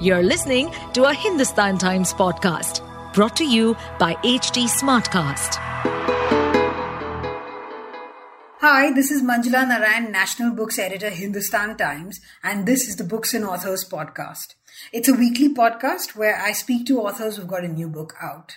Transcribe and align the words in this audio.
You're 0.00 0.24
listening 0.24 0.72
to 0.94 1.04
a 1.04 1.14
Hindustan 1.14 1.78
Times 1.78 2.12
podcast 2.12 2.82
brought 3.14 3.36
to 3.36 3.44
you 3.44 3.76
by 3.96 4.14
HT 4.16 4.64
Smartcast. 4.64 5.54
Hi, 8.60 8.92
this 8.92 9.12
is 9.12 9.22
Manjula 9.22 9.68
Narayan, 9.68 10.10
National 10.10 10.50
Books 10.52 10.80
Editor, 10.80 11.10
Hindustan 11.10 11.76
Times, 11.76 12.20
and 12.42 12.66
this 12.66 12.88
is 12.88 12.96
the 12.96 13.04
Books 13.04 13.34
and 13.34 13.44
Authors 13.44 13.88
podcast. 13.88 14.54
It's 14.92 15.08
a 15.08 15.14
weekly 15.14 15.54
podcast 15.54 16.16
where 16.16 16.36
I 16.36 16.50
speak 16.50 16.86
to 16.88 17.00
authors 17.00 17.36
who've 17.36 17.46
got 17.46 17.62
a 17.62 17.68
new 17.68 17.88
book 17.88 18.14
out. 18.20 18.56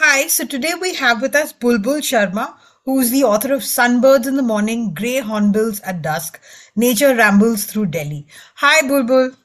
Hi, 0.00 0.26
so 0.28 0.46
today 0.46 0.72
we 0.80 0.94
have 0.94 1.20
with 1.20 1.34
us 1.34 1.52
Bulbul 1.52 2.00
Sharma, 2.00 2.54
who 2.86 3.00
is 3.00 3.10
the 3.10 3.24
author 3.24 3.52
of 3.52 3.62
Sunbirds 3.62 4.28
in 4.28 4.36
the 4.36 4.42
Morning, 4.42 4.94
Grey 4.94 5.20
Hornbills 5.20 5.80
at 5.80 6.02
Dusk, 6.02 6.40
Nature 6.76 7.16
Rambles 7.16 7.64
Through 7.64 7.86
Delhi. 7.86 8.28
Hi, 8.54 8.86
Bulbul. 8.86 9.36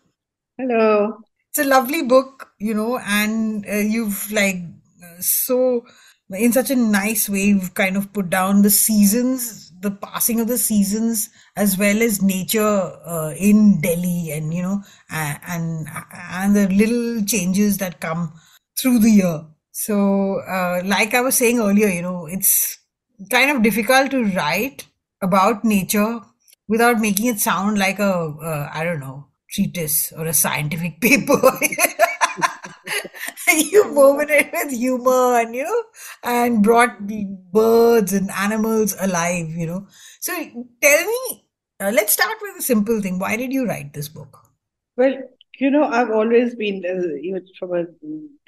Hello. 0.59 1.17
It's 1.49 1.57
a 1.57 1.63
lovely 1.63 2.03
book, 2.03 2.49
you 2.59 2.75
know, 2.75 2.99
and 2.99 3.65
uh, 3.67 3.77
you've 3.77 4.31
like 4.31 4.57
so, 5.19 5.85
in 6.29 6.53
such 6.53 6.69
a 6.69 6.75
nice 6.75 7.27
way, 7.27 7.45
you've 7.45 7.73
kind 7.73 7.97
of 7.97 8.13
put 8.13 8.29
down 8.29 8.61
the 8.61 8.69
seasons, 8.69 9.71
the 9.81 9.91
passing 9.91 10.39
of 10.39 10.47
the 10.47 10.57
seasons, 10.59 11.29
as 11.57 11.79
well 11.79 12.01
as 12.03 12.21
nature 12.21 12.61
uh, 12.61 13.33
in 13.37 13.81
Delhi, 13.81 14.31
and 14.31 14.53
you 14.53 14.61
know, 14.61 14.83
and 15.09 15.87
and 16.13 16.55
the 16.55 16.67
little 16.69 17.25
changes 17.25 17.79
that 17.79 17.99
come 17.99 18.33
through 18.79 18.99
the 18.99 19.09
year. 19.09 19.45
So, 19.71 20.41
uh, 20.41 20.81
like 20.85 21.15
I 21.15 21.21
was 21.21 21.35
saying 21.37 21.59
earlier, 21.59 21.87
you 21.87 22.03
know, 22.03 22.27
it's 22.27 22.77
kind 23.29 23.51
of 23.51 23.63
difficult 23.63 24.11
to 24.11 24.25
write 24.35 24.87
about 25.21 25.63
nature 25.63 26.19
without 26.67 26.99
making 26.99 27.27
it 27.27 27.39
sound 27.39 27.77
like 27.77 27.99
a 27.99 28.11
uh, 28.43 28.69
I 28.73 28.83
don't 28.83 28.99
know 28.99 29.27
treatise 29.49 30.13
or 30.17 30.25
a 30.25 30.33
scientific 30.33 31.01
paper. 31.01 31.39
you 33.47 33.83
woven 33.93 34.29
it 34.29 34.49
with 34.53 34.71
humor 34.71 35.39
and 35.39 35.53
you 35.53 35.63
know 35.63 35.83
and 36.23 36.63
brought 36.63 37.07
the 37.07 37.25
birds 37.51 38.13
and 38.13 38.31
animals 38.31 38.95
alive 38.99 39.49
you 39.49 39.67
know. 39.67 39.87
So 40.19 40.33
tell 40.81 41.05
me 41.05 41.45
uh, 41.79 41.91
let's 41.93 42.13
start 42.13 42.37
with 42.41 42.57
a 42.59 42.61
simple 42.61 43.01
thing. 43.01 43.19
Why 43.19 43.35
did 43.35 43.51
you 43.51 43.65
write 43.65 43.93
this 43.93 44.07
book? 44.09 44.37
Well 44.97 45.17
you 45.59 45.69
know 45.69 45.83
i've 45.83 46.09
always 46.09 46.55
been 46.55 46.83
uh, 46.91 47.15
even 47.21 47.45
from 47.59 47.73
a 47.73 47.83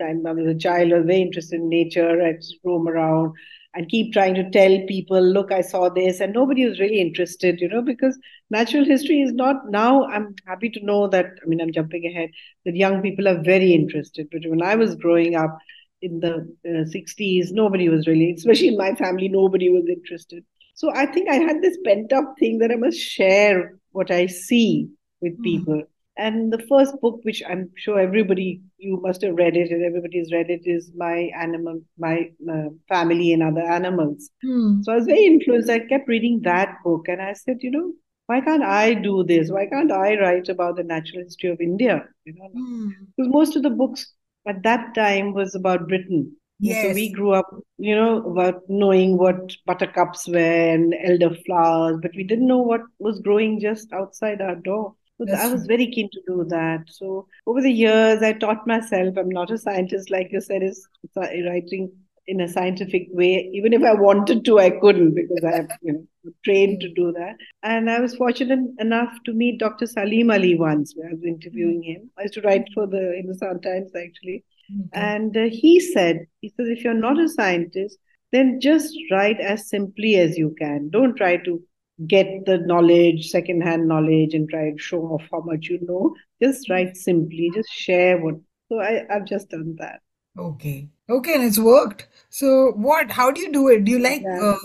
time 0.01 0.25
i 0.25 0.31
was 0.31 0.47
a 0.47 0.57
child 0.57 0.91
i 0.91 0.97
was 0.97 1.05
very 1.05 1.21
interested 1.21 1.59
in 1.59 1.69
nature. 1.69 2.23
I 2.25 2.33
just 2.33 2.55
roam 2.63 2.87
around 2.87 3.33
and 3.75 3.89
keep 3.89 4.13
trying 4.13 4.35
to 4.35 4.49
tell 4.51 4.77
people, 4.87 5.21
look, 5.21 5.51
I 5.51 5.61
saw 5.61 5.89
this, 5.89 6.19
and 6.19 6.31
nobody 6.31 6.65
was 6.65 6.79
really 6.79 7.01
interested, 7.01 7.59
you 7.59 7.67
know, 7.67 7.81
because 7.81 8.17
natural 8.49 8.85
history 8.85 9.21
is 9.21 9.33
not 9.33 9.69
now. 9.69 10.05
I'm 10.05 10.35
happy 10.45 10.69
to 10.71 10.85
know 10.85 11.07
that, 11.07 11.25
I 11.25 11.47
mean, 11.47 11.59
I'm 11.59 11.71
jumping 11.71 12.05
ahead, 12.05 12.29
that 12.65 12.75
young 12.75 13.01
people 13.01 13.27
are 13.27 13.41
very 13.41 13.73
interested. 13.73 14.27
But 14.31 14.41
when 14.45 14.61
I 14.61 14.75
was 14.75 14.95
growing 14.95 15.35
up 15.35 15.57
in 16.01 16.19
the 16.19 16.55
uh, 16.65 16.85
60s, 16.95 17.51
nobody 17.51 17.89
was 17.89 18.05
really, 18.05 18.31
especially 18.31 18.67
in 18.67 18.77
my 18.77 18.93
family, 18.93 19.27
nobody 19.27 19.69
was 19.69 19.85
interested. 19.87 20.43
So 20.75 20.91
I 20.93 21.05
think 21.07 21.29
I 21.29 21.35
had 21.35 21.61
this 21.61 21.77
pent 21.83 22.13
up 22.13 22.35
thing 22.39 22.59
that 22.59 22.71
I 22.71 22.75
must 22.75 22.99
share 22.99 23.77
what 23.91 24.11
I 24.11 24.27
see 24.27 24.89
with 25.21 25.39
mm. 25.39 25.83
And 26.15 26.53
the 26.53 26.63
first 26.69 26.99
book, 27.01 27.21
which 27.23 27.41
I'm 27.47 27.71
sure 27.75 27.99
everybody 27.99 28.61
you 28.77 28.99
must 29.01 29.23
have 29.23 29.35
read 29.35 29.57
it, 29.57 29.71
and 29.71 29.83
everybody's 29.83 30.31
read 30.31 30.49
it, 30.49 30.61
is 30.65 30.91
my 30.95 31.31
animal, 31.35 31.81
my 31.97 32.29
uh, 32.51 32.69
family 32.87 33.33
and 33.33 33.41
other 33.41 33.61
animals. 33.61 34.29
Hmm. 34.43 34.81
So 34.83 34.91
I 34.91 34.95
was 34.97 35.05
very 35.05 35.25
influenced. 35.25 35.69
I 35.69 35.79
kept 35.79 36.07
reading 36.07 36.41
that 36.43 36.75
book, 36.83 37.07
and 37.07 37.19
I 37.21 37.33
said, 37.33 37.57
you 37.61 37.71
know, 37.71 37.93
why 38.27 38.41
can't 38.41 38.63
I 38.63 38.93
do 38.93 39.23
this? 39.23 39.49
Why 39.49 39.65
can't 39.65 39.91
I 39.91 40.19
write 40.19 40.49
about 40.49 40.75
the 40.75 40.83
natural 40.83 41.23
history 41.23 41.49
of 41.49 41.59
India? 41.59 42.05
You 42.25 42.33
know, 42.35 42.49
hmm. 42.53 42.89
because 43.17 43.31
most 43.31 43.55
of 43.55 43.63
the 43.63 43.71
books 43.71 44.13
at 44.47 44.61
that 44.63 44.93
time 44.93 45.33
was 45.33 45.55
about 45.55 45.87
Britain. 45.87 46.35
Yes. 46.59 46.85
So 46.85 46.93
we 46.93 47.11
grew 47.11 47.33
up, 47.33 47.49
you 47.77 47.95
know, 47.95 48.23
about 48.23 48.61
knowing 48.69 49.17
what 49.17 49.51
buttercups 49.65 50.27
were 50.27 50.37
and 50.37 50.93
elderflowers, 50.93 52.01
but 52.01 52.11
we 52.15 52.23
didn't 52.23 52.47
know 52.47 52.59
what 52.59 52.81
was 52.99 53.19
growing 53.19 53.59
just 53.59 53.91
outside 53.91 54.41
our 54.41 54.55
door. 54.55 54.95
So 55.27 55.35
I 55.35 55.51
was 55.51 55.65
very 55.65 55.87
keen 55.87 56.09
to 56.11 56.21
do 56.27 56.45
that. 56.49 56.85
So 56.87 57.27
over 57.45 57.61
the 57.61 57.71
years, 57.71 58.21
I 58.21 58.33
taught 58.33 58.65
myself. 58.67 59.17
I'm 59.17 59.29
not 59.29 59.51
a 59.51 59.57
scientist, 59.57 60.11
like 60.11 60.31
you 60.31 60.41
said, 60.41 60.63
is 60.63 60.87
writing 61.15 61.91
in 62.27 62.41
a 62.41 62.47
scientific 62.47 63.07
way. 63.11 63.49
Even 63.53 63.73
if 63.73 63.83
I 63.83 63.93
wanted 63.93 64.45
to, 64.45 64.59
I 64.59 64.69
couldn't 64.69 65.15
because 65.15 65.43
I 65.43 65.55
have 65.55 65.69
you 65.81 65.93
know 65.93 66.31
trained 66.43 66.81
to 66.81 66.93
do 66.93 67.11
that. 67.13 67.35
And 67.63 67.89
I 67.89 67.99
was 67.99 68.15
fortunate 68.15 68.59
enough 68.79 69.13
to 69.25 69.33
meet 69.33 69.59
Dr. 69.59 69.85
Salim 69.85 70.31
Ali 70.31 70.55
once, 70.55 70.93
where 70.95 71.09
I 71.09 71.13
was 71.13 71.23
interviewing 71.23 71.83
him. 71.83 72.09
I 72.17 72.23
used 72.23 72.35
to 72.35 72.41
write 72.41 72.67
for 72.73 72.87
the 72.87 73.13
Hindustan 73.17 73.61
Times 73.61 73.91
actually, 73.95 74.43
mm-hmm. 74.71 74.87
and 74.93 75.35
uh, 75.35 75.49
he 75.51 75.79
said, 75.79 76.25
he 76.41 76.49
says, 76.49 76.67
if 76.69 76.83
you're 76.83 76.93
not 76.93 77.19
a 77.19 77.27
scientist, 77.27 77.97
then 78.31 78.59
just 78.59 78.97
write 79.11 79.39
as 79.39 79.69
simply 79.69 80.15
as 80.15 80.37
you 80.37 80.55
can. 80.59 80.89
Don't 80.89 81.15
try 81.15 81.37
to 81.37 81.61
get 82.07 82.45
the 82.45 82.57
knowledge, 82.59 83.29
secondhand 83.29 83.87
knowledge, 83.87 84.33
and 84.33 84.49
try 84.49 84.61
and 84.61 84.79
show 84.79 85.01
off 85.03 85.23
how 85.31 85.41
much 85.41 85.67
you 85.67 85.79
know. 85.81 86.15
Just 86.41 86.69
write 86.69 86.97
simply, 86.97 87.51
just 87.53 87.69
share 87.71 88.17
what. 88.17 88.35
So 88.69 88.79
I, 88.79 89.05
I've 89.09 89.25
just 89.25 89.49
done 89.49 89.75
that. 89.79 90.01
Okay. 90.37 90.89
Okay, 91.09 91.35
and 91.35 91.43
it's 91.43 91.59
worked. 91.59 92.07
So 92.29 92.71
what? 92.71 93.11
How 93.11 93.29
do 93.29 93.41
you 93.41 93.51
do 93.51 93.67
it? 93.67 93.83
Do 93.83 93.91
you 93.91 93.99
like? 93.99 94.21
Yeah. 94.21 94.55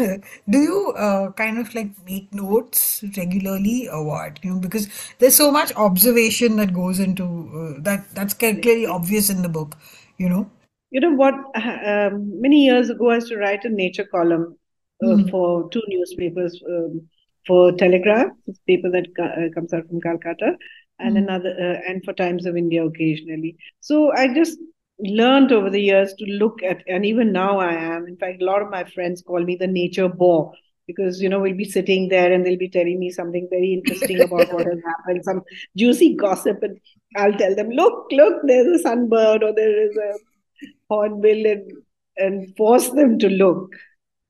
Uh, 0.00 0.16
do 0.50 0.58
you 0.58 0.92
uh, 0.96 1.30
kind 1.32 1.58
of 1.58 1.74
like 1.74 1.90
make 2.06 2.32
notes 2.32 3.04
regularly, 3.16 3.88
or 3.88 4.04
what? 4.04 4.42
You 4.42 4.54
know, 4.54 4.60
because 4.60 4.88
there's 5.18 5.36
so 5.36 5.52
much 5.52 5.72
observation 5.76 6.56
that 6.56 6.72
goes 6.72 6.98
into 6.98 7.24
uh, 7.24 7.82
that. 7.82 8.06
That's 8.14 8.34
clearly 8.34 8.86
obvious 8.86 9.30
in 9.30 9.42
the 9.42 9.48
book. 9.48 9.76
You 10.16 10.28
know. 10.28 10.50
You 10.90 11.00
know 11.00 11.14
what? 11.14 11.34
Um, 11.84 12.40
many 12.40 12.64
years 12.64 12.88
ago, 12.88 13.10
I 13.10 13.16
used 13.16 13.28
to 13.28 13.36
write 13.36 13.64
a 13.64 13.68
nature 13.68 14.04
column 14.04 14.56
mm. 15.02 15.30
for 15.30 15.68
two 15.70 15.82
newspapers 15.88 16.60
um, 16.68 17.08
for 17.46 17.72
Telegraph, 17.72 18.28
this 18.46 18.58
paper 18.66 18.90
that 18.90 19.06
uh, 19.20 19.54
comes 19.54 19.72
out 19.72 19.86
from 19.86 20.00
Calcutta, 20.00 20.56
and 20.98 21.16
mm. 21.16 21.18
another, 21.18 21.54
uh, 21.60 21.90
and 21.90 22.04
for 22.04 22.12
Times 22.12 22.46
of 22.46 22.56
India 22.56 22.84
occasionally. 22.84 23.56
So 23.80 24.12
I 24.12 24.32
just 24.32 24.58
learned 24.98 25.52
over 25.52 25.70
the 25.70 25.80
years 25.80 26.14
to 26.14 26.24
look 26.24 26.62
at, 26.62 26.82
and 26.86 27.04
even 27.04 27.32
now 27.32 27.58
I 27.58 27.72
am. 27.72 28.06
In 28.06 28.16
fact, 28.16 28.42
a 28.42 28.44
lot 28.44 28.62
of 28.62 28.70
my 28.70 28.84
friends 28.84 29.22
call 29.22 29.42
me 29.42 29.56
the 29.56 29.66
nature 29.66 30.08
bore 30.08 30.52
because 30.86 31.20
you 31.20 31.28
know 31.30 31.40
we'll 31.40 31.56
be 31.56 31.64
sitting 31.64 32.08
there 32.08 32.30
and 32.30 32.44
they'll 32.44 32.58
be 32.58 32.68
telling 32.68 32.98
me 32.98 33.10
something 33.10 33.48
very 33.50 33.72
interesting 33.72 34.20
about 34.20 34.52
what 34.52 34.66
has 34.66 34.78
happened, 34.84 35.24
some 35.24 35.42
juicy 35.76 36.14
gossip, 36.14 36.62
and 36.62 36.78
I'll 37.16 37.32
tell 37.32 37.54
them, 37.54 37.70
look, 37.70 38.06
look, 38.10 38.42
there's 38.44 38.80
a 38.80 38.88
sunbird 38.88 39.42
or 39.42 39.54
there 39.54 39.88
is 39.88 39.96
a 39.96 40.68
hornbill, 40.88 41.46
and 41.46 41.72
and 42.16 42.56
force 42.56 42.90
them 42.90 43.18
to 43.18 43.28
look 43.28 43.74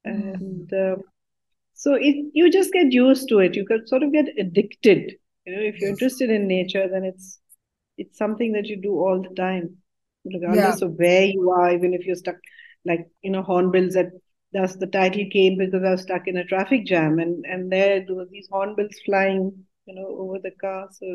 and 0.05 0.73
uh, 0.73 0.97
so 1.75 1.95
it 1.95 2.31
you 2.33 2.51
just 2.51 2.73
get 2.73 2.93
used 2.93 3.29
to 3.29 3.39
it. 3.41 3.55
You 3.55 3.67
can 3.67 3.87
sort 3.87 4.03
of 4.03 4.13
get 4.13 4.27
addicted. 4.39 5.13
You 5.45 5.57
know 5.57 5.63
if 5.63 5.81
you're 5.81 5.91
interested 5.91 6.31
in 6.31 6.49
nature 6.49 6.89
then 6.89 7.05
it's 7.05 7.39
it's 7.99 8.19
something 8.19 8.53
that 8.53 8.67
you 8.67 8.81
do 8.81 8.93
all 8.93 9.23
the 9.23 9.35
time 9.35 9.77
regardless 10.25 10.81
yeah. 10.81 10.87
of 10.87 10.95
where 10.95 11.25
you 11.25 11.51
are 11.51 11.73
even 11.73 11.93
if 11.93 12.07
you're 12.07 12.17
stuck 12.17 12.37
like 12.87 13.07
you 13.23 13.31
know 13.31 13.43
hornbills 13.43 13.95
at 13.95 14.11
that's 14.55 14.77
the 14.77 14.87
title 14.87 15.25
came 15.31 15.59
because 15.59 15.85
I 15.85 15.91
was 15.91 16.03
stuck 16.03 16.27
in 16.27 16.37
a 16.37 16.45
traffic 16.45 16.87
jam 16.87 17.19
and 17.19 17.45
and 17.45 17.71
there 17.71 18.05
there 18.07 18.17
were 18.17 18.27
these 18.31 18.49
hornbills 18.51 18.99
flying 19.05 19.53
you 19.87 19.95
know 19.95 20.07
over 20.07 20.39
the 20.39 20.53
car. 20.53 20.89
So 20.93 21.07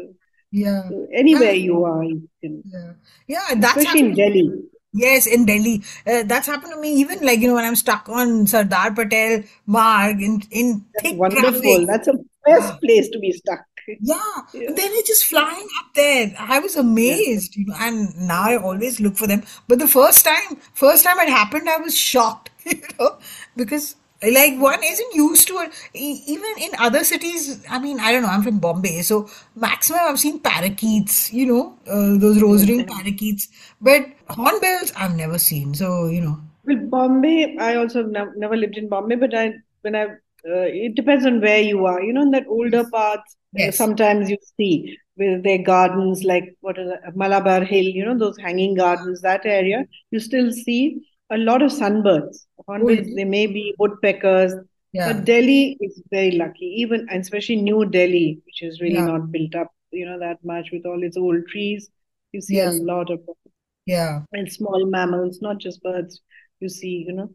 yeah. 0.52 0.88
so 0.90 1.08
anywhere 1.14 1.54
you 1.54 1.84
are 1.86 2.04
you 2.04 2.30
can 2.42 2.64
yeah. 2.66 2.94
Yeah 3.28 3.56
that's 3.56 3.78
especially 3.78 4.00
in 4.02 4.16
delhi 4.16 4.52
Yes, 4.92 5.28
in 5.28 5.46
Delhi. 5.46 5.84
Uh, 6.06 6.24
that's 6.24 6.48
happened 6.48 6.74
to 6.74 6.80
me 6.80 6.94
even 6.94 7.20
like, 7.24 7.40
you 7.40 7.48
know, 7.48 7.56
when 7.56 7.66
I'm 7.66 7.76
stuck 7.76 8.10
on 8.10 8.48
Sardar 8.48 8.94
Patel 8.94 9.44
Marg 9.68 10.22
in, 10.22 10.42
in 10.52 10.86
thick 11.00 11.18
wonderful. 11.18 11.52
Traffic. 11.52 11.88
That's 11.88 12.08
a 12.08 12.14
best 12.46 12.82
place 12.82 13.10
to 13.10 13.20
be 13.20 13.32
stuck. 13.32 13.60
Yeah. 14.00 14.16
yeah. 14.54 14.70
Then 14.70 14.92
it's 14.94 15.08
just 15.08 15.26
flying 15.26 15.68
up 15.80 15.94
there. 15.96 16.36
I 16.38 16.60
was 16.60 16.76
amazed, 16.76 17.56
yeah. 17.56 17.62
you 17.62 17.66
know, 17.68 17.76
and 17.80 18.28
now 18.28 18.44
I 18.44 18.58
always 18.58 19.00
look 19.00 19.16
for 19.16 19.28
them. 19.28 19.44
But 19.68 19.80
the 19.80 19.88
first 19.88 20.26
time, 20.26 20.58
first 20.74 21.04
time 21.04 21.20
it 21.20 21.30
happened, 21.30 21.70
I 21.70 21.78
was 21.78 21.98
shocked, 21.98 22.52
you 22.66 22.82
know, 23.00 23.18
because 23.56 23.96
like 24.24 24.60
one 24.60 24.84
isn't 24.84 25.14
used 25.14 25.48
to 25.48 25.58
it 25.60 25.72
even 25.94 26.54
in 26.60 26.72
other 26.78 27.04
cities 27.04 27.64
i 27.70 27.80
mean 27.80 28.00
i 28.00 28.12
don't 28.12 28.22
know 28.22 28.28
i'm 28.28 28.44
from 28.44 28.60
bombay 28.60 29.02
so 29.02 29.30
maximum 29.56 30.00
i've 30.04 30.20
seen 30.20 30.40
parakeets 30.40 31.32
you 31.32 31.46
know 31.46 31.78
uh, 31.88 32.18
those 32.18 32.42
rose 32.42 32.68
ring 32.68 32.86
parakeets. 32.86 33.48
But 33.82 34.08
hornbills 34.30 34.92
i've 34.98 35.16
never 35.16 35.38
seen 35.38 35.74
so 35.74 36.08
you 36.08 36.22
know. 36.22 36.38
Well 36.66 36.78
bombay 36.78 37.56
i 37.60 37.76
also 37.76 38.04
ne- 38.04 38.36
never 38.36 38.58
lived 38.58 38.78
in 38.78 38.90
bombay 38.90 39.16
but 39.16 39.34
i 39.34 39.54
when 39.82 39.96
i 39.96 40.04
uh, 40.48 40.68
it 40.86 40.96
depends 40.96 41.26
on 41.26 41.42
where 41.42 41.60
you 41.60 41.86
are. 41.86 42.02
You 42.02 42.14
know 42.14 42.22
in 42.22 42.32
that 42.32 42.48
older 42.48 42.86
parts 42.90 43.36
uh, 43.60 43.72
yes. 43.72 43.78
sometimes 43.78 44.30
you 44.30 44.38
see 44.58 44.98
with 45.18 45.44
their 45.44 45.62
gardens 45.62 46.24
like 46.24 46.56
what 46.62 46.78
is 46.78 46.90
it, 46.92 47.16
malabar 47.16 47.64
hill 47.64 47.84
you 47.84 48.06
know 48.06 48.18
those 48.18 48.38
hanging 48.38 48.76
gardens 48.76 49.22
that 49.22 49.46
area 49.46 49.86
you 50.12 50.20
still 50.20 50.52
see 50.52 51.02
a 51.32 51.38
lot 51.38 51.62
of 51.62 51.72
sunbirds. 51.72 52.46
Hornbills, 52.68 53.08
they 53.16 53.24
may 53.26 53.46
be 53.48 53.74
woodpeckers, 53.80 54.54
Yeah. 54.92 55.14
But 55.14 55.26
Delhi 55.26 55.78
is 55.82 56.02
very 56.12 56.32
lucky, 56.32 56.66
even 56.84 57.06
and 57.12 57.22
especially 57.22 57.58
New 57.58 57.86
Delhi, 57.86 58.42
which 58.46 58.64
is 58.68 58.82
really 58.82 58.96
Yeah. 58.96 59.06
not 59.06 59.32
built 59.32 59.54
up, 59.56 59.68
you 59.92 60.06
know, 60.06 60.18
that 60.20 60.40
much 60.44 60.72
with 60.72 60.86
all 60.86 61.04
its 61.04 61.16
old 61.16 61.46
trees. 61.52 61.90
You 62.32 62.42
see 62.42 62.56
Yeah. 62.58 62.72
a 62.72 62.82
lot 62.94 63.12
of 63.12 63.20
Yeah. 63.86 64.24
and 64.34 64.52
small 64.52 64.86
mammals, 64.88 65.42
not 65.44 65.60
just 65.60 65.84
birds. 65.84 66.22
You 66.60 66.70
see, 66.70 67.06
you 67.08 67.14
know, 67.14 67.30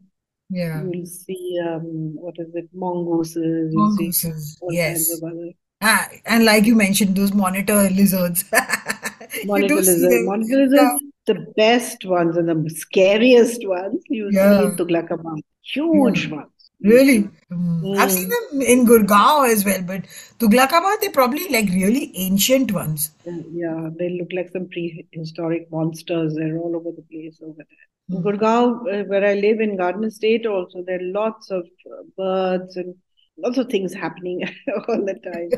Yeah. 0.49 0.83
you'll 0.83 1.05
see 1.05 1.57
um, 1.67 1.85
what 2.25 2.35
is 2.39 2.53
it, 2.55 2.67
mongooses. 2.73 3.73
Mongooses. 3.73 4.59
Yes. 4.69 5.09
of 5.13 5.23
other 5.31 5.51
Ah, 5.81 6.09
and 6.25 6.43
like 6.45 6.65
you 6.65 6.75
mentioned, 6.75 7.15
those 7.15 7.33
monitor 7.33 7.89
lizards. 7.89 8.43
Monitor 9.45 9.75
lizards. 9.75 10.25
Monitor 10.25 10.57
lizards, 10.65 11.03
the 11.25 11.45
best 11.57 12.05
ones 12.05 12.37
and 12.37 12.47
the 12.49 12.69
scariest 12.69 13.67
ones 13.67 14.03
you 14.07 14.31
see 14.31 14.37
Yeah. 14.37 14.63
in 14.63 14.75
Tughlakabad. 14.77 15.41
Huge 15.61 16.27
ones. 16.31 16.51
Really? 16.81 17.29
Mm. 17.51 17.97
I've 17.97 18.11
seen 18.11 18.29
them 18.29 18.61
in 18.61 18.85
Gurgaon 18.85 19.49
as 19.51 19.65
well, 19.65 19.81
but 19.81 20.03
Tughlakabad, 20.39 21.01
they're 21.01 21.11
probably 21.11 21.47
like 21.49 21.69
really 21.69 22.11
ancient 22.15 22.71
ones. 22.71 23.11
Yeah, 23.25 23.89
they 23.97 24.09
look 24.09 24.31
like 24.33 24.49
some 24.51 24.67
prehistoric 24.69 25.71
monsters. 25.71 26.35
They're 26.35 26.57
all 26.57 26.75
over 26.75 26.91
the 26.91 27.01
place 27.03 27.39
over 27.41 27.53
there. 27.57 27.65
Mm. 28.11 28.23
Gurgaon, 28.23 29.01
uh, 29.01 29.03
where 29.05 29.25
I 29.25 29.33
live 29.35 29.61
in 29.61 29.77
Garden 29.77 30.11
State, 30.11 30.45
also 30.45 30.83
there 30.83 30.99
are 30.99 31.11
lots 31.21 31.49
of 31.49 31.65
uh, 31.91 32.03
birds 32.17 32.77
and 32.77 32.93
lots 33.37 33.57
of 33.57 33.69
things 33.69 33.93
happening 33.93 34.43
all 34.87 35.05
the 35.05 35.15
time, 35.23 35.55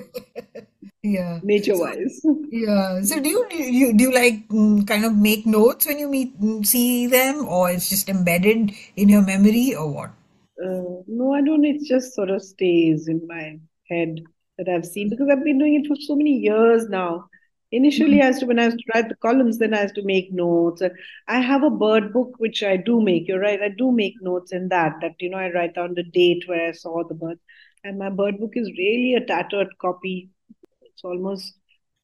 Yeah. 1.03 1.39
nature-wise. 1.41 2.21
Yeah. 2.50 3.01
So 3.03 3.19
do 3.19 3.29
you 3.29 3.45
do 3.50 3.57
you 3.57 3.94
do 3.94 4.03
you 4.06 4.13
like 4.13 4.47
mm, 4.50 4.88
kind 4.88 5.06
of 5.06 5.15
make 5.15 5.45
notes 5.45 5.85
when 5.85 6.00
you 6.00 6.07
meet 6.07 6.39
mm, 6.39 6.65
see 6.65 7.07
them, 7.07 7.45
or 7.47 7.69
it's 7.71 7.89
just 7.89 8.09
embedded 8.09 8.71
in 8.95 9.09
your 9.09 9.21
memory, 9.21 9.75
or 9.75 9.91
what? 9.91 10.12
Uh, 10.63 11.03
no, 11.07 11.33
I 11.33 11.41
don't. 11.41 11.65
It 11.65 11.83
just 11.85 12.13
sort 12.15 12.29
of 12.29 12.41
stays 12.41 13.07
in 13.07 13.25
my 13.27 13.59
head 13.89 14.19
that 14.57 14.68
I've 14.69 14.85
seen 14.85 15.09
because 15.09 15.27
I've 15.31 15.44
been 15.44 15.59
doing 15.59 15.75
it 15.83 15.88
for 15.88 15.95
so 15.95 16.15
many 16.15 16.31
years 16.31 16.89
now. 16.89 17.29
Initially, 17.71 18.21
I 18.21 18.27
used 18.27 18.39
to, 18.39 18.45
when 18.45 18.59
I 18.59 18.65
used 18.65 18.77
to 18.79 18.83
write 18.94 19.09
the 19.09 19.15
columns, 19.18 19.57
then 19.59 19.74
I 19.74 19.83
used 19.83 19.95
to 19.95 20.03
make 20.03 20.31
notes. 20.31 20.81
I 21.27 21.41
have 21.41 21.63
a 21.63 21.69
bird 21.69 22.13
book 22.13 22.35
which 22.38 22.63
I 22.63 22.77
do 22.77 23.01
make. 23.01 23.27
You're 23.27 23.41
right, 23.41 23.62
I 23.62 23.69
do 23.69 23.91
make 23.91 24.15
notes 24.21 24.53
in 24.53 24.69
that. 24.69 24.95
That 25.01 25.15
you 25.19 25.29
know, 25.29 25.38
I 25.38 25.51
write 25.51 25.75
down 25.75 25.94
the 25.94 26.03
date 26.03 26.44
where 26.47 26.69
I 26.69 26.71
saw 26.71 27.03
the 27.03 27.13
bird, 27.13 27.39
and 27.83 27.97
my 28.00 28.09
bird 28.09 28.39
book 28.39 28.51
is 28.56 28.68
really 28.77 29.15
a 29.15 29.25
tattered 29.25 29.68
copy. 29.79 30.29
It's 30.81 31.03
almost 31.03 31.53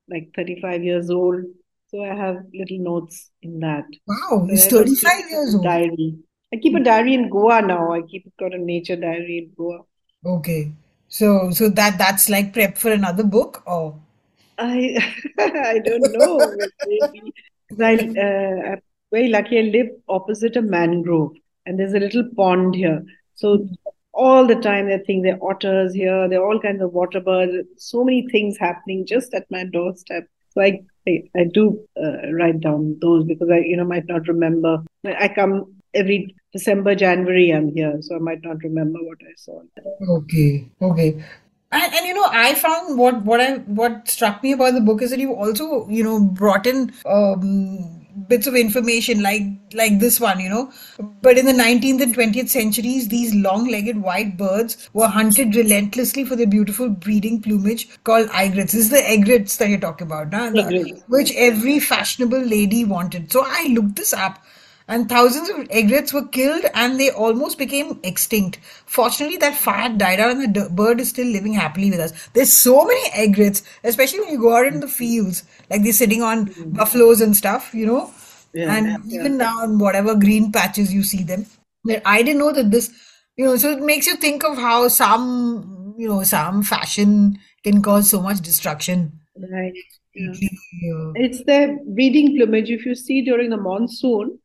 like 0.10 0.31
35 0.36 0.84
years 0.84 1.10
old. 1.10 1.44
So 1.90 2.04
I 2.04 2.16
have 2.16 2.38
little 2.54 2.80
notes 2.80 3.30
in 3.42 3.60
that. 3.60 3.86
Wow, 4.08 4.48
So 4.56 4.84
he's 4.84 5.02
35 5.02 5.30
years 5.30 5.56
old. 5.56 5.64
diary. 5.64 6.16
I 6.54 6.58
keep 6.58 6.75
a 6.75 6.80
diary 6.80 7.14
in 7.14 7.30
Goa 7.30 7.62
now. 7.62 7.92
I 7.94 8.02
keep 8.02 8.31
got 8.40 8.54
a 8.54 8.58
nature 8.58 8.96
diary 8.96 9.38
in 9.40 9.52
Goa. 9.58 9.81
Okay. 10.25 10.72
So 11.08 11.52
so 11.52 11.70
that 11.70 11.98
that's 11.98 12.30
like 12.30 12.54
prep 12.54 12.78
for 12.78 12.92
another 12.92 13.24
book, 13.24 13.62
or 13.68 14.00
I 14.58 14.98
I 15.40 15.80
don't 15.80 16.12
know. 16.14 16.56
I 17.80 17.94
uh, 17.96 18.72
I'm 18.72 18.81
very 19.12 19.28
lucky. 19.28 19.60
I 19.60 19.62
live 19.62 19.88
opposite 20.08 20.56
a 20.56 20.62
mangrove, 20.62 21.34
and 21.66 21.80
there's 21.80 21.94
a 21.94 22.00
little 22.00 22.24
pond 22.36 22.75
here. 22.75 23.04
So 23.36 23.68
all 24.13 24.45
the 24.45 24.56
time 24.56 24.88
things. 25.06 25.24
There 25.24 25.36
are 25.36 25.51
otters 25.51 25.94
here. 25.94 26.27
There 26.30 26.42
are 26.42 26.48
all 26.50 26.60
kinds 26.60 26.81
of 26.81 26.94
water 26.94 27.19
birds. 27.19 27.68
So 27.77 28.04
many 28.04 28.27
things 28.31 28.57
happening 28.57 29.06
just 29.06 29.33
at 29.33 29.50
my 29.50 29.65
doorstep. 29.65 30.27
So 30.50 30.62
I 30.62 30.81
I, 31.07 31.24
I 31.36 31.44
do 31.54 31.80
uh, 32.01 32.31
write 32.31 32.62
down 32.62 32.98
those 33.01 33.25
because 33.25 33.50
I 33.51 33.60
you 33.60 33.77
know 33.77 33.86
might 33.86 34.07
not 34.07 34.27
remember. 34.27 34.83
I 35.06 35.27
come 35.27 35.74
every 35.94 36.36
December, 36.54 36.95
January. 36.95 37.50
I'm 37.50 37.69
here, 37.69 37.98
so 38.01 38.15
I 38.15 38.19
might 38.19 38.44
not 38.44 38.57
remember 38.63 39.00
what 39.01 39.18
I 39.21 39.33
saw. 39.36 39.62
Okay, 40.10 40.69
okay. 40.81 41.24
And, 41.71 41.94
and 41.94 42.06
you 42.06 42.13
know, 42.13 42.27
I 42.30 42.54
found 42.54 43.00
what 43.00 43.24
what 43.24 43.42
I 43.42 43.56
what 43.80 44.07
struck 44.07 44.44
me 44.44 44.51
about 44.51 44.75
the 44.75 44.81
book 44.81 45.01
is 45.01 45.10
that 45.10 45.19
you 45.19 45.33
also, 45.33 45.88
you 45.89 46.04
know, 46.04 46.19
brought 46.19 46.68
in 46.68 46.94
um, 47.06 48.03
bits 48.27 48.48
of 48.48 48.56
information 48.56 49.21
like 49.21 49.44
like 49.74 50.00
this 50.00 50.19
one, 50.19 50.39
you 50.39 50.50
know. 50.50 50.71
But 51.21 51.38
in 51.38 51.45
the 51.45 51.51
19th 51.54 52.01
and 52.01 52.15
20th 52.15 52.50
centuries, 52.50 53.07
these 53.07 53.33
long-legged 53.33 54.01
white 54.01 54.38
birds 54.38 54.89
were 54.94 55.07
hunted 55.07 55.56
relentlessly 55.56 56.24
for 56.25 56.36
their 56.36 56.48
beautiful 56.48 56.89
breeding 56.89 57.42
plumage 57.42 57.88
called 58.04 58.30
egrets. 58.33 58.74
This 58.74 58.86
is 58.86 58.89
the 58.89 59.13
egrets 59.13 59.57
that 59.57 59.69
you're 59.69 59.80
talking 59.80 60.07
about, 60.07 60.31
nah? 60.31 60.51
Which 61.07 61.33
every 61.36 61.80
fashionable 61.80 62.42
lady 62.42 62.86
wanted. 62.86 63.31
So 63.31 63.44
I 63.45 63.68
looked 63.71 63.95
this 63.95 64.13
up. 64.13 64.44
And 64.88 65.08
thousands 65.08 65.50
of 65.50 65.68
egrets 65.70 66.12
were 66.14 66.28
killed 66.28 66.66
and 66.74 67.00
they 67.00 67.10
almost 67.10 67.58
became 67.58 68.00
extinct. 68.04 68.60
Fortunately, 68.86 69.38
that 69.38 69.56
fire 69.56 69.90
died 69.90 70.20
out 70.20 70.32
and 70.32 70.42
the 70.42 70.62
d- 70.62 70.68
bird 70.76 71.00
is 71.00 71.10
still 71.10 71.28
living 71.28 71.54
happily 71.54 71.90
with 71.90 72.00
us. 72.02 72.28
There's 72.34 72.52
so 72.52 72.86
many 72.86 73.02
egrets, 73.16 73.64
especially 73.84 74.20
when 74.22 74.30
you 74.32 74.40
go 74.40 74.56
out 74.56 74.68
in 74.68 74.82
the 74.82 74.88
fields, 74.88 75.44
like 75.70 75.84
they're 75.84 75.94
sitting 75.94 76.22
on 76.22 76.54
buffaloes 76.74 77.22
and 77.22 77.36
stuff, 77.36 77.74
you 77.74 77.86
know. 77.86 78.12
Yeah, 78.54 78.76
And 78.76 78.88
yeah. 79.06 79.20
even 79.20 79.38
now 79.38 79.64
in 79.64 79.80
whatever 79.80 80.16
green 80.16 80.52
patches 80.52 80.94
you 80.94 81.04
see 81.04 81.24
them. 81.24 81.46
But 81.84 82.02
I 82.06 82.22
didn't 82.22 82.40
know 82.40 82.52
that 82.52 82.72
this, 82.72 82.92
you 83.38 83.46
know, 83.46 83.56
so 83.58 83.72
it 83.72 83.82
makes 83.82 84.06
you 84.06 84.16
think 84.16 84.44
of 84.44 84.58
how 84.58 84.88
some, 84.90 85.96
you 85.98 86.08
know, 86.08 86.24
some 86.24 86.64
fashion 86.64 87.40
can 87.64 87.82
cause 87.82 88.10
so 88.10 88.22
much 88.22 88.42
destruction. 88.42 89.20
Right. 89.36 89.74
Yeah. 90.16 90.34
It's 91.16 91.44
the 91.46 91.80
breeding 91.96 92.36
plumage. 92.36 92.70
If 92.70 92.86
you 92.86 92.94
see 92.96 93.24
during 93.24 93.50
the 93.50 93.58
monsoon, 93.58 94.38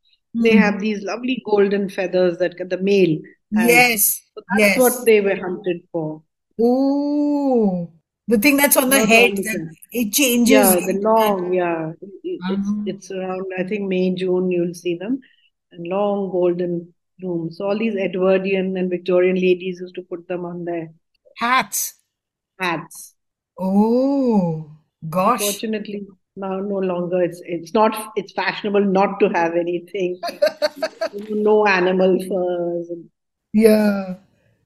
they 0.43 0.53
Hmm. 0.53 0.59
have 0.59 0.81
these 0.81 1.03
lovely 1.03 1.43
golden 1.45 1.89
feathers 1.89 2.39
that 2.39 2.57
the 2.71 2.79
male 2.79 3.19
has. 3.57 3.69
Yes, 3.69 4.23
So 4.35 4.43
that's 4.49 4.61
yes. 4.61 4.79
what 4.79 5.07
they 5.07 5.21
were 5.21 5.37
hunted 5.37 5.83
for. 5.93 6.23
Oh, 6.61 7.91
the 8.27 8.39
thing 8.39 8.57
that's 8.57 8.77
on 8.77 8.91
the 8.91 8.99
Not 8.99 9.09
head, 9.09 9.37
the 9.37 9.71
it 9.93 10.13
changes. 10.13 10.51
Yeah, 10.51 10.75
the 10.87 10.99
long, 11.03 11.53
yeah. 11.55 11.93
It- 12.25 12.41
Ah. 12.45 12.53
It's 12.55 12.71
it's 12.93 13.11
around, 13.11 13.47
I 13.59 13.65
think 13.65 13.89
May, 13.89 14.15
June, 14.15 14.51
you'll 14.51 14.75
see 14.75 14.97
them. 14.97 15.21
And 15.73 15.87
long 15.87 16.31
golden 16.31 16.95
plumes. 17.21 17.57
So 17.59 17.67
all 17.67 17.79
these 17.79 17.97
Edwardian 17.97 18.77
and 18.77 18.91
Victorian 18.91 19.37
ladies 19.37 19.81
used 19.81 19.95
to 19.97 20.03
put 20.03 20.27
them 20.29 20.45
on 20.45 20.65
their 20.65 20.85
Hats. 21.37 21.95
hats. 22.61 23.15
Oh, 23.59 24.71
gosh. 25.09 25.41
Fortunately, 25.41 26.07
now 26.39 26.61
no 26.61 26.79
longer 26.79 27.23
it's 27.23 27.41
it's 27.45 27.75
not 27.75 28.13
it's 28.17 28.33
fashionable 28.33 28.85
not 28.85 29.19
to 29.21 29.29
have 29.31 29.55
anything. 29.55 30.21
No 31.31 31.67
animal 31.67 32.19
furs 32.29 32.91
Yeah, 33.53 34.17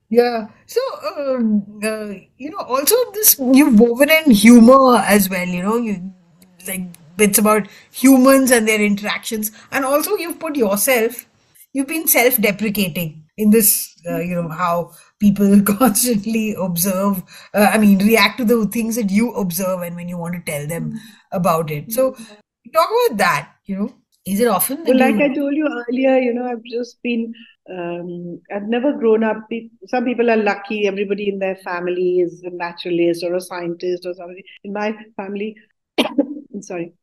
yeah. 0.09 0.47
So, 0.65 0.81
um, 1.17 1.79
uh, 1.83 2.13
you 2.37 2.51
know, 2.51 2.59
also 2.59 2.95
this 3.13 3.37
you've 3.39 3.79
woven 3.79 4.09
in 4.09 4.31
humor 4.31 4.97
as 4.97 5.29
well, 5.29 5.47
you 5.47 5.63
know, 5.63 5.77
you 5.77 6.13
like 6.67 6.81
bits 7.17 7.37
about 7.37 7.67
humans 7.91 8.51
and 8.51 8.67
their 8.67 8.81
interactions, 8.81 9.51
and 9.71 9.85
also 9.85 10.15
you've 10.17 10.39
put 10.39 10.55
yourself, 10.55 11.25
you've 11.73 11.87
been 11.87 12.07
self-deprecating 12.07 13.23
in 13.37 13.49
this, 13.51 13.95
uh, 14.09 14.19
you 14.19 14.35
know, 14.35 14.49
how 14.49 14.91
people 15.23 15.61
constantly 15.73 16.55
observe, 16.59 17.23
uh, 17.53 17.69
I 17.73 17.77
mean, 17.77 17.99
react 17.99 18.37
to 18.39 18.45
the 18.45 18.65
things 18.67 18.95
that 18.97 19.09
you 19.09 19.31
observe 19.33 19.81
and 19.81 19.95
when 19.95 20.09
you 20.09 20.17
want 20.17 20.35
to 20.35 20.51
tell 20.51 20.67
them 20.67 20.93
about 21.31 21.71
it. 21.71 21.91
So, 21.93 22.11
talk 22.73 22.89
about 22.89 23.17
that, 23.17 23.51
you 23.65 23.77
know. 23.77 23.93
Is 24.25 24.39
it 24.39 24.47
often 24.47 24.83
Well, 24.85 24.97
like 24.97 25.15
you, 25.15 25.23
I 25.25 25.35
told 25.35 25.53
you 25.53 25.67
earlier, 25.67 26.17
you 26.17 26.33
know, 26.33 26.45
I've 26.45 26.63
just 26.63 27.01
been, 27.03 27.33
um, 27.69 28.39
I've 28.55 28.69
never 28.69 28.93
grown 28.93 29.21
up. 29.21 29.49
Some 29.87 30.05
people 30.05 30.29
are 30.31 30.37
lucky, 30.37 30.87
everybody 30.87 31.27
in 31.27 31.39
their 31.39 31.57
family 31.57 32.19
is 32.19 32.41
a 32.43 32.49
naturalist 32.49 33.23
or 33.23 33.35
a 33.35 33.41
scientist 33.41 34.05
or 34.05 34.13
something. 34.13 34.41
In 34.63 34.71
my 34.71 34.95
family, 35.17 35.57
sorry, 36.61 36.93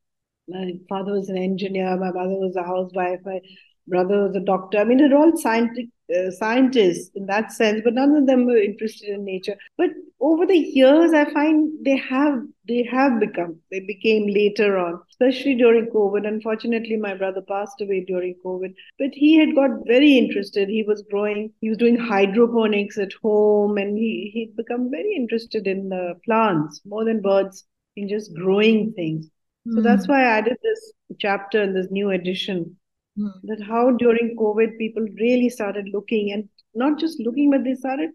my 0.49 0.73
father 0.89 1.13
was 1.13 1.29
an 1.29 1.37
engineer, 1.37 1.97
my 1.99 2.11
mother 2.11 2.41
was 2.47 2.57
a 2.57 2.63
housewife, 2.63 3.21
my 3.25 3.41
brother 3.91 4.27
was 4.27 4.37
a 4.37 4.41
doctor. 4.41 4.79
I 4.79 4.85
mean, 4.85 4.99
they're 4.99 5.17
all 5.17 5.37
scientific, 5.37 5.89
uh, 6.17 6.31
scientists 6.31 7.11
in 7.15 7.27
that 7.27 7.53
sense, 7.53 7.83
but 7.85 7.95
none 7.95 8.15
of 8.17 8.27
them 8.27 8.47
were 8.47 8.57
interested 8.57 9.11
in 9.11 9.25
nature. 9.25 9.57
But 9.77 9.91
over 10.21 10.47
the 10.47 10.57
years, 10.57 11.13
I 11.13 11.31
find 11.33 11.71
they 11.85 11.97
have 11.97 12.43
they 12.69 12.83
have 12.85 13.21
become. 13.21 13.59
They 13.71 13.81
became 13.81 14.27
later 14.29 14.79
on, 14.79 15.01
especially 15.11 15.57
during 15.57 15.87
COVID. 15.87 16.27
Unfortunately, 16.27 16.97
my 16.97 17.15
brother 17.15 17.43
passed 17.43 17.81
away 17.81 18.05
during 18.07 18.37
COVID, 18.45 18.75
but 18.99 19.11
he 19.13 19.39
had 19.39 19.55
got 19.55 19.71
very 19.87 20.17
interested. 20.17 20.69
He 20.69 20.85
was 20.85 21.03
growing. 21.11 21.53
He 21.61 21.69
was 21.69 21.79
doing 21.79 21.97
hydroponics 21.97 22.99
at 22.99 23.13
home, 23.23 23.77
and 23.77 23.99
he 23.99 24.31
he'd 24.33 24.57
become 24.57 24.91
very 24.91 25.15
interested 25.15 25.67
in 25.67 25.89
the 25.89 26.15
plants 26.25 26.81
more 26.85 27.05
than 27.05 27.21
birds 27.21 27.65
in 27.97 28.09
just 28.09 28.35
growing 28.35 28.93
things. 28.93 29.29
So 29.75 29.83
that's 29.83 30.09
why 30.09 30.23
I 30.23 30.39
added 30.39 30.57
this 30.63 30.93
chapter 31.19 31.63
in 31.63 31.75
this 31.75 31.89
new 31.91 32.11
edition 32.11 32.77
Hmm. 33.21 33.41
that 33.45 33.63
how 33.69 33.91
during 33.93 34.37
COVID 34.39 34.79
people 34.79 35.05
really 35.21 35.49
started 35.51 35.89
looking 35.93 36.33
and 36.33 36.49
not 36.75 36.99
just 36.99 37.21
looking, 37.21 37.51
but 37.51 37.65
they 37.65 37.75
started 37.75 38.11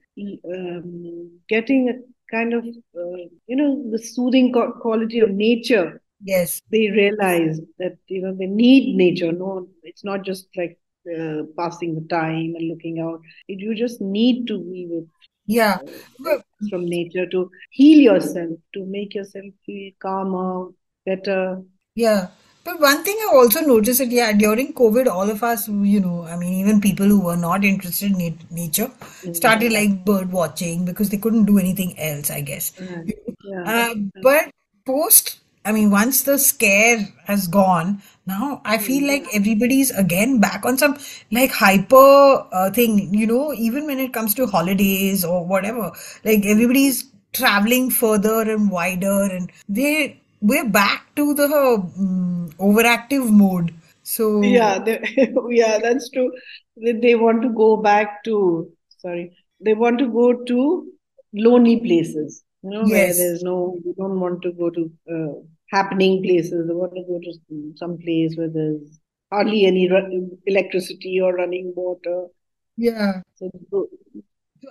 um, 0.54 1.32
getting 1.50 1.90
a 1.90 1.94
kind 2.36 2.54
of, 2.54 2.66
uh, 2.66 3.26
you 3.48 3.56
know, 3.56 3.84
the 3.92 4.00
soothing 4.00 4.54
co- 4.54 4.74
quality 4.82 5.20
of 5.20 5.30
nature. 5.32 6.02
yes, 6.24 6.62
They 6.72 6.90
realized 6.90 7.64
that, 7.80 7.98
you 8.08 8.22
know, 8.22 8.36
they 8.36 8.48
need 8.48 8.96
nature. 8.96 9.32
No, 9.32 9.68
it's 9.84 10.04
not 10.04 10.24
just 10.24 10.48
like 10.58 10.78
uh, 11.08 11.44
passing 11.58 11.96
the 11.96 12.08
time 12.10 12.54
and 12.58 12.70
looking 12.70 13.00
out. 13.00 13.22
It, 13.48 13.60
you 13.60 13.76
just 13.76 14.02
need 14.02 14.48
to 14.48 14.60
be 14.60 14.88
with 14.90 15.08
Yeah. 15.48 15.80
uh, 16.26 16.38
from 16.70 16.90
nature 16.90 17.28
to 17.28 17.52
heal 17.72 18.00
yourself, 18.00 18.60
to 18.74 18.86
make 18.86 19.14
yourself 19.16 19.46
feel 19.66 19.92
calmer, 20.02 20.70
better. 21.06 21.62
Yeah. 21.96 22.30
But 22.66 22.82
one 22.82 23.04
thing 23.04 23.16
I 23.22 23.32
also 23.36 23.62
noticed 23.62 24.00
that, 24.00 24.12
yeah, 24.12 24.34
during 24.34 24.74
COVID, 24.74 25.08
all 25.08 25.30
of 25.30 25.44
us, 25.44 25.68
you 25.70 26.02
know, 26.02 26.24
I 26.26 26.36
mean, 26.36 26.54
even 26.56 26.82
people 26.82 27.06
who 27.08 27.22
were 27.22 27.38
not 27.38 27.64
interested 27.64 28.12
in 28.12 28.18
nat- 28.18 28.52
nature 28.52 28.92
started 29.34 29.72
like 29.72 30.04
bird 30.04 30.32
watching 30.32 30.84
because 30.84 31.10
they 31.10 31.18
couldn't 31.18 31.46
do 31.46 31.60
anything 31.60 31.98
else, 32.00 32.32
I 32.32 32.42
guess. 32.42 32.74
Yeah. 32.82 33.04
Yeah. 33.44 33.64
Uh, 33.66 33.96
but 34.22 34.50
post, 34.86 35.40
I 35.64 35.72
mean, 35.72 35.92
once 35.92 36.24
the 36.24 36.40
scare 36.40 37.08
has 37.26 37.48
gone, 37.48 38.02
now 38.26 38.62
I 38.66 38.80
feel 38.80 39.08
like 39.08 39.26
everybody's 39.34 39.92
again 39.92 40.40
back 40.40 40.66
on 40.66 40.78
some 40.78 40.98
like 41.32 41.52
hyper 41.52 42.48
uh, 42.52 42.72
thing, 42.72 43.14
you 43.14 43.28
know, 43.28 43.54
even 43.54 43.86
when 43.86 44.00
it 44.00 44.14
comes 44.14 44.34
to 44.36 44.48
holidays 44.48 45.24
or 45.24 45.46
whatever, 45.46 45.92
like 46.24 46.46
everybody's 46.46 47.06
traveling 47.34 47.90
further 47.92 48.42
and 48.42 48.72
wider, 48.72 49.24
and 49.24 49.52
they 49.70 50.20
we're 50.48 50.70
back 50.70 51.14
to 51.16 51.34
the 51.34 51.46
um, 51.46 52.50
overactive 52.60 53.30
mode. 53.30 53.74
So, 54.04 54.42
Yeah, 54.42 54.80
they, 54.80 55.00
yeah, 55.50 55.80
that's 55.80 56.10
true. 56.10 56.32
They, 56.78 56.94
they 56.94 57.16
want 57.16 57.42
to 57.44 57.50
go 57.50 57.78
back 57.78 58.24
to, 58.26 58.70
sorry, 59.00 59.32
they 59.60 59.74
want 59.74 60.00
to 60.00 60.08
go 60.08 60.34
to 60.52 60.88
lonely 61.34 61.80
places, 61.80 62.44
you 62.64 62.70
know, 62.72 62.88
where 62.88 63.14
there's 63.14 63.42
no, 63.44 63.78
you 63.84 63.94
don't 63.98 64.20
want 64.20 64.42
to 64.44 64.52
go 64.52 64.70
to 64.70 64.92
uh, 65.12 65.34
happening 65.72 66.22
places. 66.24 66.68
They 66.68 66.74
want 66.74 66.94
to 66.96 67.04
go 67.08 67.20
to 67.20 67.74
some 67.78 67.98
place 67.98 68.36
where 68.36 68.50
there's 68.50 69.00
hardly 69.32 69.66
any 69.66 69.90
ru- 69.90 70.38
electricity 70.46 71.20
or 71.22 71.34
running 71.34 71.74
water. 71.76 72.28
yeah. 72.78 73.22
So, 73.36 73.50
so- 73.72 73.90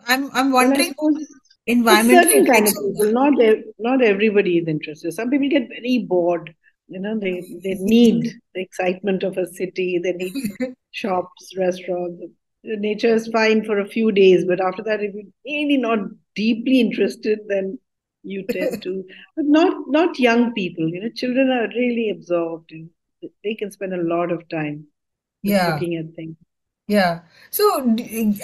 I'm 0.07 0.31
I'm 0.33 0.51
wondering, 0.51 0.89
suppose 0.89 1.29
environmental 1.67 2.31
certain 2.31 2.47
kind 2.47 2.67
of 2.67 2.75
people. 2.75 3.13
Not 3.13 3.35
not 3.79 4.03
everybody 4.03 4.59
is 4.59 4.69
interested. 4.69 5.13
Some 5.13 5.31
people 5.31 5.49
get 5.49 5.69
very 5.69 6.05
bored. 6.09 6.55
You 6.89 7.01
know, 7.01 7.19
they 7.19 7.43
they 7.63 7.75
need 7.75 8.33
the 8.55 8.61
excitement 8.61 9.23
of 9.23 9.39
a 9.39 9.47
city. 9.47 9.99
They 9.99 10.13
need 10.13 10.35
shops, 10.91 11.55
restaurants. 11.57 12.23
Nature 12.63 13.15
is 13.15 13.29
fine 13.29 13.65
for 13.65 13.79
a 13.79 13.89
few 13.89 14.11
days, 14.11 14.45
but 14.47 14.61
after 14.61 14.83
that, 14.85 15.03
if 15.03 15.15
you're 15.15 15.25
really 15.45 15.77
not 15.77 15.99
deeply 16.35 16.81
interested, 16.81 17.41
then 17.49 17.79
you 18.23 18.45
tend 18.47 18.83
to. 18.83 19.05
But 19.37 19.45
not 19.47 19.77
not 19.89 20.19
young 20.19 20.53
people. 20.55 20.89
You 20.89 21.03
know, 21.03 21.11
children 21.11 21.51
are 21.51 21.69
really 21.69 22.11
absorbed. 22.11 22.73
And 22.73 22.91
they 23.43 23.55
can 23.55 23.71
spend 23.71 23.95
a 23.95 24.03
lot 24.03 24.33
of 24.33 24.49
time 24.49 24.87
yeah. 25.43 25.75
looking 25.75 25.97
at 25.97 26.15
things. 26.15 26.37
Yeah. 26.87 27.21
So, 27.51 27.65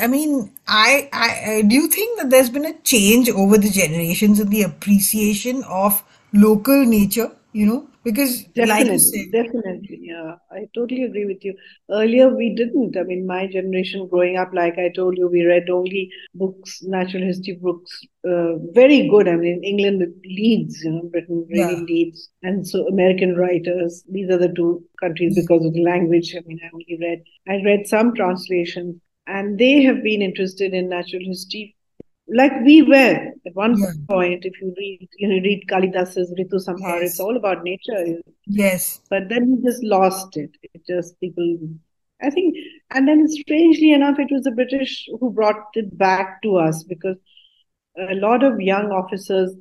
I 0.01 0.07
mean, 0.07 0.53
I, 0.67 1.09
I 1.13 1.63
do 1.67 1.75
you 1.75 1.89
think 1.89 2.19
that 2.19 2.31
there's 2.31 2.49
been 2.51 2.65
a 2.65 2.79
change 2.81 3.29
over 3.29 3.59
the 3.59 3.69
generations 3.71 4.41
in 4.41 4.49
the 4.49 4.63
appreciation 4.63 5.63
of 5.65 6.03
local 6.33 6.85
nature, 6.87 7.33
you 7.53 7.67
know? 7.67 7.89
Because, 8.05 8.45
like 8.57 8.91
you 8.91 8.99
Definitely, 8.99 9.29
definitely. 9.33 9.99
Yeah, 10.03 10.37
I 10.51 10.67
totally 10.75 11.05
agree 11.05 11.25
with 11.25 11.45
you. 11.45 11.55
Earlier, 11.91 12.29
we 12.35 12.55
didn't. 12.55 12.97
I 12.97 13.05
mean, 13.05 13.27
my 13.27 13.47
generation 13.47 14.09
growing 14.09 14.37
up, 14.39 14.51
like 14.53 14.77
I 14.79 14.89
told 14.89 15.17
you, 15.19 15.29
we 15.29 15.45
read 15.45 15.71
only 15.71 16.11
books, 16.35 16.83
natural 16.83 17.23
history 17.23 17.59
books, 17.61 17.91
uh, 18.29 18.57
very 18.73 19.09
good. 19.09 19.29
I 19.29 19.37
mean, 19.37 19.63
England, 19.63 20.03
leads, 20.25 20.83
you 20.83 20.91
know, 20.91 21.03
Britain 21.13 21.47
really 21.49 21.77
yeah, 21.77 21.83
leads. 21.89 22.29
And 22.43 22.67
so 22.67 22.89
American 22.89 23.37
writers, 23.37 24.03
these 24.11 24.31
are 24.31 24.39
the 24.39 24.53
two 24.53 24.83
countries 25.01 25.35
because 25.35 25.65
of 25.65 25.73
the 25.73 25.83
language. 25.85 26.35
I 26.37 26.41
mean, 26.47 26.59
I 26.65 26.71
only 26.75 26.99
read, 27.01 27.23
I 27.49 27.63
read 27.65 27.87
some 27.87 28.15
translations, 28.15 28.97
and 29.27 29.59
they 29.59 29.83
have 29.83 30.03
been 30.03 30.23
interested 30.23 30.75
in 30.75 30.89
natural 30.89 31.23
history 31.25 31.77
like 32.33 32.53
we 32.65 32.83
were 32.83 33.33
at 33.47 33.55
one 33.55 33.79
yeah, 33.79 33.93
point. 34.09 34.45
If 34.45 34.61
you 34.61 34.75
read, 34.77 35.09
you 35.19 35.29
know, 35.29 35.35
read 35.43 35.65
Kalidas's 35.69 36.33
Ritu 36.39 36.65
Samhar, 36.65 37.03
it's 37.03 37.21
all 37.21 37.37
about 37.37 37.65
nature 37.65 38.21
yes, 38.47 39.01
but 39.11 39.29
then 39.29 39.49
he 39.49 39.69
just 39.69 39.83
lost 39.83 40.37
it. 40.37 40.51
It 40.75 40.83
just 40.87 41.19
people, 41.21 41.59
I 42.23 42.31
think, 42.31 42.57
and 42.91 43.09
then 43.09 43.27
strangely 43.29 43.93
enough, 43.93 44.19
it 44.19 44.29
was 44.31 44.45
the 44.45 44.51
British 44.51 45.09
who 45.19 45.31
brought 45.31 45.65
it 45.75 45.97
back 45.97 46.43
to 46.43 46.57
us 46.57 46.83
because 46.85 47.17
a 47.99 48.15
lot 48.15 48.43
of 48.43 48.61
young 48.61 48.91
officers 48.91 49.55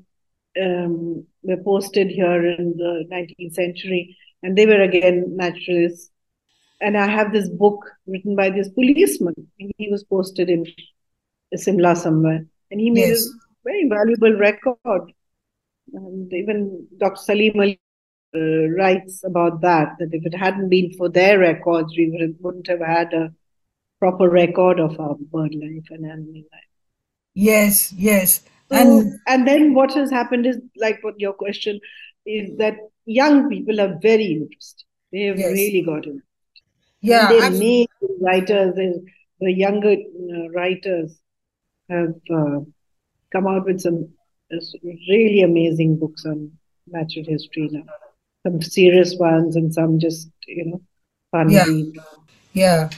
um, 0.62 1.26
were 1.44 1.62
posted 1.64 2.08
here 2.10 2.46
in 2.46 2.76
the 2.78 3.06
19th 3.12 3.54
century, 3.54 4.18
and 4.44 4.58
they 4.58 4.66
were 4.66 4.82
again 4.82 5.36
naturalists. 5.36 6.12
And 6.82 6.98
I 6.98 7.08
have 7.08 7.34
this 7.34 7.50
book 7.50 7.86
written 8.08 8.36
by 8.36 8.50
this 8.50 8.70
policeman. 8.70 9.34
He 9.58 9.90
was 9.92 10.04
posted 10.06 10.50
in 10.50 10.66
Simla 11.56 11.96
somewhere, 11.96 12.46
and 12.72 12.80
he 12.80 12.90
made 12.92 13.12
a 13.12 13.18
very 13.64 13.88
valuable 13.90 14.34
record. 14.34 15.14
And 15.94 16.32
even 16.34 16.88
Dr. 16.98 17.22
Salim 17.22 17.60
Ali 17.60 17.80
uh, 18.36 18.70
writes 18.70 19.24
about 19.24 19.62
that, 19.62 19.96
that 20.00 20.14
if 20.14 20.26
it 20.26 20.36
hadn't 20.36 20.70
been 20.70 20.94
for 20.94 21.10
their 21.10 21.40
records, 21.40 21.94
we 21.98 22.10
would, 22.12 22.38
wouldn't 22.42 22.68
have 22.68 22.82
had 22.82 23.14
a 23.14 23.34
proper 24.00 24.30
record 24.30 24.80
of 24.80 25.00
our 25.00 25.16
bird 25.16 25.56
life 25.56 25.88
and 25.92 26.06
animal 26.06 26.44
life. 26.52 26.70
yes, 27.34 27.92
yes. 27.94 28.42
So, 28.72 28.78
And 28.78 29.20
and 29.28 29.48
then 29.48 29.74
what 29.74 29.94
has 29.94 30.12
happened 30.12 30.46
is, 30.46 30.58
like 30.78 31.04
what 31.04 31.20
your 31.20 31.34
question 31.34 31.80
is, 32.26 32.58
that 32.58 32.76
young 33.06 33.50
people 33.50 33.82
are 33.82 33.98
very 34.02 34.26
interested. 34.34 34.86
They 35.12 35.24
have 35.24 35.40
yes, 35.40 35.52
really 35.52 35.82
got. 35.84 36.06
And 36.06 36.22
yeah, 37.02 37.28
they 37.28 37.40
I've, 37.40 37.54
make 37.58 37.90
writers, 38.22 38.76
the, 38.76 39.06
the 39.40 39.52
younger 39.54 39.94
uh, 39.94 40.50
writers 40.52 41.20
have 41.90 42.16
uh, 42.30 42.60
come 43.32 43.48
out 43.48 43.66
with 43.66 43.82
some 43.82 44.10
uh, 44.54 44.58
really 45.10 45.42
amazing 45.42 45.98
books 45.98 46.26
on 46.26 46.52
natural 46.88 47.26
history 47.26 47.70
now. 47.72 47.84
Some 48.46 48.62
serious 48.62 49.16
ones 49.18 49.56
and 49.56 49.74
some 49.74 50.00
just, 50.00 50.30
you 50.48 50.66
know, 50.66 50.82
fun 51.32 51.50
yeah, 51.50 51.66
yeah. 52.54 52.90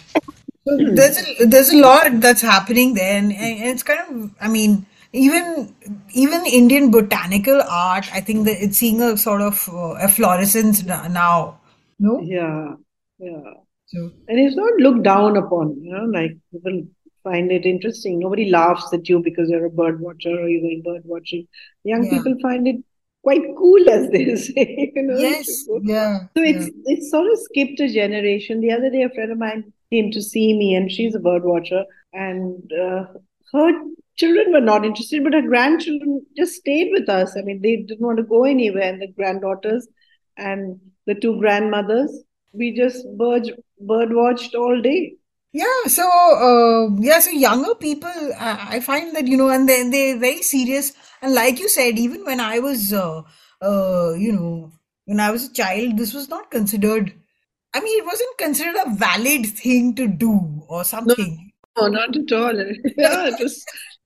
So 0.67 0.77
there's 0.77 1.17
a, 1.17 1.45
there's 1.45 1.71
a 1.71 1.77
lot 1.77 2.19
that's 2.21 2.41
happening 2.41 2.93
there, 2.93 3.17
and, 3.17 3.33
and 3.33 3.69
it's 3.69 3.81
kind 3.81 3.99
of, 4.07 4.31
I 4.39 4.47
mean, 4.47 4.85
even 5.13 5.75
even 6.13 6.45
Indian 6.45 6.91
botanical 6.91 7.61
art, 7.67 8.07
I 8.13 8.21
think 8.21 8.45
that 8.45 8.63
it's 8.63 8.77
seeing 8.77 9.01
a 9.01 9.17
sort 9.17 9.41
of 9.41 9.67
uh, 9.69 9.93
efflorescence 9.93 10.83
now. 10.83 11.59
No? 11.99 12.21
Yeah, 12.21 12.75
yeah. 13.19 13.53
So 13.87 14.11
And 14.27 14.39
it's 14.39 14.55
not 14.55 14.73
looked 14.75 15.03
down 15.03 15.35
upon, 15.35 15.81
you 15.81 15.91
know, 15.91 16.05
like 16.05 16.37
people 16.51 16.83
find 17.23 17.51
it 17.51 17.65
interesting. 17.65 18.19
Nobody 18.19 18.49
laughs 18.49 18.91
at 18.93 19.07
you 19.09 19.19
because 19.19 19.49
you're 19.49 19.65
a 19.65 19.69
bird 19.69 19.99
watcher 20.01 20.29
or 20.29 20.47
you're 20.47 20.61
going 20.61 20.81
bird 20.83 21.01
watching. 21.05 21.47
Young 21.83 22.03
yeah, 22.05 22.09
people 22.09 22.35
find 22.41 22.67
it 22.67 22.77
quite 23.23 23.43
cool, 23.57 23.89
as 23.89 24.09
they 24.09 24.35
say, 24.47 24.91
you 24.95 25.03
know. 25.03 25.17
yes, 25.19 25.47
yeah, 25.81 26.19
So 26.37 26.43
yeah, 26.43 26.65
it's 26.65 26.69
it's 26.85 27.11
sort 27.11 27.31
of 27.31 27.39
skipped 27.39 27.79
a 27.79 27.87
generation. 27.93 28.61
The 28.61 28.71
other 28.71 28.89
day, 28.89 29.03
a 29.03 29.09
friend 29.09 29.31
of 29.31 29.37
mine 29.37 29.73
came 29.91 30.11
to 30.11 30.21
see 30.21 30.57
me, 30.57 30.75
and 30.75 30.91
she's 30.91 31.15
a 31.15 31.19
bird 31.19 31.43
watcher, 31.43 31.83
and 32.13 32.71
uh, 32.73 33.05
her 33.53 33.71
children 34.15 34.51
were 34.53 34.61
not 34.61 34.85
interested, 34.85 35.23
but 35.23 35.33
her 35.33 35.41
grandchildren 35.41 36.25
just 36.37 36.55
stayed 36.55 36.89
with 36.91 37.09
us. 37.09 37.35
I 37.37 37.41
mean, 37.41 37.61
they 37.61 37.77
didn't 37.77 38.05
want 38.05 38.17
to 38.17 38.23
go 38.23 38.43
anywhere, 38.45 38.83
and 38.91 39.01
the 39.01 39.07
granddaughters 39.07 39.87
and 40.37 40.79
the 41.05 41.15
two 41.15 41.39
grandmothers, 41.39 42.23
we 42.53 42.73
just 42.75 43.05
bird 43.17 43.51
bird 43.79 44.13
watched 44.13 44.55
all 44.55 44.81
day. 44.81 45.15
Yeah. 45.53 45.83
So 45.87 46.03
uh, 46.07 46.95
yeah, 46.99 47.19
so 47.19 47.31
younger 47.31 47.75
people, 47.75 48.09
I, 48.39 48.77
I 48.77 48.79
find 48.79 49.15
that 49.15 49.27
you 49.27 49.37
know, 49.37 49.49
and 49.49 49.67
they 49.67 49.89
they're 49.89 50.17
very 50.17 50.41
serious. 50.41 50.93
And 51.21 51.33
like 51.33 51.59
you 51.59 51.69
said, 51.69 51.99
even 51.99 52.25
when 52.25 52.39
I 52.39 52.59
was, 52.59 52.93
uh, 52.93 53.21
uh, 53.61 54.13
you 54.13 54.31
know, 54.31 54.71
when 55.05 55.19
I 55.19 55.31
was 55.31 55.45
a 55.49 55.53
child, 55.53 55.97
this 55.97 56.13
was 56.13 56.29
not 56.29 56.49
considered. 56.51 57.13
I 57.73 57.79
mean, 57.79 57.99
it 57.99 58.05
wasn't 58.05 58.37
considered 58.37 58.75
a 58.85 58.95
valid 58.95 59.45
thing 59.45 59.95
to 59.95 60.07
do 60.07 60.63
or 60.67 60.83
something. 60.83 61.51
no, 61.77 61.87
not 61.87 62.15
at 62.15 62.31
all. 62.31 62.53
Yeah, 62.97 63.27
it 63.27 63.39
was 63.39 63.65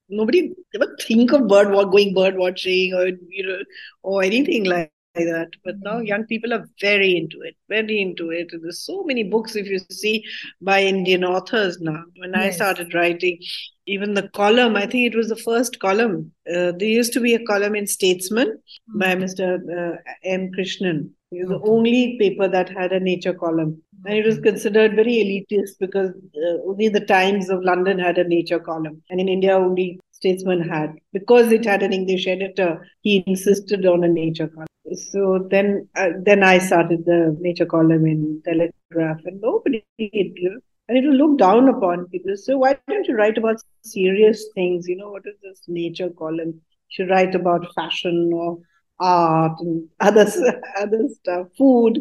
nobody 0.09 0.53
ever 0.75 0.95
think 1.01 1.31
of 1.31 1.47
bird 1.47 1.71
going 1.91 2.13
bird 2.13 2.37
watching 2.37 2.93
or 2.93 3.07
you 3.07 3.47
know 3.47 3.59
or 4.03 4.23
anything 4.23 4.65
like 4.65 4.91
that. 5.24 5.50
But 5.63 5.75
now 5.79 6.00
young 6.00 6.25
people 6.25 6.53
are 6.53 6.67
very 6.81 7.15
into 7.15 7.41
it, 7.41 7.55
very 7.69 8.01
into 8.01 8.31
it. 8.31 8.50
And 8.51 8.63
there's 8.63 8.86
so 8.86 9.03
many 9.03 9.24
books 9.24 9.55
if 9.55 9.67
you 9.67 9.79
see 9.89 10.25
by 10.62 10.84
Indian 10.84 11.24
authors 11.24 11.79
now. 11.79 12.03
When 12.17 12.36
I 12.36 12.50
started 12.50 12.93
writing, 12.93 13.39
even 13.88 14.13
the 14.13 14.27
column, 14.29 14.75
I 14.75 14.88
think 14.88 15.13
it 15.13 15.17
was 15.17 15.29
the 15.29 15.36
first 15.36 15.79
column. 15.79 16.31
Uh, 16.50 16.74
there 16.77 16.88
used 16.88 17.13
to 17.13 17.19
be 17.19 17.36
a 17.36 17.45
column 17.45 17.75
in 17.75 17.88
Statesman 17.88 18.57
by 18.95 19.15
Mr. 19.15 19.55
Uh, 19.55 19.98
M. 20.24 20.51
Krishnan. 20.51 21.10
He 21.31 21.39
was 21.39 21.50
the 21.50 21.69
only 21.69 22.17
paper 22.19 22.48
that 22.48 22.69
had 22.69 22.91
a 22.91 23.00
nature 23.00 23.34
column. 23.34 23.81
And 24.05 24.17
it 24.17 24.25
was 24.25 24.39
considered 24.39 24.95
very 24.95 25.13
elitist 25.51 25.79
because 25.79 26.12
uh, 26.12 26.57
only 26.67 26.89
the 26.89 27.00
Times 27.00 27.50
of 27.50 27.63
London 27.63 27.98
had 28.00 28.17
a 28.17 28.27
nature 28.27 28.60
column. 28.60 29.01
And 29.10 29.19
in 29.19 29.27
India, 29.27 29.55
only 29.57 30.00
Statesman 30.25 30.67
had. 30.67 30.96
Because 31.13 31.51
it 31.51 31.65
had 31.65 31.84
an 31.84 31.94
English 31.94 32.27
editor, 32.27 32.88
he 33.01 33.24
insisted 33.27 33.86
on 33.86 34.03
a 34.03 34.08
nature 34.08 34.48
column. 34.48 34.67
So 34.94 35.48
then, 35.50 35.88
uh, 35.96 36.10
then 36.22 36.44
I 36.44 36.58
started 36.58 37.05
the 37.05 37.36
nature 37.39 37.65
column 37.65 38.05
in 38.05 38.41
Telegraph, 38.44 39.22
and 39.25 39.41
nobody, 39.41 39.84
know, 39.98 40.60
and 40.88 40.98
it 40.98 41.03
looked 41.03 41.39
down 41.39 41.70
upon. 41.70 42.08
People 42.10 42.38
so 42.38 42.58
why 42.58 42.77
don't 42.88 43.08
you 43.08 43.15
write 43.15 43.38
about 43.38 43.58
serious 43.82 44.46
things? 44.53 44.88
You 44.88 44.98
know 44.98 45.12
what 45.12 45.24
is 45.25 45.36
this 45.41 45.63
nature 45.67 46.10
column? 46.10 46.53
You 46.53 46.89
should 46.89 47.10
write 47.10 47.34
about 47.34 47.74
fashion 47.74 48.32
or 48.34 48.60
art 49.00 49.60
and 49.60 49.89
other 50.00 50.27
other 50.79 51.08
stuff, 51.20 51.48
food. 51.58 52.00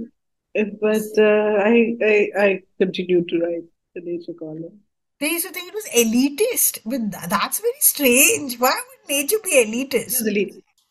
But 0.55 1.19
uh, 1.19 1.55
I, 1.71 1.97
I 2.03 2.29
I 2.39 2.61
continue 2.79 3.25
to 3.25 3.41
write 3.41 3.65
the 3.95 4.03
nature 4.03 4.35
column. 4.39 4.84
They 5.21 5.31
used 5.31 5.47
to 5.47 5.53
think 5.53 5.69
it 5.69 5.75
was 5.75 5.89
elitist, 5.95 6.81
but 6.85 7.31
that's 7.31 7.61
very 7.61 7.73
strange. 7.79 8.59
Why 8.59 8.75
would 8.75 9.09
nature 9.09 9.37
be 9.45 9.51
elitist? 9.51 10.23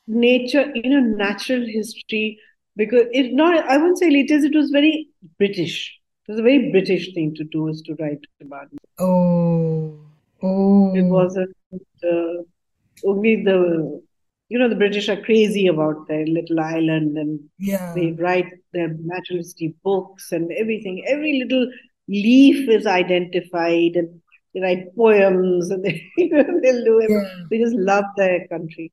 Nature, 0.08 0.72
you 0.75 0.89
know, 0.89 1.01
natural 1.01 1.65
history, 1.65 2.39
because 2.75 3.06
it's 3.12 3.34
not, 3.34 3.65
I 3.70 3.77
wouldn't 3.77 4.00
say 4.00 4.10
elitist, 4.10 4.46
it 4.46 4.56
was 4.56 4.70
very 4.72 5.10
British. 5.38 6.00
It 6.27 6.32
was 6.32 6.39
a 6.39 6.44
very 6.44 6.72
British 6.72 7.13
thing 7.13 7.36
to 7.36 7.44
do, 7.44 7.68
is 7.68 7.82
to 7.84 7.96
write 8.00 8.25
about 8.42 8.68
it. 8.72 8.80
Oh, 8.98 10.00
oh. 10.42 10.96
It 10.96 11.03
wasn't 11.03 11.56
uh, 11.74 12.44
only 13.06 13.44
the, 13.44 14.01
you 14.48 14.58
know, 14.58 14.70
the 14.70 14.75
British 14.75 15.10
are 15.10 15.22
crazy 15.22 15.68
about 15.68 16.08
their 16.08 16.25
little 16.25 16.60
island 16.60 17.18
and 17.18 17.39
yeah. 17.60 17.94
they 17.94 18.13
write 18.13 18.51
their 18.72 18.88
natural 18.88 19.39
history 19.39 19.75
books 19.84 20.32
and 20.32 20.51
everything. 20.53 21.03
Every 21.08 21.39
little 21.44 21.70
leaf 22.07 22.69
is 22.69 22.86
identified 22.86 23.95
and 23.95 24.22
they 24.53 24.62
write 24.62 24.95
poems 24.95 25.69
and 25.69 25.83
they, 25.86 26.10
they'll 26.17 26.86
do 26.86 27.00
it. 27.00 27.10
Yeah. 27.10 27.29
They 27.50 27.57
just 27.60 27.75
love 27.75 28.05
their 28.17 28.48
country. 28.48 28.91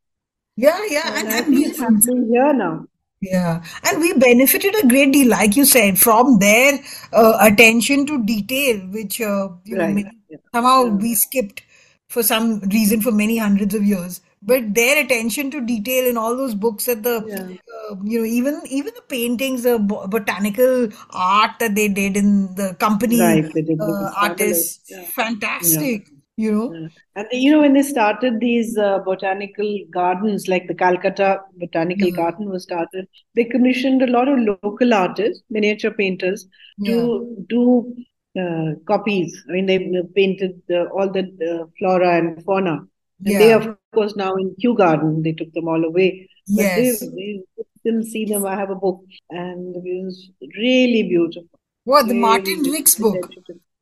Yeah, 0.57 0.79
yeah. 0.89 1.19
And, 1.19 1.29
and, 1.29 1.47
and 1.47 1.55
we 1.55 1.63
happening 1.77 2.29
here 2.29 2.53
now. 2.53 2.87
Yeah, 3.23 3.63
and 3.85 4.01
we 4.01 4.15
benefited 4.15 4.75
a 4.83 4.89
great 4.89 5.13
deal, 5.13 5.29
like 5.29 5.55
you 5.55 5.67
said, 5.67 5.99
from 5.99 6.39
their 6.39 6.81
uh, 7.13 7.37
attention 7.43 8.07
to 8.07 8.25
detail, 8.25 8.79
which 8.87 9.21
uh, 9.21 9.51
you 9.65 9.77
right. 9.77 9.95
know 9.95 10.39
somehow 10.55 10.85
yeah. 10.85 10.93
we 10.93 11.15
skipped 11.15 11.63
for 12.09 12.23
some 12.23 12.61
reason 12.61 13.03
for 13.03 13.13
many 13.13 13.37
hundreds 13.37 13.75
of 13.75 13.85
years 13.85 14.23
but 14.43 14.75
their 14.75 15.05
attention 15.05 15.51
to 15.51 15.61
detail 15.61 16.09
in 16.09 16.17
all 16.17 16.37
those 16.37 16.55
books 16.55 16.89
at 16.89 17.03
the 17.03 17.23
yeah. 17.27 17.57
uh, 17.91 17.97
you 18.05 18.19
know 18.19 18.25
even 18.25 18.61
even 18.69 18.93
the 18.95 19.03
paintings 19.09 19.63
the 19.65 19.79
botanical 19.79 20.89
art 21.11 21.53
that 21.59 21.75
they 21.75 21.89
did 21.89 22.17
in 22.17 22.55
the 22.55 22.75
company 22.81 23.21
right, 23.21 23.53
uh, 23.81 24.11
artists 24.17 24.91
yeah. 24.91 25.05
fantastic 25.05 26.09
yeah. 26.09 26.45
you 26.45 26.53
know 26.53 26.89
and 27.17 27.27
you 27.33 27.51
know 27.51 27.61
when 27.61 27.75
they 27.75 27.83
started 27.83 28.41
these 28.41 28.79
uh, 28.79 28.99
botanical 29.01 29.79
gardens 29.91 30.49
like 30.49 30.67
the 30.69 30.75
calcutta 30.75 31.41
botanical 31.57 32.11
garden 32.11 32.49
was 32.49 32.63
started 32.63 33.07
they 33.35 33.45
commissioned 33.45 34.01
a 34.03 34.11
lot 34.11 34.29
of 34.29 34.39
local 34.39 34.95
artists 34.95 35.43
miniature 35.51 35.91
painters 35.91 36.49
to 36.87 37.45
do 37.49 37.95
uh, 38.39 38.75
copies. 38.87 39.45
I 39.49 39.55
mean, 39.55 39.67
they 39.67 40.03
painted 40.15 40.63
all 40.93 41.11
the 41.11 41.25
uh, 41.51 41.67
flora 41.79 42.17
and 42.17 42.43
fauna. 42.45 42.87
And 43.25 43.33
yeah. 43.33 43.39
they, 43.39 43.53
of 43.53 43.77
course, 43.95 44.17
now 44.17 44.35
in 44.35 44.55
Kew 44.61 44.75
Garden, 44.75 45.23
they 45.23 45.33
took 45.33 45.53
them 45.53 45.69
all 45.69 45.85
away. 45.85 46.29
But 46.49 46.63
yes. 46.63 47.01
They, 47.01 47.43
still 47.81 48.03
see 48.03 48.25
them. 48.27 48.47
I 48.47 48.57
have 48.57 48.71
a 48.71 48.75
book, 48.75 49.03
and 49.31 49.75
it 49.77 50.05
was 50.05 50.31
really 50.57 51.05
beautiful. 51.05 51.49
What, 51.85 52.03
the 52.03 52.09
really 52.09 52.21
Martyn 52.21 52.63
Rix 52.65 52.95
book? 52.97 53.31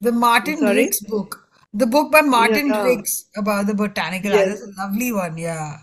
The 0.00 0.12
Martyn 0.12 0.60
Rix 0.60 1.00
book. 1.00 1.48
The 1.74 1.86
book 1.86 2.10
by 2.10 2.22
Martyn 2.22 2.68
yeah. 2.68 2.84
Rix 2.84 3.26
about 3.36 3.66
the 3.66 3.74
botanical 3.74 4.30
yes. 4.30 4.60
That's 4.60 4.62
a 4.62 4.80
lovely 4.80 5.12
one, 5.12 5.36
yeah. 5.36 5.78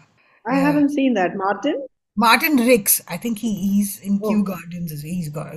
I 0.48 0.56
yeah. 0.56 0.62
haven't 0.62 0.90
seen 0.90 1.14
that. 1.16 1.36
Martyn? 1.36 1.86
Martyn 2.16 2.56
Rix. 2.56 3.02
I 3.08 3.18
think 3.18 3.40
he, 3.40 3.54
he's 3.54 4.00
in 4.00 4.20
oh. 4.24 4.30
Kew 4.30 4.44
Gardens. 4.44 5.02
He's 5.02 5.30
got 5.30 5.54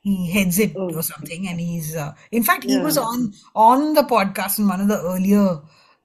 he 0.00 0.30
heads 0.30 0.58
it 0.58 0.72
oh. 0.76 0.94
or 0.94 1.02
something, 1.02 1.46
and 1.46 1.60
he's 1.60 1.94
uh, 1.94 2.14
in 2.32 2.42
fact 2.42 2.64
he 2.64 2.74
yeah. 2.74 2.82
was 2.82 2.96
on 2.96 3.34
on 3.54 3.94
the 3.94 4.02
podcast 4.02 4.58
in 4.58 4.66
one 4.66 4.80
of 4.80 4.88
the 4.88 5.00
earlier 5.02 5.60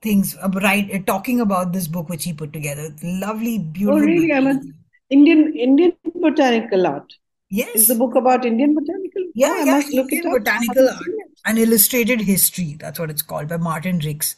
things 0.08 0.32
uh, 0.48 0.50
right 0.64 0.96
uh, 0.98 1.00
talking 1.12 1.42
about 1.42 1.74
this 1.74 1.88
book 1.98 2.10
which 2.14 2.24
he 2.30 2.34
put 2.42 2.54
together. 2.54 2.90
Lovely, 3.04 3.60
beautiful. 3.60 4.02
Oh, 4.02 4.06
really? 4.06 4.34
I'm 4.40 4.48
an 4.48 4.74
Indian 5.10 5.54
Indian 5.68 5.94
botanical 6.28 6.88
art. 6.88 7.14
Yes, 7.50 7.76
is 7.76 7.88
the 7.88 7.96
book 7.96 8.16
about 8.16 8.46
Indian 8.46 8.76
botanical? 8.76 9.26
Yeah, 9.34 9.53
oh, 9.56 9.62
I 9.62 9.66
yeah, 9.66 9.77
must 9.77 9.94
look 9.94 10.12
Indian 10.12 10.25
it 10.25 10.36
up. 10.36 10.46
Botanical 10.46 10.90
art, 10.90 11.16
an 11.46 11.58
illustrated 11.58 12.22
history. 12.22 12.75
That's 12.79 13.00
what 13.00 13.10
it's 13.16 13.22
called 13.34 13.50
by 13.56 13.58
Martyn 13.58 14.00
Rix. 14.00 14.36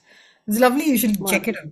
It's 0.48 0.60
lovely. 0.60 0.86
You 0.86 0.98
should 0.98 1.20
Martyn. 1.20 1.40
check 1.40 1.48
it 1.50 1.58
out. 1.64 1.72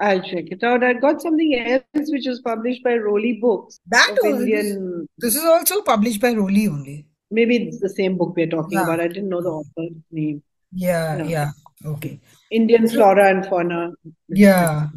I'll 0.00 0.20
check 0.20 0.46
it 0.50 0.64
out. 0.64 0.82
I 0.82 0.94
got 0.94 1.22
something 1.22 1.54
else 1.54 2.10
which 2.10 2.26
was 2.26 2.40
published 2.40 2.82
by 2.82 2.94
Roli 3.08 3.40
Books. 3.40 3.78
That 3.86 4.16
was, 4.22 4.40
Indian. 4.40 5.08
This 5.18 5.36
is 5.36 5.44
also 5.44 5.82
published 5.82 6.20
by 6.20 6.34
Roli 6.34 6.68
only. 6.68 7.06
Maybe 7.30 7.56
it's 7.56 7.80
the 7.80 7.88
same 7.88 8.16
book 8.16 8.34
we're 8.36 8.48
talking 8.48 8.78
yeah. 8.78 8.84
about. 8.84 9.00
I 9.00 9.08
didn't 9.08 9.28
know 9.28 9.42
the 9.42 9.50
author's 9.50 9.96
name. 10.10 10.42
Yeah, 10.72 11.16
yeah. 11.18 11.28
yeah. 11.28 11.50
Okay. 11.84 12.20
Indian 12.50 12.88
flora 12.88 13.30
and 13.30 13.46
fauna. 13.46 13.92
Yeah. 14.28 14.88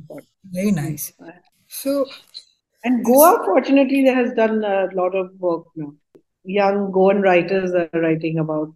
Very 0.52 0.72
nice. 0.72 1.14
So 1.68 2.06
and 2.84 3.04
Goa, 3.04 3.42
fortunately, 3.46 4.06
has 4.06 4.34
done 4.34 4.64
a 4.64 4.88
lot 4.94 5.16
of 5.16 5.32
work 5.40 5.66
now. 5.76 5.94
Young 6.46 6.92
Goan 6.92 7.22
writers 7.22 7.74
are 7.74 7.90
writing 7.94 8.40
about 8.40 8.72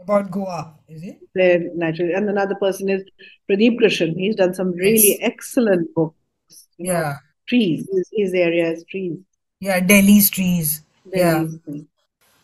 about 0.00 0.30
Goa, 0.30 0.74
is 0.88 1.02
it? 1.02 1.18
Their 1.34 1.74
natural, 1.74 2.14
and 2.14 2.28
another 2.30 2.54
person 2.54 2.88
is 2.88 3.02
Pradip 3.50 3.78
Krishen. 3.80 4.14
He's 4.16 4.36
done 4.36 4.54
some 4.54 4.70
really 4.72 5.18
yes. 5.18 5.18
excellent 5.22 5.92
books. 5.94 6.14
Yeah, 6.78 7.00
know, 7.00 7.14
trees. 7.48 7.88
His, 7.92 8.10
his 8.12 8.34
area 8.34 8.70
is 8.70 8.84
trees. 8.84 9.18
Yeah, 9.60 9.80
Delhi's 9.80 10.30
trees. 10.30 10.82
Delhi's 11.12 11.54
yeah, 11.54 11.72
trees. 11.72 11.84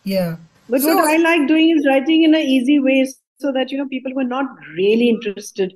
yeah. 0.02 0.36
But 0.68 0.80
so, 0.80 0.96
what 0.96 1.04
I 1.04 1.18
like 1.18 1.46
doing 1.46 1.70
is 1.78 1.86
writing 1.86 2.24
in 2.24 2.34
an 2.34 2.40
easy 2.40 2.80
way, 2.80 3.06
so 3.44 3.52
that 3.58 3.70
you 3.70 3.78
know 3.78 3.88
people 3.88 4.12
who 4.12 4.24
are 4.24 4.32
not 4.38 4.46
really 4.78 5.08
interested 5.08 5.74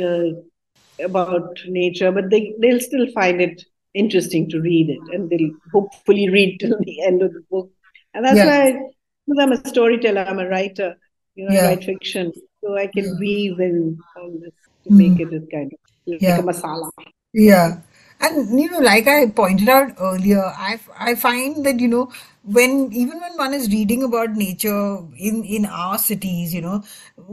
uh, 0.00 0.30
about 1.10 1.62
nature, 1.66 2.10
but 2.18 2.30
they 2.30 2.42
they'll 2.60 2.86
still 2.88 3.06
find 3.12 3.40
it 3.48 3.64
interesting 4.02 4.48
to 4.50 4.60
read 4.60 4.90
it, 4.96 5.14
and 5.14 5.30
they'll 5.30 5.54
hopefully 5.76 6.28
read 6.38 6.58
till 6.58 6.76
the 6.80 6.98
end 7.12 7.22
of 7.28 7.32
the 7.38 7.44
book. 7.50 7.70
And 8.14 8.24
that's 8.24 8.36
yeah. 8.36 8.50
why, 8.52 8.72
because 9.26 9.42
I'm 9.42 9.52
a 9.52 9.68
storyteller, 9.68 10.24
I'm 10.32 10.38
a 10.38 10.48
writer 10.48 10.96
you 11.34 11.48
know, 11.48 11.54
yeah. 11.54 11.68
write 11.68 11.84
fiction. 11.84 12.32
So 12.62 12.76
I 12.76 12.86
can 12.86 13.16
weave 13.18 13.58
in 13.60 13.98
all 14.16 14.30
this 14.40 14.52
to 14.84 14.90
mm. 14.90 14.96
make 14.96 15.20
it 15.20 15.34
a 15.34 15.40
kind 15.54 15.72
of 15.72 15.78
like 16.06 16.22
yeah. 16.22 16.38
a 16.38 16.42
masala. 16.42 16.90
Yeah. 17.32 17.80
And 18.22 18.58
you 18.58 18.70
know, 18.70 18.78
like 18.78 19.08
I 19.08 19.26
pointed 19.26 19.68
out 19.68 19.94
earlier, 20.00 20.44
I, 20.44 20.78
I 20.96 21.16
find 21.16 21.66
that 21.66 21.80
you 21.80 21.88
know 21.88 22.12
when 22.44 22.92
even 22.92 23.20
when 23.20 23.36
one 23.36 23.52
is 23.54 23.68
reading 23.68 24.02
about 24.04 24.30
nature 24.30 24.98
in 25.16 25.44
in 25.44 25.66
our 25.66 25.98
cities, 25.98 26.54
you 26.54 26.60
know, 26.60 26.84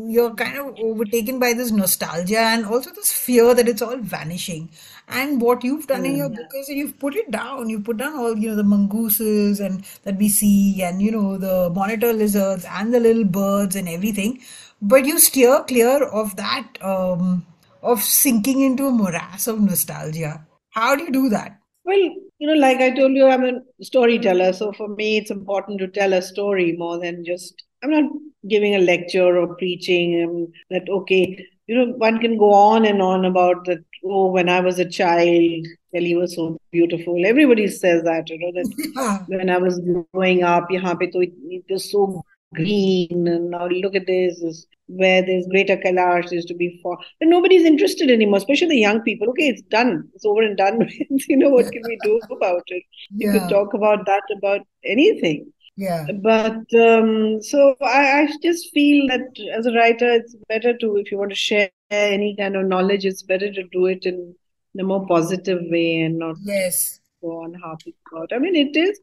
you're 0.08 0.34
kind 0.34 0.58
of 0.58 0.80
overtaken 0.80 1.40
by 1.40 1.54
this 1.54 1.70
nostalgia 1.72 2.40
and 2.40 2.66
also 2.66 2.92
this 2.92 3.12
fear 3.12 3.54
that 3.54 3.68
it's 3.68 3.84
all 3.84 3.98
vanishing. 3.98 4.70
And 5.08 5.40
what 5.42 5.64
you've 5.64 5.86
done 5.86 6.06
in 6.06 6.16
your 6.16 6.30
mm. 6.30 6.36
book 6.38 6.52
is 6.56 6.70
you've 6.70 6.98
put 7.00 7.16
it 7.16 7.30
down. 7.30 7.70
You 7.70 7.80
put 7.82 7.98
down 7.98 8.16
all 8.18 8.36
you 8.38 8.50
know 8.50 8.56
the 8.56 8.64
mongooses 8.64 9.60
and 9.60 9.84
that 10.04 10.18
we 10.18 10.28
see, 10.30 10.82
and 10.82 11.02
you 11.02 11.12
know 11.12 11.38
the 11.38 11.70
monitor 11.70 12.14
lizards 12.14 12.66
and 12.66 12.94
the 12.94 13.00
little 13.00 13.26
birds 13.26 13.76
and 13.76 13.88
everything. 13.88 14.42
But 14.82 15.06
you 15.06 15.20
steer 15.20 15.64
clear 15.68 16.04
of 16.04 16.36
that 16.36 16.78
um, 16.82 17.46
of 17.84 18.02
sinking 18.02 18.62
into 18.62 18.88
a 18.88 18.92
morass 18.92 19.48
of 19.48 19.60
nostalgia. 19.62 20.46
How 20.72 20.96
do 20.96 21.04
you 21.04 21.12
do 21.12 21.30
that? 21.30 21.58
Well, 21.86 21.98
you 21.98 22.48
know, 22.48 22.54
like 22.54 22.80
I 22.80 22.92
told 22.92 23.14
you, 23.14 23.28
I'm 23.28 23.44
a 23.44 23.62
storyteller. 23.82 24.54
So 24.54 24.72
for 24.74 24.88
me, 24.88 25.18
it's 25.18 25.32
important 25.32 25.80
to 25.80 25.88
tell 25.88 26.14
a 26.14 26.22
story 26.22 26.76
more 26.78 27.00
than 27.00 27.26
just, 27.26 27.64
I'm 27.84 27.90
not 27.90 28.12
giving 28.48 28.76
a 28.76 28.80
lecture 28.80 29.38
or 29.38 29.56
preaching 29.56 30.24
um, 30.24 30.48
that, 30.70 30.88
okay, 30.90 31.46
you 31.68 31.76
know, 31.76 31.94
one 31.94 32.20
can 32.20 32.38
go 32.38 32.54
on 32.54 32.86
and 32.86 33.02
on 33.02 33.26
about 33.26 33.66
that. 33.66 33.84
Oh, 34.06 34.32
when 34.32 34.50
I 34.50 34.60
was 34.60 34.80
a 34.80 34.90
child, 34.90 35.68
Delhi 35.94 36.16
was 36.16 36.36
so 36.36 36.58
beautiful. 36.72 37.26
Everybody 37.26 37.68
says 37.68 38.04
that, 38.04 38.30
you 38.30 38.40
know, 38.40 38.52
that 38.54 38.92
yeah. 38.96 39.38
when 39.38 39.50
I 39.50 39.58
was 39.58 39.82
growing 40.14 40.44
up, 40.44 40.70
yahan 40.70 40.98
pe 40.98 41.08
to 41.12 41.20
it 41.20 41.64
was 41.70 41.92
so 41.92 42.24
green. 42.54 43.28
And 43.28 43.52
now 43.52 43.68
look 43.68 43.96
at 43.96 44.08
this, 44.08 44.40
this 44.42 44.66
where 44.88 45.22
there's 45.22 45.48
greater 45.48 45.78
Kailash, 45.78 46.32
used 46.32 46.48
to 46.48 46.56
be 46.56 46.80
for 46.82 46.98
But 47.20 47.30
nobody's 47.30 47.64
interested 47.64 48.10
anymore, 48.10 48.38
especially 48.38 48.70
the 48.70 48.80
young 48.80 49.02
people. 49.02 49.30
Okay, 49.30 49.48
it's 49.48 49.62
done. 49.62 50.10
It's 50.16 50.26
over 50.26 50.42
and 50.42 50.58
done 50.58 50.80
with. 50.80 51.30
you 51.30 51.38
know, 51.38 51.50
what 51.50 51.72
can 51.72 51.84
we 51.86 51.98
do 52.04 52.20
about 52.32 52.64
it? 52.68 52.84
You 53.16 53.32
yeah. 53.32 53.40
could 53.40 53.50
talk 53.50 53.74
about 53.74 54.06
that, 54.08 54.24
about 54.36 54.62
anything. 54.84 55.54
Yeah. 55.78 56.08
But 56.22 56.66
um, 56.76 57.42
so 57.42 57.76
I, 57.82 58.22
I 58.22 58.28
just 58.42 58.72
feel 58.74 59.08
that 59.08 59.22
as 59.56 59.66
a 59.66 59.74
writer, 59.74 60.10
it's 60.12 60.36
better 60.50 60.76
to, 60.78 60.98
if 60.98 61.12
you 61.12 61.18
want 61.18 61.30
to 61.30 61.36
share 61.36 61.70
any 61.90 62.36
kind 62.36 62.56
of 62.56 62.66
knowledge, 62.66 63.06
it's 63.06 63.24
better 63.24 63.52
to 63.52 63.64
do 63.72 63.86
it 63.86 64.06
in, 64.06 64.36
in 64.74 64.82
a 64.82 64.84
more 64.84 65.06
positive 65.08 65.62
way 65.70 66.02
and 66.02 66.20
not 66.20 66.36
yes. 66.42 67.00
go 67.22 67.44
on 67.44 67.54
harping 67.54 67.94
about. 68.12 68.34
I 68.34 68.40
mean, 68.40 68.56
it 68.56 68.76
is 68.76 69.00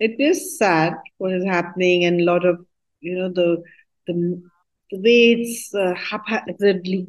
it 0.00 0.18
is 0.18 0.58
sad 0.58 0.94
what 1.18 1.32
is 1.32 1.44
happening 1.44 2.04
and 2.04 2.22
a 2.22 2.24
lot 2.24 2.44
of 2.44 2.64
you 3.00 3.16
know 3.16 3.28
the 3.28 3.62
the, 4.06 4.42
the 4.90 4.98
way 4.98 5.32
it's 5.32 5.74
uh, 5.74 5.94
haphazardly 5.94 7.06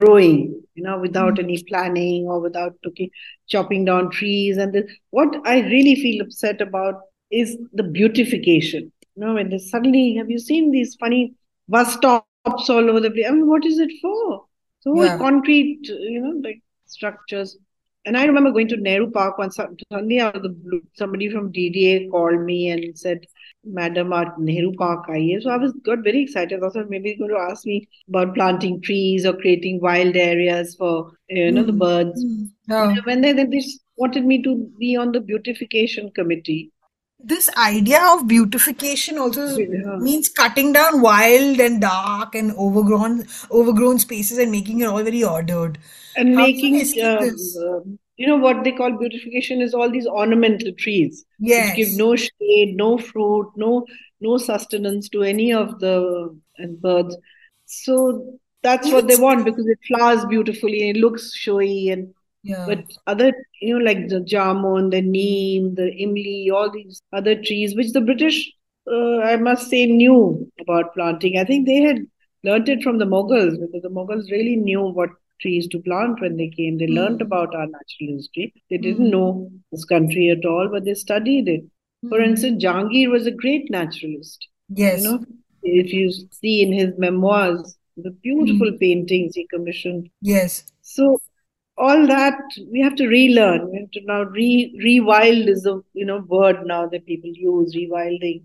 growing 0.00 0.62
you 0.74 0.82
know 0.82 0.98
without 0.98 1.34
mm-hmm. 1.34 1.44
any 1.44 1.62
planning 1.64 2.26
or 2.26 2.40
without 2.40 2.74
looking, 2.84 3.10
chopping 3.48 3.84
down 3.84 4.10
trees 4.10 4.56
and 4.56 4.72
the, 4.72 4.86
what 5.10 5.34
i 5.44 5.60
really 5.60 5.94
feel 5.94 6.22
upset 6.22 6.60
about 6.60 6.94
is 7.30 7.56
the 7.72 7.82
beautification 7.82 8.92
you 9.16 9.24
know 9.24 9.34
when 9.34 9.50
they 9.50 9.58
suddenly 9.58 10.14
have 10.16 10.30
you 10.30 10.38
seen 10.38 10.70
these 10.70 10.96
funny 11.00 11.34
bus 11.68 11.94
stops 11.94 12.70
all 12.70 12.90
over 12.90 13.00
the 13.00 13.10
place. 13.10 13.26
I 13.28 13.32
mean, 13.32 13.46
what 13.46 13.64
is 13.64 13.78
it 13.78 13.92
for? 14.00 14.46
So 14.80 15.02
Yeah. 15.02 15.18
concrete, 15.18 15.86
you 15.88 16.20
know, 16.20 16.40
like 16.42 16.62
structures. 16.86 17.58
And 18.04 18.16
I 18.16 18.24
remember 18.24 18.50
going 18.50 18.68
to 18.68 18.76
Nehru 18.76 19.10
Park 19.10 19.38
once. 19.38 19.56
Suddenly, 19.56 20.20
out 20.20 20.36
of 20.36 20.42
the 20.42 20.48
blue, 20.48 20.82
somebody 20.94 21.28
from 21.28 21.52
DDA 21.52 22.08
called 22.10 22.40
me 22.40 22.70
and 22.70 22.98
said, 22.98 23.26
"Madam, 23.68 24.12
our 24.12 24.34
Nehru 24.38 24.72
Park 24.74 25.08
aaye." 25.08 25.40
So 25.42 25.50
I 25.50 25.56
was 25.56 25.72
got 25.88 26.02
very 26.04 26.22
excited. 26.22 26.60
Thought 26.60 26.88
maybe 26.90 27.14
going 27.16 27.30
to 27.30 27.36
ask 27.38 27.66
me 27.66 27.88
about 28.08 28.34
planting 28.34 28.80
trees 28.80 29.26
or 29.26 29.34
creating 29.34 29.80
wild 29.80 30.16
areas 30.16 30.74
for 30.76 31.12
you 31.28 31.50
know 31.52 31.64
the 31.64 31.72
Mm. 31.72 31.78
birds. 31.78 32.24
Mm. 32.24 32.50
Yeah. 32.68 32.96
When 33.04 33.20
they, 33.20 33.32
they 33.32 33.46
just 33.46 33.80
wanted 33.96 34.26
me 34.26 34.42
to 34.42 34.56
be 34.78 34.96
on 34.96 35.12
the 35.12 35.20
beautification 35.20 36.10
committee. 36.10 36.70
This 37.20 37.48
idea 37.56 38.00
of 38.12 38.26
beautification 38.28 39.18
also 39.18 39.46
Yeah. 39.58 39.96
means 39.98 40.28
cutting 40.28 40.72
down 40.72 41.00
wild 41.02 41.60
and 41.60 41.80
dark 41.80 42.34
and 42.34 42.52
overgrown 42.52 43.26
overgrown 43.50 43.98
spaces 43.98 44.38
and 44.38 44.52
making 44.52 44.80
it 44.80 44.86
all 44.86 45.02
very 45.02 45.24
ordered. 45.24 45.78
and 46.16 46.34
How 46.34 46.46
making 46.46 46.76
I 48.26 48.26
see 48.26 48.36
this? 48.36 48.46
you 48.46 48.52
know 48.52 48.60
what 48.60 48.64
they 48.64 48.72
call 48.72 48.98
beautification 48.98 49.62
is 49.62 49.74
all 49.74 49.90
these 49.90 50.06
ornamental 50.06 50.72
trees 50.78 51.24
which 51.38 51.76
give 51.76 51.96
no 51.96 52.16
shade 52.16 52.76
no 52.76 52.98
fruit 52.98 53.52
no 53.56 53.86
no 54.20 54.38
sustenance 54.38 55.08
to 55.08 55.22
any 55.22 55.52
of 55.52 55.80
the 55.80 56.38
and 56.58 56.80
birds 56.80 57.16
so 57.66 58.38
that's 58.62 58.90
what 58.92 59.08
they 59.08 59.16
want 59.16 59.44
because 59.44 59.66
it 59.66 59.78
flowers 59.86 60.24
beautifully 60.26 60.88
and 60.88 60.96
it 60.96 61.00
looks 61.00 61.34
showy 61.34 61.90
and 61.90 62.14
yeah. 62.42 62.64
but 62.66 62.84
other 63.06 63.32
you 63.60 63.78
know 63.78 63.84
like 63.84 64.08
the 64.08 64.20
jamun 64.20 64.90
the 64.90 65.02
neem 65.02 65.74
the 65.74 65.92
imli 66.04 66.52
all 66.52 66.70
these 66.70 67.02
other 67.12 67.34
trees 67.34 67.76
which 67.76 67.92
the 67.92 68.00
british 68.00 68.52
uh, 68.92 69.18
i 69.18 69.36
must 69.36 69.70
say 69.70 69.86
knew 69.86 70.50
about 70.60 70.94
planting 70.94 71.38
i 71.38 71.44
think 71.44 71.66
they 71.66 71.76
had 71.76 72.06
learnt 72.44 72.68
it 72.68 72.82
from 72.82 72.98
the 72.98 73.04
mughals 73.04 73.60
because 73.60 73.82
the 73.82 73.90
mughals 73.90 74.30
really 74.30 74.56
knew 74.56 74.82
what 74.82 75.10
trees 75.42 75.68
to 75.68 75.80
plant 75.88 76.20
when 76.24 76.36
they 76.40 76.48
came 76.58 76.78
they 76.82 76.88
Mm. 76.88 77.20
about 77.26 77.54
our 77.54 77.66
natural 77.76 78.10
history 78.16 78.46
they 78.70 78.78
didn't 78.86 79.08
Mm. 79.08 79.16
know 79.16 79.50
this 79.72 79.84
country 79.94 80.28
at 80.36 80.44
all 80.52 80.68
but 80.74 80.84
they 80.88 80.94
studied 81.02 81.48
it 81.56 81.64
for 82.10 82.18
Mm. 82.20 82.26
instance 82.28 82.62
jahangir 82.64 83.10
was 83.16 83.26
a 83.32 83.36
great 83.42 83.70
naturalist 83.78 84.48
you 84.68 84.84
Yes. 84.84 85.04
know 85.06 85.16
if 85.80 85.92
you 85.98 86.06
see 86.40 86.56
in 86.66 86.72
his 86.80 86.92
memoirs 87.06 87.62
the 88.08 88.12
beautiful 88.28 88.70
Mm. 88.74 88.78
paintings 88.84 89.40
he 89.40 89.46
commissioned 89.54 90.04
Yes. 90.34 90.52
so 90.96 91.08
all 91.86 92.06
that 92.08 92.38
we 92.72 92.80
have 92.84 92.94
to 93.00 93.06
relearn. 93.06 93.66
We 93.70 93.76
have 93.80 93.90
to 93.96 94.00
now 94.06 94.22
re 94.36 94.46
rewild 94.84 95.48
is 95.52 95.64
a 95.72 95.74
you 95.98 96.06
know 96.08 96.16
word 96.36 96.56
now 96.70 96.78
that 96.92 97.04
people 97.10 97.30
use 97.42 97.76
rewilding. 97.80 98.40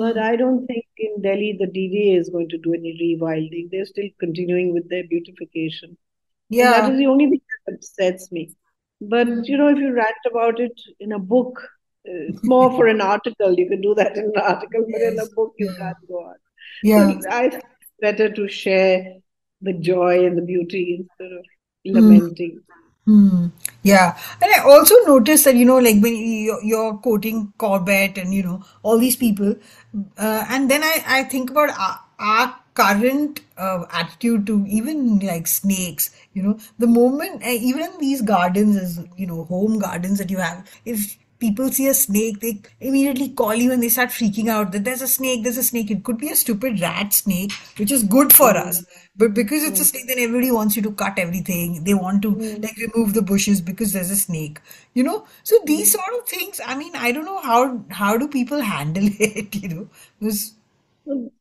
But 0.00 0.16
Mm. 0.16 0.24
I 0.30 0.36
don't 0.40 0.66
think 0.70 0.84
in 1.06 1.22
Delhi 1.26 1.48
the 1.60 1.68
DDA 1.76 2.08
is 2.22 2.28
going 2.34 2.50
to 2.50 2.58
do 2.66 2.74
any 2.78 2.92
rewilding. 3.02 3.70
They're 3.70 3.86
still 3.92 4.10
continuing 4.24 4.74
with 4.74 4.90
their 4.90 5.04
beautification, 5.12 5.96
and 6.58 6.72
that 6.72 6.86
Yeah. 6.86 6.88
is 6.88 6.98
the 6.98 7.06
only 7.06 7.26
thing 7.30 7.40
that 7.66 7.74
upsets 7.74 8.30
me. 8.32 8.52
But 9.00 9.28
you 9.48 9.56
Mm. 9.56 9.58
know, 9.58 9.68
if 9.68 9.78
you 9.78 9.92
rant 9.92 10.24
about 10.30 10.60
it 10.60 10.72
in 11.00 11.12
a 11.12 11.18
book, 11.18 11.60
uh, 12.08 12.22
it's 12.30 12.44
more 12.44 12.70
for 12.76 12.86
an 12.86 13.00
article. 13.00 13.54
You 13.58 13.68
can 13.68 13.80
do 13.80 13.94
that 13.94 14.16
in 14.16 14.24
an 14.26 14.38
article, 14.42 14.86
but 14.90 15.02
in 15.02 15.18
a 15.18 15.26
book 15.26 15.54
you 15.58 15.68
Yeah. 15.68 15.78
can't 15.78 16.08
go 16.08 16.20
on. 16.30 16.36
Yeah. 16.82 17.12
So 17.12 17.28
I 17.30 17.48
think 17.50 17.64
it's 17.80 17.90
better 18.00 18.30
to 18.34 18.48
share 18.48 19.14
the 19.62 19.72
joy 19.74 20.26
and 20.26 20.36
the 20.38 20.42
beauty 20.42 20.96
instead 21.00 21.32
of 21.38 21.44
Mm. 21.92 21.94
lamenting. 21.94 22.60
Hmm. 23.06 23.46
Yeah, 23.82 24.16
and 24.42 24.52
I 24.52 24.60
also 24.68 24.96
noticed 25.06 25.44
that 25.44 25.54
you 25.56 25.64
know, 25.64 25.78
like 25.78 26.02
when 26.02 26.16
you're, 26.16 26.62
you're 26.62 26.94
quoting 26.98 27.52
Corbett 27.56 28.18
and 28.18 28.34
you 28.34 28.42
know 28.42 28.64
all 28.82 28.98
these 28.98 29.16
people, 29.16 29.54
uh, 30.18 30.44
and 30.50 30.68
then 30.70 30.82
I 30.82 31.04
I 31.06 31.24
think 31.24 31.50
about 31.50 31.70
our 32.18 32.56
current 32.76 33.40
uh, 33.56 33.84
attitude 33.92 34.46
to 34.46 34.64
even 34.68 35.18
like 35.20 35.46
snakes. 35.46 36.10
You 36.34 36.42
know, 36.42 36.58
the 36.78 36.86
moment 36.86 37.42
uh, 37.44 37.48
even 37.50 37.82
in 37.82 37.98
these 37.98 38.22
gardens, 38.22 38.76
is 38.76 39.00
you 39.16 39.26
know, 39.26 39.44
home 39.44 39.78
gardens 39.78 40.18
that 40.18 40.30
you 40.30 40.38
have, 40.38 40.68
if 40.84 41.16
people 41.38 41.68
see 41.70 41.86
a 41.86 41.94
snake, 41.94 42.40
they 42.40 42.60
immediately 42.80 43.28
call 43.28 43.54
you 43.54 43.70
and 43.72 43.82
they 43.82 43.88
start 43.90 44.08
freaking 44.08 44.48
out 44.48 44.72
that 44.72 44.84
there's 44.84 45.02
a 45.02 45.08
snake, 45.08 45.42
there's 45.42 45.58
a 45.58 45.62
snake. 45.62 45.90
It 45.90 46.02
could 46.04 46.18
be 46.18 46.30
a 46.30 46.36
stupid 46.36 46.80
rat 46.80 47.12
snake, 47.12 47.52
which 47.76 47.90
is 47.92 48.04
good 48.04 48.32
for 48.32 48.50
us. 48.56 48.84
But 49.16 49.34
because 49.34 49.62
it's 49.62 49.80
a 49.80 49.82
Mm. 49.82 49.86
snake, 49.86 50.06
then 50.08 50.18
everybody 50.18 50.50
wants 50.50 50.76
you 50.76 50.82
to 50.82 50.92
cut 50.92 51.18
everything. 51.18 51.84
They 51.84 51.94
want 51.94 52.22
to 52.22 52.32
Mm. 52.32 52.62
like 52.62 52.76
remove 52.78 53.14
the 53.14 53.22
bushes 53.22 53.60
because 53.60 53.92
there's 53.92 54.10
a 54.10 54.16
snake. 54.16 54.60
You 54.94 55.04
know? 55.04 55.24
So 55.42 55.58
these 55.66 55.88
Mm. 55.90 55.98
sort 55.98 56.20
of 56.20 56.28
things, 56.28 56.60
I 56.64 56.74
mean, 56.76 56.94
I 56.96 57.12
don't 57.12 57.24
know 57.24 57.40
how 57.40 57.84
how 57.90 58.16
do 58.16 58.28
people 58.28 58.60
handle 58.74 59.08
it, 59.30 59.54
you 59.62 59.68
know? 59.74 59.88
Because 60.20 60.54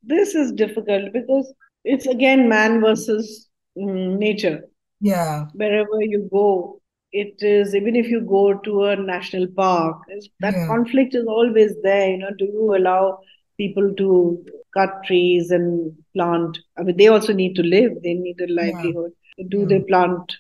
This 0.04 0.36
is 0.36 0.52
difficult 0.52 1.14
because 1.14 1.54
it's 1.84 2.08
again 2.08 2.50
man 2.50 2.82
versus 2.82 3.50
mm, 3.78 4.18
nature. 4.18 4.66
yeah, 5.02 5.46
Wherever 5.54 6.02
you 6.02 6.30
go, 6.32 6.82
it 7.12 7.36
is, 7.40 7.76
even 7.76 7.96
if 7.96 8.08
you 8.08 8.22
go 8.22 8.54
to 8.60 8.84
a 8.86 8.96
national 8.96 9.48
park, 9.48 9.98
that 10.40 10.54
yeah, 10.54 10.68
conflict 10.68 11.16
is 11.16 11.26
always 11.28 11.74
there. 11.84 12.10
You 12.12 12.18
know, 12.18 12.32
do 12.38 12.46
you 12.46 12.76
allow 12.76 13.20
people 13.58 13.94
to 13.96 14.46
cut 14.74 15.04
trees 15.06 15.52
and 15.52 15.94
plant? 16.14 16.60
I 16.78 16.84
mean, 16.84 16.98
they 16.98 17.08
also 17.08 17.34
need 17.34 17.56
to 17.56 17.64
live, 17.64 17.94
they 18.04 18.14
need 18.14 18.42
a 18.42 18.50
yeah, 18.50 18.62
livelihood. 18.62 19.12
Do 19.50 19.60
yeah. 19.60 19.66
they 19.66 19.80
plant? 19.82 20.36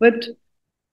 But 0.00 0.24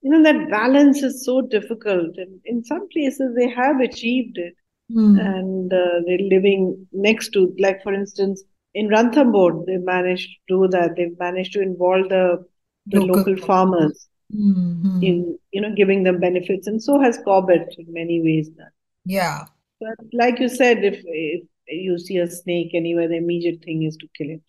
you 0.01 0.11
know, 0.11 0.23
that 0.23 0.49
balance 0.51 1.01
is 1.01 1.25
so 1.25 1.41
difficult. 1.41 2.17
And 2.17 2.39
in 2.45 2.63
some 2.63 2.87
places, 2.89 3.35
they 3.35 3.49
have 3.49 3.79
achieved 3.79 4.37
it. 4.37 4.53
Hmm. 4.91 5.17
and 5.19 5.73
uh, 5.73 6.01
they're 6.05 6.19
living 6.29 6.87
next 6.91 7.29
to, 7.33 7.55
like 7.59 7.81
for 7.83 7.93
instance, 7.93 8.43
in 8.73 8.87
Ranthambore, 8.89 9.65
they've 9.65 9.81
managed 9.83 10.29
to 10.29 10.37
do 10.47 10.67
that. 10.69 10.95
They've 10.95 11.17
managed 11.19 11.53
to 11.53 11.61
involve 11.61 12.09
the 12.09 12.45
the 12.87 12.99
Local. 12.99 13.15
local 13.17 13.37
farmers 13.47 14.07
Hmm. 14.31 14.99
in, 15.01 15.37
you 15.51 15.61
know, 15.61 15.73
giving 15.75 16.03
them 16.03 16.19
benefits, 16.19 16.67
and 16.67 16.81
so 16.81 16.99
has 16.99 17.17
Corbett 17.19 17.73
in 17.77 17.91
many 17.93 18.21
ways 18.21 18.49
now. 18.57 18.67
Yeah. 19.05 19.45
But 19.79 19.95
like 20.13 20.39
you 20.39 20.49
said, 20.49 20.83
if 20.83 21.01
if 21.05 21.43
you 21.67 21.97
see 21.99 22.17
a 22.17 22.27
snake 22.29 22.71
anywhere, 22.73 23.07
the 23.07 23.17
immediate 23.17 23.63
thing 23.63 23.83
is 23.83 23.97
to 23.97 24.07
kill 24.17 24.29
it 24.29 24.41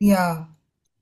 Yeah. 0.00 0.44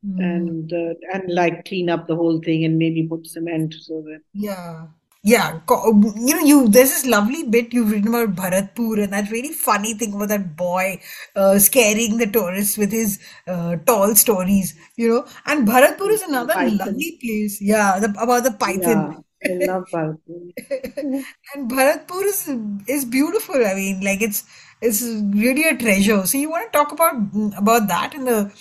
Hmm. 0.05 0.21
and 0.21 0.73
uh, 0.73 0.95
and 1.15 1.33
like 1.33 1.65
clean 1.65 1.89
up 1.89 2.07
the 2.07 2.17
whole 2.17 2.41
thing 2.41 2.65
and 2.65 2.79
maybe 2.79 3.07
put 3.07 3.27
cement 3.27 3.75
so 3.75 4.03
that 4.03 4.21
Yeah. 4.35 4.87
Yeah, 5.25 5.61
you 5.71 6.35
know, 6.35 6.45
you 6.45 6.69
there's 6.69 6.91
this 6.91 7.07
lovely 7.07 7.45
bit 7.45 7.73
you've 7.73 7.93
written 7.93 8.09
about 8.13 8.35
Bharatpur, 8.35 9.05
and 9.05 9.13
that 9.13 9.31
really 9.31 9.53
funny 9.53 9.95
thing 9.95 10.15
about 10.15 10.31
that 10.31 10.57
boy 10.57 11.01
uh, 11.37 11.61
scaring 11.61 12.19
the 12.19 12.27
tourists 12.27 12.77
with 12.77 12.91
his 12.91 13.21
uh, 13.47 13.77
tall 13.87 14.17
stories, 14.17 14.75
you 14.97 15.09
know. 15.09 15.27
And 15.47 15.67
Bharatpur 15.67 16.11
is 16.11 16.23
another 16.23 16.55
python. 16.55 16.79
lovely 16.79 17.19
place. 17.23 17.61
Yeah, 17.63 18.01
the, 18.01 18.09
about 18.21 18.43
the 18.43 18.51
python. 18.51 19.25
Yeah, 19.45 19.53
I 19.53 19.65
love 19.67 19.85
Bharatpur. 19.93 21.25
And 21.55 21.71
Bharatpur 21.71 22.25
is 22.25 22.49
is 22.89 23.05
beautiful. 23.05 23.65
I 23.65 23.75
mean, 23.75 24.01
like 24.01 24.23
it's 24.23 24.43
it's 24.81 25.03
really 25.03 25.69
a 25.69 25.77
treasure. 25.77 26.27
So 26.27 26.37
you 26.37 26.51
want 26.51 26.73
to 26.73 26.77
talk 26.77 26.91
about 26.91 27.15
about 27.57 27.87
that 27.87 28.15
and 28.15 28.27
the 28.27 28.53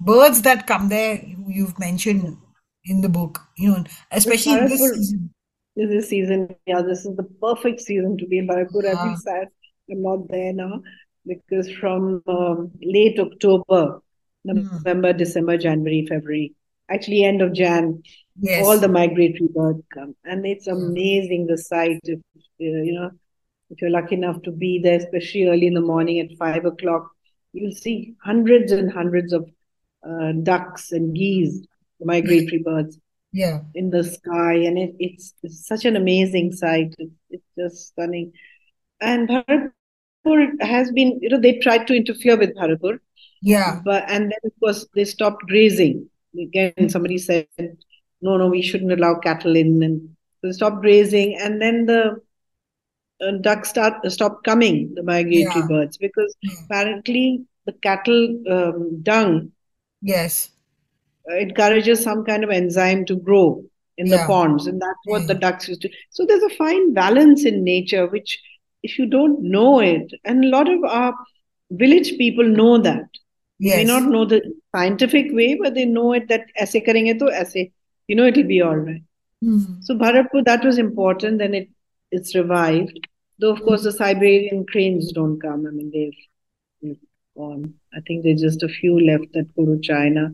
birds 0.00 0.42
that 0.42 0.66
come 0.66 0.88
there 0.88 1.22
you've 1.46 1.78
mentioned 1.78 2.36
in 2.84 3.02
the 3.02 3.08
book, 3.08 3.40
you 3.56 3.70
know, 3.70 3.84
especially 4.10 4.66
this 4.66 4.80
season. 4.80 5.30
This 5.78 5.90
is 5.90 6.08
season, 6.08 6.48
yeah, 6.66 6.82
this 6.82 7.06
is 7.06 7.14
the 7.16 7.22
perfect 7.40 7.80
season 7.80 8.16
to 8.18 8.26
be 8.26 8.38
in 8.38 8.48
Bharatpur. 8.48 8.84
I 8.84 8.94
Yeah. 8.94 9.02
feel 9.04 9.16
sad 9.18 9.48
I'm 9.90 10.02
not 10.02 10.28
there 10.28 10.52
now 10.52 10.82
because 11.24 11.70
from 11.82 12.20
um, 12.26 12.72
late 12.96 13.18
October, 13.26 13.82
Hmm. 14.44 14.58
November, 14.60 15.12
December, 15.12 15.56
January, 15.58 16.06
February, 16.08 16.52
actually 16.88 17.22
end 17.22 17.42
of 17.42 17.52
Jan, 17.52 18.02
all 18.64 18.78
the 18.78 18.88
migratory 18.88 19.48
birds 19.54 19.82
come, 19.94 20.14
and 20.24 20.46
it's 20.46 20.66
Yeah. 20.66 20.74
amazing 20.74 21.46
the 21.46 21.58
sight. 21.58 22.00
If 22.14 22.18
uh, 22.18 22.82
you 22.88 22.94
know, 22.98 23.10
if 23.70 23.80
you're 23.80 23.90
lucky 23.98 24.16
enough 24.16 24.42
to 24.42 24.52
be 24.66 24.72
there, 24.84 24.98
especially 24.98 25.46
early 25.46 25.66
in 25.72 25.74
the 25.74 25.86
morning 25.92 26.18
at 26.20 26.36
five 26.44 26.64
o'clock, 26.72 27.10
you'll 27.52 27.78
see 27.84 28.14
hundreds 28.30 28.72
and 28.72 28.90
hundreds 29.00 29.32
of 29.32 29.48
uh, 30.08 30.32
ducks 30.50 30.90
and 30.92 31.14
geese, 31.14 31.56
migratory 32.00 32.62
birds 32.70 32.98
Yeah. 33.32 33.60
in 33.74 33.90
the 33.90 34.04
sky, 34.04 34.54
and 34.54 34.78
it, 34.78 34.94
it's, 34.98 35.34
it's 35.42 35.66
such 35.66 35.84
an 35.84 35.96
amazing 35.96 36.52
sight. 36.52 36.94
It's, 36.98 37.12
it's 37.30 37.46
just 37.58 37.88
stunning. 37.88 38.32
And 39.00 39.28
Bharatpur 39.28 40.60
has 40.62 40.90
been, 40.92 41.18
you 41.22 41.28
know, 41.28 41.40
they 41.40 41.58
tried 41.58 41.86
to 41.88 41.94
interfere 41.94 42.36
with 42.36 42.56
Bharatpur, 42.56 42.98
Yeah. 43.42 43.80
but 43.84 44.04
and 44.10 44.24
then 44.32 44.38
of 44.44 44.52
course 44.60 44.86
they 44.94 45.04
stopped 45.04 45.46
grazing. 45.46 46.08
Again, 46.38 46.88
somebody 46.88 47.18
said, 47.18 47.46
no, 48.20 48.36
no, 48.36 48.48
we 48.48 48.62
shouldn't 48.62 48.92
allow 48.92 49.18
cattle 49.18 49.56
in, 49.56 49.82
and 49.82 50.16
they 50.42 50.52
stopped 50.52 50.80
grazing, 50.80 51.36
and 51.38 51.60
then 51.60 51.86
the 51.86 52.20
uh, 53.20 53.32
ducks 53.40 53.68
start 53.70 53.94
stopped 54.10 54.44
coming, 54.44 54.94
the 54.94 55.02
migratory 55.02 55.42
Yeah. 55.60 55.66
birds, 55.68 55.96
because 55.96 56.36
Yeah. 56.42 56.52
apparently 56.64 57.44
the 57.66 57.72
cattle 57.72 58.42
um, 58.50 59.02
dung 59.02 59.52
Yes. 60.00 60.50
Encourages 61.28 62.02
some 62.02 62.24
kind 62.24 62.44
of 62.44 62.50
enzyme 62.50 63.04
to 63.06 63.16
grow 63.16 63.62
in 63.96 64.08
the 64.08 64.16
Yeah. 64.16 64.26
ponds, 64.26 64.66
and 64.66 64.80
that's 64.80 65.04
what 65.06 65.26
the 65.26 65.34
ducks 65.34 65.68
used 65.68 65.82
to. 65.82 65.90
So 66.10 66.24
there's 66.24 66.42
a 66.42 66.56
fine 66.56 66.94
balance 66.94 67.44
in 67.44 67.64
nature, 67.64 68.06
which 68.06 68.40
if 68.82 68.98
you 68.98 69.06
don't 69.06 69.42
know 69.42 69.80
it, 69.80 70.12
and 70.24 70.44
a 70.44 70.48
lot 70.48 70.68
of 70.70 70.84
our 70.84 71.14
village 71.70 72.16
people 72.16 72.44
know 72.44 72.78
that. 72.78 73.06
Yes. 73.58 73.76
They 73.76 73.84
may 73.84 73.90
not 73.92 74.10
know 74.10 74.24
the 74.24 74.40
scientific 74.74 75.32
way, 75.32 75.56
but 75.60 75.74
they 75.74 75.84
know 75.84 76.12
it 76.12 76.28
that 76.28 76.46
aise 76.60 76.74
karenge 76.74 77.18
to 77.18 77.26
aise, 77.40 77.56
you 78.06 78.14
know, 78.16 78.26
it'll 78.26 78.44
be 78.44 78.62
all 78.62 78.76
right. 78.76 79.02
Mm. 79.44 79.82
So 79.82 79.96
Bharatpur, 79.96 80.44
that 80.44 80.64
was 80.64 80.78
important. 80.78 81.38
Then 81.38 81.54
it 81.54 81.68
it's 82.12 82.34
revived. 82.34 83.00
Though 83.40 83.52
of 83.52 83.62
course 83.62 83.82
the 83.82 83.92
Siberian 83.92 84.64
cranes 84.66 85.12
don't 85.12 85.40
come. 85.40 85.66
I 85.66 85.70
mean 85.70 85.90
they've, 85.92 86.16
they've 86.82 87.02
gone. 87.36 87.74
I 87.92 88.00
think 88.06 88.22
there's 88.22 88.40
just 88.40 88.62
a 88.62 88.68
few 88.68 88.98
left 89.00 89.32
that 89.34 89.54
go 89.56 89.66
to 89.66 89.78
China, 89.80 90.32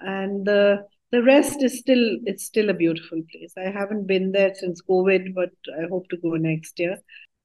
and 0.00 0.44
the 0.46 0.84
the 1.12 1.22
rest 1.22 1.62
is 1.62 1.78
still 1.78 2.18
it's 2.24 2.44
still 2.44 2.70
a 2.70 2.74
beautiful 2.74 3.20
place. 3.32 3.52
I 3.56 3.70
haven't 3.70 4.06
been 4.06 4.32
there 4.32 4.54
since 4.54 4.82
COVID, 4.82 5.34
but 5.34 5.50
I 5.78 5.88
hope 5.88 6.08
to 6.10 6.16
go 6.16 6.30
next 6.36 6.78
year. 6.78 6.98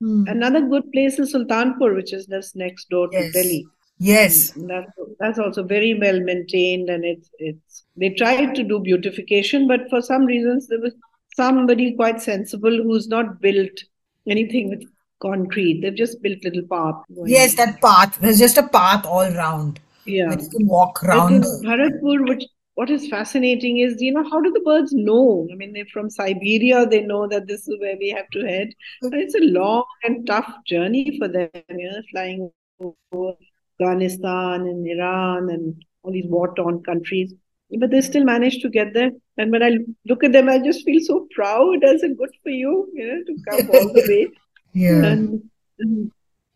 Mm. 0.04 0.30
Another 0.30 0.62
good 0.62 0.92
place 0.92 1.18
is 1.20 1.34
Sultanpur, 1.34 1.96
which 1.96 2.14
is 2.14 2.28
just 2.28 2.56
next 2.56 2.90
door 2.90 3.10
yes. 3.12 3.26
to 3.26 3.32
Delhi. 3.32 3.66
Yes, 3.98 4.52
that's, 4.58 4.92
that's 5.20 5.40
also 5.40 5.64
very 5.64 5.98
well 5.98 6.20
maintained, 6.20 6.90
and 6.90 7.06
it's 7.06 7.30
it's 7.40 7.86
they 7.96 8.10
tried 8.10 8.54
to 8.56 8.64
do 8.64 8.80
beautification, 8.80 9.68
but 9.68 9.90
for 9.90 10.02
some 10.02 10.26
reasons 10.26 10.68
there 10.68 10.82
was 10.82 10.94
somebody 11.34 11.96
quite 11.96 12.22
sensible 12.22 12.84
who's 12.84 13.08
not 13.08 13.40
built 13.40 13.84
anything 14.28 14.70
with 14.70 14.84
concrete. 15.22 15.82
They've 15.82 15.96
just 15.96 16.22
built 16.22 16.44
little 16.44 16.68
path. 16.70 16.96
Yes, 17.26 17.56
that 17.56 17.82
path. 17.82 18.20
There's 18.20 18.40
just 18.40 18.58
a 18.58 18.68
path 18.68 19.06
all 19.06 19.32
round. 19.32 19.80
Yeah, 20.06 20.32
you 20.32 20.50
can 20.50 20.68
walk 20.68 21.04
around. 21.04 21.44
Bharatpur, 21.44 22.28
which 22.28 22.46
what 22.76 22.90
is 22.90 23.08
fascinating 23.08 23.78
is 23.78 24.02
you 24.02 24.12
know 24.14 24.24
how 24.30 24.42
do 24.42 24.52
the 24.52 24.60
birds 24.60 24.92
know 24.92 25.48
i 25.50 25.56
mean 25.56 25.72
they're 25.72 25.86
from 25.94 26.10
siberia 26.10 26.86
they 26.86 27.00
know 27.00 27.26
that 27.26 27.48
this 27.48 27.70
is 27.70 27.80
where 27.80 27.96
we 27.98 28.10
have 28.10 28.30
to 28.34 28.46
head 28.46 28.68
but 29.02 29.14
it's 29.14 29.34
a 29.34 29.40
long 29.40 29.86
and 30.04 30.28
tough 30.28 30.52
journey 30.68 31.18
for 31.18 31.30
them 31.30 31.50
you 31.70 31.90
know 31.90 32.02
flying 32.12 32.52
over 32.82 33.34
Afghanistan 33.80 34.62
and 34.62 34.88
Iran 34.88 35.50
and 35.50 35.84
all 36.04 36.12
these 36.12 36.28
war-torn 36.28 36.84
countries, 36.84 37.34
but 37.80 37.92
they 37.92 38.02
still 38.02 38.24
managed 38.24 38.62
to 38.62 38.70
get 38.70 38.94
there. 38.94 39.12
And 39.38 39.52
when 39.52 39.64
I 39.64 39.78
look 40.06 40.24
at 40.24 40.32
them, 40.32 40.50
I 40.50 40.60
just 40.60 40.86
feel 40.86 41.02
so 41.04 41.28
proud. 41.36 41.84
I 41.84 41.98
said, 41.98 42.18
"Good 42.18 42.32
for 42.44 42.50
you, 42.50 42.90
you 42.94 43.08
know, 43.08 43.24
to 43.24 43.36
come 43.50 43.70
all 43.74 43.94
the 43.94 44.06
way." 44.08 44.28
yeah. 44.74 45.06
And, 45.06 45.50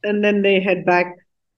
and 0.03 0.23
then 0.23 0.41
they 0.41 0.61
head 0.61 0.85
back 0.85 1.13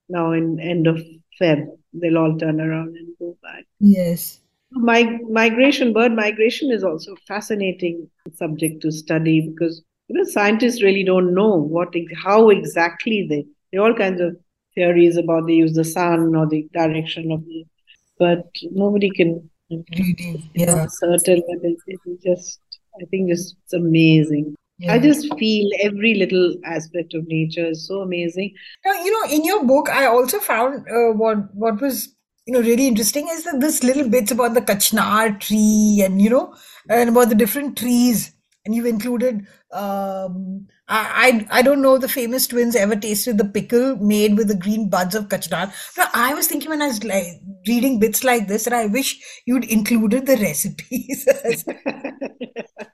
now 0.10 0.32
in 0.32 0.60
end 0.60 0.88
of 0.88 1.02
Feb. 1.40 1.68
They'll 1.94 2.18
all 2.18 2.38
turn 2.38 2.62
around 2.62 2.96
and 2.96 3.10
go 3.20 3.38
back. 3.42 3.66
Yes. 3.80 4.40
My 4.72 5.20
migration, 5.30 5.92
bird 5.92 6.14
migration, 6.14 6.72
is 6.72 6.84
also 6.84 7.14
a 7.14 7.24
fascinating 7.28 8.10
subject 8.36 8.82
to 8.84 8.92
study 8.92 9.50
because 9.50 9.84
you 10.08 10.16
know 10.16 10.24
scientists 10.24 10.82
really 10.82 11.04
don't 11.04 11.34
know 11.34 11.56
what 11.56 11.94
how 12.24 12.50
exactly 12.50 13.28
they. 13.30 13.46
There 13.72 13.82
are 13.82 13.90
all 13.90 13.98
kinds 13.98 14.22
of 14.22 14.38
theories 14.76 15.18
about 15.18 15.48
they 15.48 15.54
use 15.54 15.74
the 15.74 15.84
sun 15.84 16.36
or 16.36 16.48
the 16.48 16.68
direction 16.74 17.32
of 17.32 17.44
the, 17.46 17.66
but 18.18 18.48
nobody 18.72 19.10
can 19.10 19.50
really 19.70 20.50
yeah 20.54 20.88
certain. 20.88 21.44
It's 21.48 22.24
just 22.24 22.60
I 23.02 23.06
think 23.06 23.30
just 23.30 23.56
it's 23.64 23.74
amazing. 23.74 24.56
Yeah. 24.82 24.94
I 24.94 25.00
just 25.00 25.28
feel 25.38 25.70
every 25.84 26.16
little 26.16 26.56
aspect 26.66 27.14
of 27.14 27.28
nature 27.28 27.68
is 27.68 27.88
so 27.88 28.02
amazing. 28.02 28.54
Now, 28.84 28.94
you 29.04 29.12
know, 29.12 29.32
in 29.32 29.46
your 29.46 29.64
book, 29.64 29.90
I 29.90 30.06
also 30.06 30.40
found 30.40 30.88
uh, 30.90 31.14
what 31.14 31.54
what 31.54 31.80
was 31.80 32.16
you 32.48 32.54
know 32.54 32.62
really 32.62 32.88
interesting 32.88 33.28
is 33.30 33.44
that 33.44 33.60
this 33.60 33.84
little 33.84 34.10
bits 34.10 34.32
about 34.32 34.56
the 34.56 34.62
Kachnar 34.62 35.40
tree 35.40 36.02
and 36.04 36.20
you 36.20 36.30
know 36.30 36.56
and 36.90 37.10
about 37.10 37.30
the 37.30 37.36
different 37.36 37.78
trees 37.78 38.32
and 38.66 38.74
you've 38.74 38.88
included 38.88 39.46
um, 39.72 40.68
I, 40.94 41.48
I 41.50 41.62
don't 41.62 41.82
know 41.82 41.98
the 41.98 42.10
famous 42.10 42.48
twins 42.48 42.76
ever 42.76 42.96
tasted 42.96 43.38
the 43.38 43.46
pickle 43.46 43.96
made 43.96 44.38
with 44.38 44.50
the 44.50 44.56
green 44.56 44.90
buds 44.90 45.16
of 45.16 45.30
kachnar. 45.30 45.74
But 45.96 46.10
I 46.14 46.34
was 46.34 46.48
thinking 46.48 46.70
when 46.70 46.82
I 46.82 46.88
was 46.88 47.04
like 47.04 47.26
reading 47.68 48.00
bits 48.00 48.24
like 48.24 48.48
this, 48.48 48.66
that 48.66 48.74
I 48.74 48.88
wish 48.88 49.20
you'd 49.46 49.66
included 49.66 50.26
the 50.26 50.36
recipes. 50.38 51.28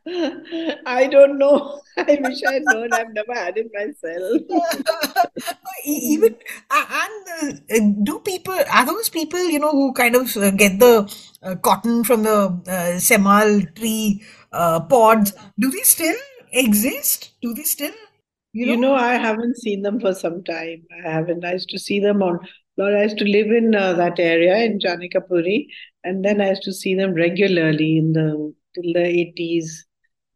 I 0.86 1.08
don't 1.08 1.38
know. 1.38 1.82
I 1.98 2.18
wish 2.22 2.40
I'd 2.48 2.62
known. 2.64 2.94
I've 2.94 3.14
never 3.14 3.34
had 3.34 3.58
it 3.58 3.68
myself. 3.74 4.42
Even 5.86 6.36
and 6.72 7.60
uh, 7.72 7.80
do 8.04 8.20
people 8.20 8.54
are 8.72 8.86
those 8.86 9.10
people 9.10 9.40
you 9.50 9.60
know 9.60 9.72
who 9.72 9.94
kind 9.94 10.16
of 10.16 10.36
uh, 10.38 10.52
get 10.52 10.80
the 10.80 11.12
uh, 11.44 11.56
cotton 11.56 12.04
from 12.04 12.24
the 12.24 12.38
uh, 12.68 13.00
semal 13.00 13.74
tree 13.76 14.22
uh, 14.52 14.80
pods? 14.82 15.34
Do 15.60 15.70
they 15.72 15.82
still 15.82 16.16
exist? 16.58 17.32
Do 17.41 17.54
they 17.54 17.63
still? 17.63 17.93
You 18.54 18.65
know? 18.65 18.72
you 18.72 18.78
know, 18.80 18.96
I 18.96 19.13
haven't 19.15 19.58
seen 19.58 19.82
them 19.82 20.00
for 20.00 20.13
some 20.13 20.43
time. 20.43 20.84
I 21.06 21.10
haven't. 21.10 21.46
I 21.46 21.54
used 21.54 21.70
to 21.70 21.80
see 21.80 22.00
them 22.00 22.24
on. 22.24 22.39
Well, 22.78 22.96
I 22.96 23.04
used 23.04 23.17
to 23.20 23.26
live 23.26 23.48
in 23.52 23.76
uh, 23.76 23.93
that 23.93 24.20
area 24.20 24.58
in 24.58 24.80
Janakpuri, 24.80 25.67
and 26.04 26.24
then 26.24 26.41
I 26.41 26.50
used 26.50 26.63
to 26.63 26.74
see 26.74 26.96
them 26.96 27.13
regularly 27.13 27.98
in 27.98 28.13
the 28.13 28.54
till 28.76 28.93
the 28.93 29.06
eighties. 29.06 29.86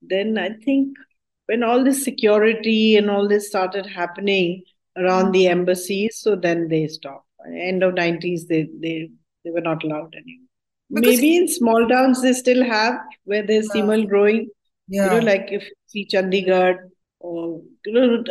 Then 0.01 0.37
I 0.37 0.49
think 0.65 0.97
when 1.45 1.63
all 1.63 1.83
this 1.83 2.03
security 2.03 2.95
and 2.95 3.09
all 3.09 3.27
this 3.27 3.47
started 3.47 3.85
happening 3.85 4.63
around 4.97 5.31
the 5.31 5.47
embassies, 5.47 6.17
so 6.17 6.35
then 6.35 6.67
they 6.67 6.87
stopped. 6.87 7.27
End 7.47 7.83
of 7.83 7.95
nineties, 7.95 8.47
they 8.47 8.67
they 8.79 9.09
they 9.43 9.51
were 9.51 9.61
not 9.61 9.83
allowed 9.83 10.15
anymore. 10.15 10.47
Because 10.93 11.15
Maybe 11.15 11.37
in 11.37 11.47
small 11.47 11.87
towns 11.87 12.21
they 12.21 12.33
still 12.33 12.63
have 12.63 12.95
where 13.23 13.45
there's 13.45 13.69
uh, 13.73 14.01
growing 14.01 14.49
yeah. 14.91 15.05
You 15.05 15.09
know, 15.11 15.25
like 15.25 15.47
if 15.51 15.63
you 15.63 15.75
see 15.87 16.07
Chandigarh 16.13 16.77
or 17.19 17.61
you 17.85 17.93
know, 17.93 18.23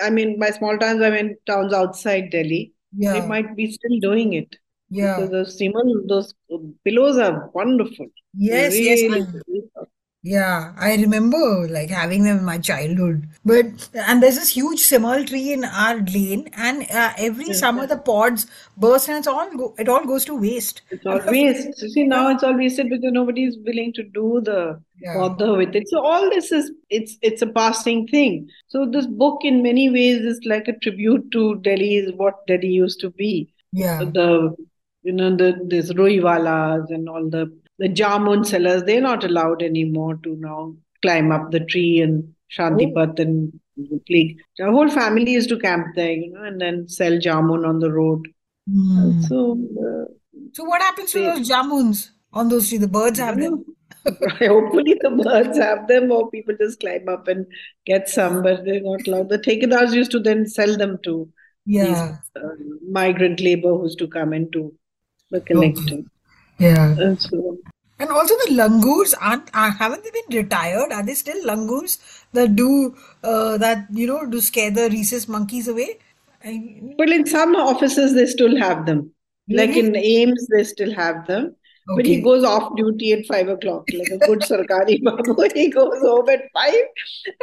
I 0.00 0.10
mean, 0.10 0.38
by 0.38 0.50
small 0.50 0.78
towns 0.78 1.02
I 1.02 1.10
mean 1.10 1.36
towns 1.46 1.72
outside 1.72 2.30
Delhi. 2.30 2.72
Yeah. 2.96 3.14
They 3.14 3.26
might 3.26 3.56
be 3.56 3.72
still 3.72 3.98
doing 4.00 4.34
it. 4.34 4.54
Yeah. 4.90 5.16
Because 5.16 5.30
those 5.30 5.58
semal, 5.58 6.06
those 6.06 6.34
pillows 6.84 7.16
are 7.16 7.50
wonderful. 7.54 8.06
Yes, 8.34 8.74
really, 8.74 9.20
yes. 9.48 9.64
Yeah, 10.24 10.72
I 10.78 10.94
remember 10.94 11.66
like 11.68 11.90
having 11.90 12.22
them 12.22 12.38
in 12.38 12.44
my 12.44 12.58
childhood. 12.58 13.28
But 13.44 13.88
and 13.92 14.22
there's 14.22 14.36
this 14.36 14.50
huge 14.50 14.80
semal 14.80 15.26
tree 15.26 15.52
in 15.52 15.64
our 15.64 15.96
lane, 15.96 16.48
and 16.52 16.88
uh, 16.92 17.12
every 17.18 17.52
summer 17.52 17.88
the 17.88 17.96
pods 17.96 18.46
burst, 18.76 19.08
and 19.08 19.18
it's 19.18 19.26
all 19.26 19.50
go, 19.56 19.74
it 19.78 19.88
all 19.88 20.06
goes 20.06 20.24
to 20.26 20.36
waste. 20.36 20.82
It's 20.90 21.04
all 21.04 21.20
waste. 21.26 21.76
See, 21.90 22.04
now 22.04 22.28
it's 22.30 22.44
all 22.44 22.56
wasted 22.56 22.88
because 22.88 23.12
nobody 23.12 23.46
is 23.46 23.58
willing 23.66 23.92
to 23.94 24.04
do 24.04 24.40
the 24.44 24.80
yeah. 25.00 25.14
bother 25.16 25.56
with 25.56 25.74
it. 25.74 25.88
So 25.88 25.98
all 25.98 26.30
this 26.30 26.52
is 26.52 26.70
it's 26.88 27.18
it's 27.20 27.42
a 27.42 27.48
passing 27.48 28.06
thing. 28.06 28.48
So 28.68 28.86
this 28.86 29.08
book, 29.08 29.40
in 29.42 29.60
many 29.60 29.90
ways, 29.90 30.20
is 30.20 30.40
like 30.44 30.68
a 30.68 30.78
tribute 30.78 31.32
to 31.32 31.56
Delhi, 31.62 31.96
is 31.96 32.12
what 32.14 32.46
Delhi 32.46 32.68
used 32.68 33.00
to 33.00 33.10
be. 33.10 33.52
Yeah. 33.72 34.04
The 34.04 34.54
you 35.02 35.12
know 35.12 35.34
the 35.34 35.58
this 35.66 35.92
Ruiwalas 35.92 36.90
and 36.90 37.08
all 37.08 37.28
the 37.28 37.50
the 37.78 37.88
jamun 37.88 38.46
sellers, 38.46 38.84
they're 38.84 39.00
not 39.00 39.24
allowed 39.24 39.62
anymore 39.62 40.16
to 40.22 40.36
now 40.36 40.74
climb 41.02 41.32
up 41.32 41.50
the 41.50 41.60
tree 41.60 42.00
and 42.00 42.34
Shantipath 42.56 43.18
oh. 43.18 43.22
and 43.22 43.60
play. 44.06 44.36
The 44.58 44.70
whole 44.70 44.88
family 44.88 45.32
used 45.32 45.48
to 45.48 45.58
camp 45.58 45.88
there, 45.94 46.12
you 46.12 46.32
know, 46.32 46.42
and 46.42 46.60
then 46.60 46.88
sell 46.88 47.12
jamun 47.12 47.66
on 47.66 47.78
the 47.78 47.90
road. 47.90 48.28
Mm. 48.70 49.24
So, 49.24 49.58
uh, 49.80 50.12
so 50.52 50.64
what 50.64 50.82
happens 50.82 51.12
to 51.12 51.20
those 51.20 51.48
jamuns 51.48 52.10
on 52.32 52.48
those 52.48 52.68
trees? 52.68 52.80
The 52.80 52.88
birds 52.88 53.18
have 53.18 53.38
them. 53.38 53.64
Hopefully, 54.04 54.98
the 55.00 55.22
birds 55.22 55.58
have 55.58 55.86
them, 55.86 56.10
or 56.10 56.30
people 56.30 56.56
just 56.58 56.80
climb 56.80 57.08
up 57.08 57.28
and 57.28 57.46
get 57.86 58.08
some, 58.08 58.42
but 58.42 58.64
they're 58.64 58.80
not 58.82 59.06
allowed. 59.06 59.28
The 59.28 59.38
thekedars 59.38 59.92
used 59.92 60.10
to 60.12 60.18
then 60.18 60.46
sell 60.46 60.76
them 60.76 60.98
to 61.04 61.28
yeah. 61.66 61.84
these 61.84 62.42
uh, 62.42 62.48
migrant 62.90 63.40
labor 63.40 63.76
who's 63.76 63.94
to 63.96 64.08
come 64.08 64.32
into 64.32 64.74
the 65.30 65.40
collecting. 65.40 66.00
Okay. 66.00 66.06
Yeah. 66.62 66.96
And 67.06 67.20
so 67.20 67.58
and 68.02 68.10
also 68.10 68.34
the 68.44 68.52
langurs 68.54 69.14
aren't 69.20 69.50
uh, 69.54 69.70
haven't 69.70 70.04
they 70.04 70.10
been 70.10 70.36
retired? 70.42 70.92
Are 70.92 71.02
they 71.02 71.14
still 71.14 71.40
langurs 71.44 71.98
that 72.32 72.56
do 72.56 72.96
uh, 73.22 73.58
that 73.58 73.86
you 73.92 74.06
know 74.06 74.28
to 74.28 74.40
scare 74.40 74.70
the 74.70 74.88
rhesus 74.90 75.28
monkeys 75.28 75.68
away? 75.68 75.98
I, 76.44 76.80
well, 76.98 77.12
in 77.12 77.26
some 77.26 77.54
offices 77.54 78.14
they 78.14 78.26
still 78.26 78.56
have 78.58 78.86
them. 78.86 79.12
Really? 79.48 79.66
Like 79.66 79.76
in 79.76 79.92
AIIMS, 79.92 80.46
they 80.50 80.64
still 80.64 80.92
have 80.94 81.26
them. 81.26 81.44
Okay. 81.44 81.96
But 81.96 82.06
he 82.06 82.20
goes 82.20 82.44
off 82.44 82.76
duty 82.76 83.12
at 83.12 83.26
five 83.26 83.48
o'clock, 83.48 83.88
like 83.92 84.08
a 84.08 84.18
good 84.26 84.40
Sarkari 84.40 85.02
babu. 85.08 85.48
He 85.54 85.68
goes 85.68 86.00
home 86.00 86.28
at 86.28 86.42
five, 86.54 86.84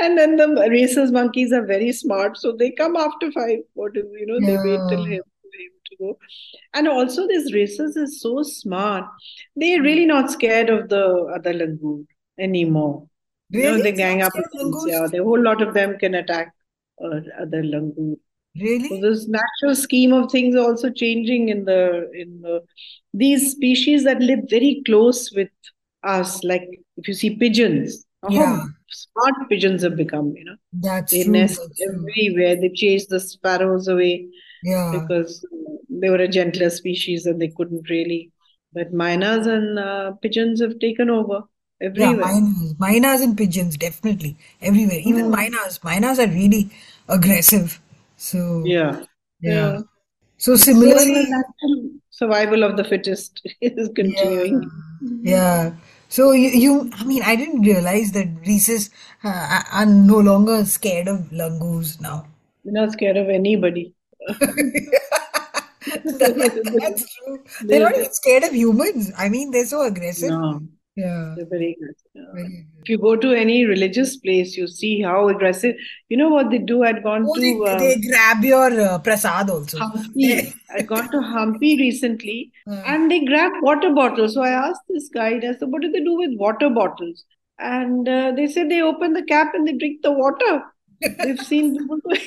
and 0.02 0.18
then 0.18 0.38
the 0.38 0.48
rhesus 0.70 1.12
monkeys 1.12 1.52
are 1.52 1.66
very 1.66 1.92
smart, 1.92 2.38
so 2.38 2.54
they 2.54 2.72
come 2.72 2.96
after 2.96 3.32
five. 3.34 3.60
What 3.74 3.98
is 3.98 4.06
you 4.18 4.28
know? 4.28 4.40
Yeah. 4.40 4.58
They 4.58 4.70
wait 4.70 4.90
till 4.90 5.04
him 5.04 5.24
And 6.74 6.88
also, 6.88 7.28
this 7.28 7.54
rhesus 7.54 7.96
is 7.96 8.22
so 8.22 8.44
smart. 8.44 9.06
They're 9.56 9.82
really 9.82 10.06
not 10.06 10.32
scared 10.32 10.70
of 10.70 10.90
the 10.90 11.06
other 11.36 11.54
langur 11.54 12.06
anymore. 12.40 13.08
Really? 13.52 13.66
You 13.66 13.78
know, 13.78 13.84
they 13.84 13.92
gang 13.92 14.22
up. 14.22 14.34
Yeah, 14.88 15.08
the 15.12 15.24
whole 15.24 15.42
lot 15.42 15.62
of 15.62 15.74
them 15.74 15.98
can 15.98 16.16
attack 16.16 16.54
uh, 17.04 17.22
other 17.40 17.64
langur. 17.64 18.16
Really? 18.60 18.88
So 18.90 19.02
this 19.02 19.28
natural 19.28 19.76
scheme 19.76 20.14
of 20.14 20.32
things 20.32 20.56
also 20.56 20.90
changing 20.90 21.50
in 21.50 21.66
the 21.66 22.10
in 22.14 22.42
the 22.42 22.62
these 23.14 23.52
species 23.52 24.04
that 24.04 24.22
live 24.22 24.40
very 24.50 24.82
close 24.86 25.32
with 25.32 25.50
us. 26.04 26.44
Like 26.44 26.68
if 26.98 27.08
you 27.08 27.14
see 27.14 27.36
pigeons, 27.38 28.06
yeah. 28.30 28.64
smart 28.90 29.50
pigeons 29.50 29.84
have 29.84 29.96
become. 29.96 30.34
You 30.36 30.46
know, 30.46 30.56
that's 30.74 31.12
they 31.12 31.24
true, 31.24 31.34
nest 31.34 31.62
everywhere. 31.90 32.56
They 32.56 32.70
chase 32.70 33.08
the 33.08 33.20
sparrows 33.20 33.88
away 33.88 34.30
yeah 34.64 34.92
because 34.92 35.46
they 36.02 36.10
were 36.10 36.18
a 36.18 36.28
gentler 36.28 36.70
species 36.70 37.26
and 37.26 37.42
they 37.42 37.50
couldn't 37.50 37.90
really. 37.90 38.32
But 38.74 38.94
mynas 38.94 39.48
and 39.48 39.80
uh, 39.80 40.12
pigeons 40.22 40.62
have 40.62 40.80
taken 40.80 41.10
over 41.10 41.44
everywhere. 41.82 42.16
Yeah, 42.26 42.40
mynas, 42.40 42.76
mynas 42.78 43.22
and 43.24 43.38
pigeons, 43.38 43.78
definitely 43.78 44.38
everywhere. 44.62 45.00
Even 45.04 45.26
Oh. 45.26 45.32
mynas, 45.32 45.80
mynas 45.82 46.20
are 46.20 46.32
really 46.32 46.70
aggressive. 47.08 47.80
So 48.18 48.64
Yeah. 48.66 49.04
yeah. 49.42 49.52
Yeah. 49.52 49.82
So 50.38 50.56
So 50.56 50.56
similarly, 50.56 51.26
natural 51.30 51.92
survival 52.10 52.64
of 52.64 52.78
the 52.78 52.84
fittest 52.84 53.42
is 53.62 53.90
continuing. 53.96 54.70
yeah. 55.02 55.74
So 56.10 56.32
you, 56.32 56.50
you, 56.50 56.90
I 56.94 57.04
mean, 57.04 57.22
I 57.24 57.36
didn't 57.36 57.62
realize 57.62 58.12
that 58.14 58.28
Reese's 58.46 58.90
uh, 59.24 59.62
are 59.72 59.86
no 59.86 60.20
longer 60.20 60.66
scared 60.66 61.08
of 61.08 61.32
langurs 61.32 62.02
now. 62.02 62.26
They're 62.64 62.74
not 62.74 62.92
scared 62.94 63.18
of 63.18 63.30
anybody. 63.30 63.94
That- 66.20 66.80
that's 66.82 67.16
true. 67.16 67.40
They're 67.64 67.80
not 67.82 67.96
even 67.96 68.14
scared 68.14 68.44
of 68.44 68.54
humans. 68.54 69.12
I 69.18 69.30
mean, 69.30 69.52
they're 69.52 69.66
so 69.66 69.82
aggressive. 69.86 70.30
No, 70.30 70.60
Yeah. 70.96 71.34
they're 71.38 71.46
very 71.46 71.78
aggressive. 71.78 72.34
Very. 72.36 72.66
If 72.82 72.90
you 72.90 72.98
go 72.98 73.16
to 73.16 73.32
any 73.34 73.66
religious 73.66 74.18
place, 74.18 74.58
you 74.58 74.68
see 74.68 75.02
how 75.02 75.30
aggressive. 75.30 75.76
You 76.10 76.18
know 76.18 76.30
what 76.30 76.50
they 76.50 76.58
do? 76.58 76.84
I'd 76.84 77.02
gone 77.04 77.26
Oh, 77.28 77.36
they, 77.40 77.54
to 77.54 77.66
uh, 77.66 77.80
they 77.80 77.96
grab 78.08 78.44
your 78.44 78.82
uh, 78.82 79.00
prasad 79.00 79.50
also. 79.50 79.78
Hampi. 79.80 80.54
I'd 80.76 80.88
gone 80.88 81.10
to 81.12 81.18
Hampi 81.18 81.78
recently 81.80 82.52
Uh, 82.70 82.82
and 82.86 83.10
they 83.12 83.24
grab 83.26 83.52
water 83.62 83.94
bottles. 83.94 84.34
So 84.34 84.42
I 84.42 84.50
asked 84.50 84.82
this 84.90 85.10
guide, 85.10 85.46
I 85.46 85.54
said, 85.54 85.70
what 85.72 85.82
do 85.82 85.92
they 85.92 86.04
do 86.04 86.16
with 86.18 86.32
water 86.46 86.70
bottles? 86.70 87.24
And 87.60 88.08
uh, 88.08 88.32
they 88.36 88.48
said 88.48 88.70
they 88.70 88.82
open 88.82 89.14
the 89.14 89.24
cap 89.24 89.54
and 89.54 89.68
they 89.68 89.74
drink 89.74 90.02
the 90.02 90.12
water. 90.12 90.64
They've 91.02 91.40
seen 91.40 91.78
people 91.78 91.98
do 92.10 92.18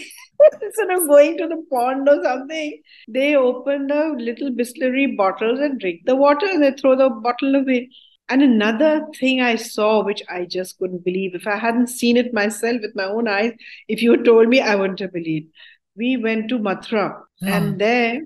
instead 0.63 0.91
of 0.91 1.07
going 1.09 1.37
to 1.39 1.47
the 1.49 1.65
pond 1.71 2.09
or 2.09 2.23
something, 2.23 2.81
they 3.09 3.35
open 3.37 3.87
the 3.87 4.15
little 4.19 4.51
Bisleri 4.51 5.17
bottles 5.17 5.61
and 5.61 5.79
drink 5.81 6.01
the 6.05 6.17
water 6.17 6.47
and 6.47 6.63
they 6.63 6.73
throw 6.73 6.97
the 6.97 7.11
bottle 7.11 7.55
away. 7.57 7.91
And 8.29 8.43
another 8.43 9.07
thing 9.19 9.41
I 9.41 9.57
saw, 9.57 10.03
which 10.05 10.23
I 10.31 10.47
just 10.47 10.79
couldn't 10.79 11.05
believe, 11.05 11.35
if 11.35 11.47
I 11.47 11.57
hadn't 11.57 11.89
seen 11.89 12.17
it 12.17 12.33
myself 12.33 12.81
with 12.81 12.95
my 12.95 13.05
own 13.05 13.29
eyes, 13.29 13.53
if 13.89 14.01
you 14.03 14.13
had 14.13 14.25
told 14.25 14.49
me, 14.49 14.61
I 14.61 14.75
wouldn't 14.75 15.01
have 15.01 15.13
believed. 15.13 15.49
We 15.97 16.17
went 16.17 16.49
to 16.49 16.59
Mathura, 16.59 17.23
Ah. 17.43 17.47
and 17.47 17.79
there, 17.79 18.21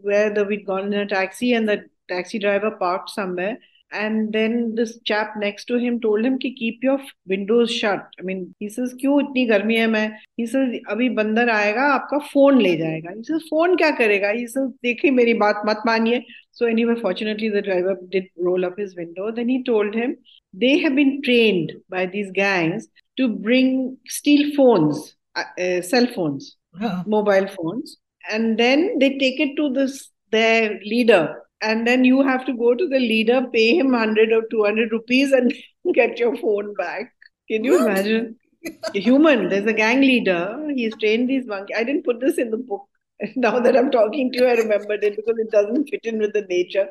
where 0.00 0.30
the, 0.30 0.44
we'd 0.44 0.66
gone 0.66 0.92
in 0.92 1.00
a 1.00 1.06
taxi, 1.06 1.52
and 1.52 1.68
the 1.68 1.84
taxi 2.08 2.38
driver 2.38 2.72
parked 2.72 3.10
somewhere 3.10 3.58
And 3.91 4.33
then 4.33 4.75
this 4.75 4.99
chap 5.05 5.35
next 5.37 5.65
to 5.65 5.77
him 5.77 6.01
told 6.01 6.25
him 6.25 6.37
कि 6.39 6.57
keep 6.57 6.83
your 6.83 6.99
windows 7.25 7.71
shut. 7.71 8.05
I 8.19 8.23
mean, 8.23 8.53
he 8.59 8.69
says 8.69 8.93
क्यों 8.93 9.19
इतनी 9.21 9.45
गर्मी 9.47 9.75
है 9.75 9.87
मैं? 9.87 10.11
He 10.39 10.45
says 10.45 10.73
अभी 10.89 11.09
बंदर 11.15 11.49
आएगा 11.49 11.81
आपका 11.93 12.17
फोन 12.33 12.61
ले 12.61 12.75
जाएगा. 12.77 13.15
He 13.15 13.23
says 13.23 13.47
फोन 13.49 13.75
क्या 13.75 13.91
करेगा? 13.91 14.33
He 14.33 14.45
says 14.47 14.71
देखिए 14.83 15.11
मेरी 15.11 15.33
बात 15.33 15.61
मत 15.65 15.83
मानिए. 15.87 16.23
So 16.51 16.65
anyway, 16.65 16.99
fortunately 16.99 17.49
the 17.49 17.61
driver 17.61 17.97
did 18.09 18.25
roll 18.35 18.65
up 18.65 18.77
his 18.77 18.95
window. 18.95 19.31
Then 19.31 19.47
he 19.47 19.63
told 19.63 19.95
him 19.95 20.17
they 20.53 20.79
have 20.79 20.95
been 20.95 21.21
trained 21.21 21.73
by 21.89 22.05
these 22.07 22.31
gangs 22.31 22.87
to 23.17 23.29
bring 23.29 23.97
steal 24.07 24.53
phones, 24.55 25.15
uh, 25.35 25.43
uh, 25.57 25.81
cell 25.81 26.07
phones, 26.07 26.57
uh, 26.81 27.03
mobile 27.05 27.47
phones, 27.47 27.97
and 28.29 28.57
then 28.59 28.99
they 28.99 29.17
take 29.17 29.39
it 29.39 29.55
to 29.55 29.71
this 29.71 30.11
their 30.29 30.77
leader 30.83 31.37
and 31.62 31.86
then 31.86 32.04
you 32.04 32.22
have 32.22 32.44
to 32.46 32.52
go 32.52 32.74
to 32.74 32.88
the 32.88 32.98
leader, 32.98 33.46
pay 33.52 33.76
him 33.76 33.92
100 33.92 34.32
or 34.32 34.42
200 34.50 34.92
rupees, 34.92 35.32
and 35.32 35.52
get 35.94 36.18
your 36.18 36.36
phone 36.36 36.74
back. 36.74 37.12
Can 37.48 37.64
you 37.64 37.78
imagine? 37.86 38.36
Human, 38.94 39.48
there's 39.48 39.66
a 39.66 39.72
gang 39.72 40.00
leader. 40.00 40.70
He's 40.74 40.96
trained 40.96 41.28
these 41.28 41.46
monkeys. 41.46 41.76
I 41.78 41.84
didn't 41.84 42.04
put 42.04 42.20
this 42.20 42.38
in 42.38 42.50
the 42.50 42.58
book. 42.58 42.82
Now 43.36 43.60
that 43.60 43.76
I'm 43.76 43.90
talking 43.90 44.32
to 44.32 44.38
you, 44.38 44.46
I 44.46 44.54
remembered 44.54 45.04
it 45.04 45.16
because 45.16 45.36
it 45.38 45.50
doesn't 45.50 45.88
fit 45.88 46.00
in 46.04 46.18
with 46.18 46.32
the 46.32 46.42
nature. 46.42 46.88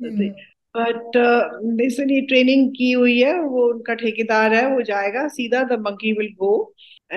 Hmm. 0.00 0.28
But 0.73 1.15
uh, 1.15 1.49
they 1.77 1.89
said 1.89 2.09
ये 2.11 2.21
training 2.27 2.69
की 2.77 2.91
हुई 2.91 3.19
है 3.19 3.33
वो 3.43 3.67
उनका 3.73 3.93
ठेकेदार 4.01 4.53
है 4.53 4.65
वो 4.73 4.81
जाएगा 4.89 5.27
सीधा 5.35 5.61
the 5.69 5.77
monkey 5.85 6.13
will 6.17 6.29
go 6.41 6.51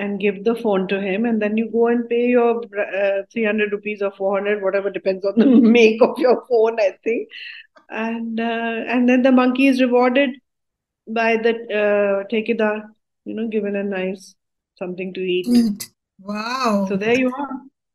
and 0.03 0.19
give 0.19 0.37
the 0.45 0.55
phone 0.61 0.87
to 0.93 0.99
him 1.01 1.25
and 1.25 1.41
then 1.41 1.57
you 1.57 1.69
go 1.71 1.87
and 1.87 2.07
pay 2.09 2.21
your 2.29 2.51
uh, 2.85 3.21
300 3.33 3.71
rupees 3.73 4.01
or 4.01 4.11
400 4.17 4.63
whatever 4.63 4.89
depends 4.89 5.25
on 5.25 5.37
the 5.37 5.45
make 5.77 6.01
of 6.01 6.17
your 6.17 6.35
phone 6.49 6.79
I 6.79 6.89
think 7.03 7.27
and 7.89 8.39
uh, 8.39 8.77
and 8.95 9.07
then 9.09 9.21
the 9.21 9.31
monkey 9.31 9.67
is 9.67 9.81
rewarded 9.81 10.37
by 11.07 11.29
the 11.37 11.53
uh, 11.81 12.27
ठेकेदार 12.33 12.81
you 13.25 13.35
know 13.35 13.47
given 13.47 13.75
a 13.75 13.83
nice 13.83 14.33
something 14.79 15.13
to 15.13 15.21
eat 15.21 15.47
Eat. 15.47 15.89
Wow. 16.19 16.85
so 16.89 16.95
there 16.95 17.15
you 17.23 17.33
are 17.43 17.49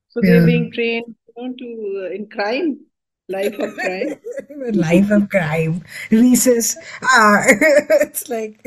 so 0.08 0.20
they're 0.20 0.40
Yeah. 0.40 0.46
being 0.46 0.70
trained 0.72 1.14
you 1.36 1.48
know, 1.48 1.54
to 1.62 2.04
uh, 2.04 2.14
in 2.18 2.28
crime 2.28 2.76
life 3.31 3.57
of 3.59 3.75
crime 3.75 4.15
Life 4.73 5.11
of 5.11 5.29
crime. 5.29 5.83
Rhesus. 6.11 6.77
Ah, 7.03 7.43
it's 7.47 8.29
like 8.29 8.59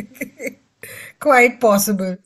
quite 1.21 1.61
possible. 1.61 2.17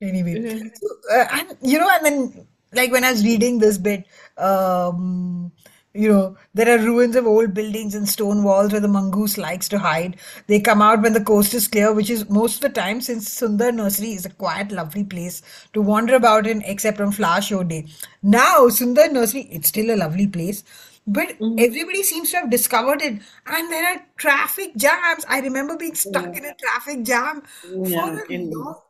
Anyway, 0.00 0.36
Mhm. 0.36 0.70
so, 0.80 0.88
uh, 1.12 1.26
and 1.32 1.56
you 1.60 1.78
know, 1.78 1.88
and 1.90 2.04
then 2.06 2.46
like 2.72 2.92
when 2.92 3.04
I 3.04 3.10
was 3.12 3.24
reading 3.24 3.58
this 3.58 3.78
bit, 3.78 4.04
um, 4.36 5.50
you 5.94 6.08
know, 6.12 6.36
there 6.54 6.68
are 6.72 6.82
ruins 6.84 7.16
of 7.16 7.26
old 7.26 7.54
buildings 7.54 7.94
and 7.94 8.08
stone 8.08 8.44
walls 8.44 8.70
where 8.70 8.80
the 8.80 8.86
mongoose 8.86 9.36
likes 9.38 9.68
to 9.70 9.78
hide. 9.78 10.16
They 10.46 10.60
come 10.60 10.80
out 10.82 11.02
when 11.02 11.14
the 11.14 11.24
coast 11.24 11.54
is 11.54 11.66
clear, 11.66 11.92
which 11.92 12.10
is 12.10 12.28
most 12.28 12.56
of 12.56 12.60
the 12.60 12.80
time 12.80 13.00
since 13.00 13.28
Sundar 13.28 13.74
Nursery 13.74 14.12
is 14.12 14.26
a 14.26 14.30
quiet, 14.30 14.70
lovely 14.70 15.02
place 15.02 15.42
to 15.72 15.82
wander 15.82 16.14
about 16.14 16.46
in, 16.46 16.62
except 16.62 17.00
on 17.00 17.10
flower 17.10 17.40
show 17.40 17.64
day. 17.64 17.86
Now, 18.22 18.68
Sundar 18.68 19.10
Nursery, 19.10 19.48
it's 19.50 19.68
still 19.68 19.90
a 19.92 19.96
lovely 19.96 20.26
place, 20.28 20.62
but 21.08 21.36
everybody 21.56 22.02
seems 22.02 22.30
to 22.32 22.38
have 22.38 22.50
discovered 22.50 23.02
it, 23.02 23.20
and 23.46 23.72
there 23.72 23.86
are 23.94 24.06
traffic 24.18 24.76
jams. 24.76 25.24
I 25.28 25.40
remember 25.40 25.76
being 25.76 25.94
stuck 25.94 26.36
in 26.36 26.44
a 26.44 26.54
traffic 26.54 27.04
jam 27.04 27.42
Yeah, 27.62 27.90
for 27.92 28.26
a 28.30 28.38
long 28.38 28.80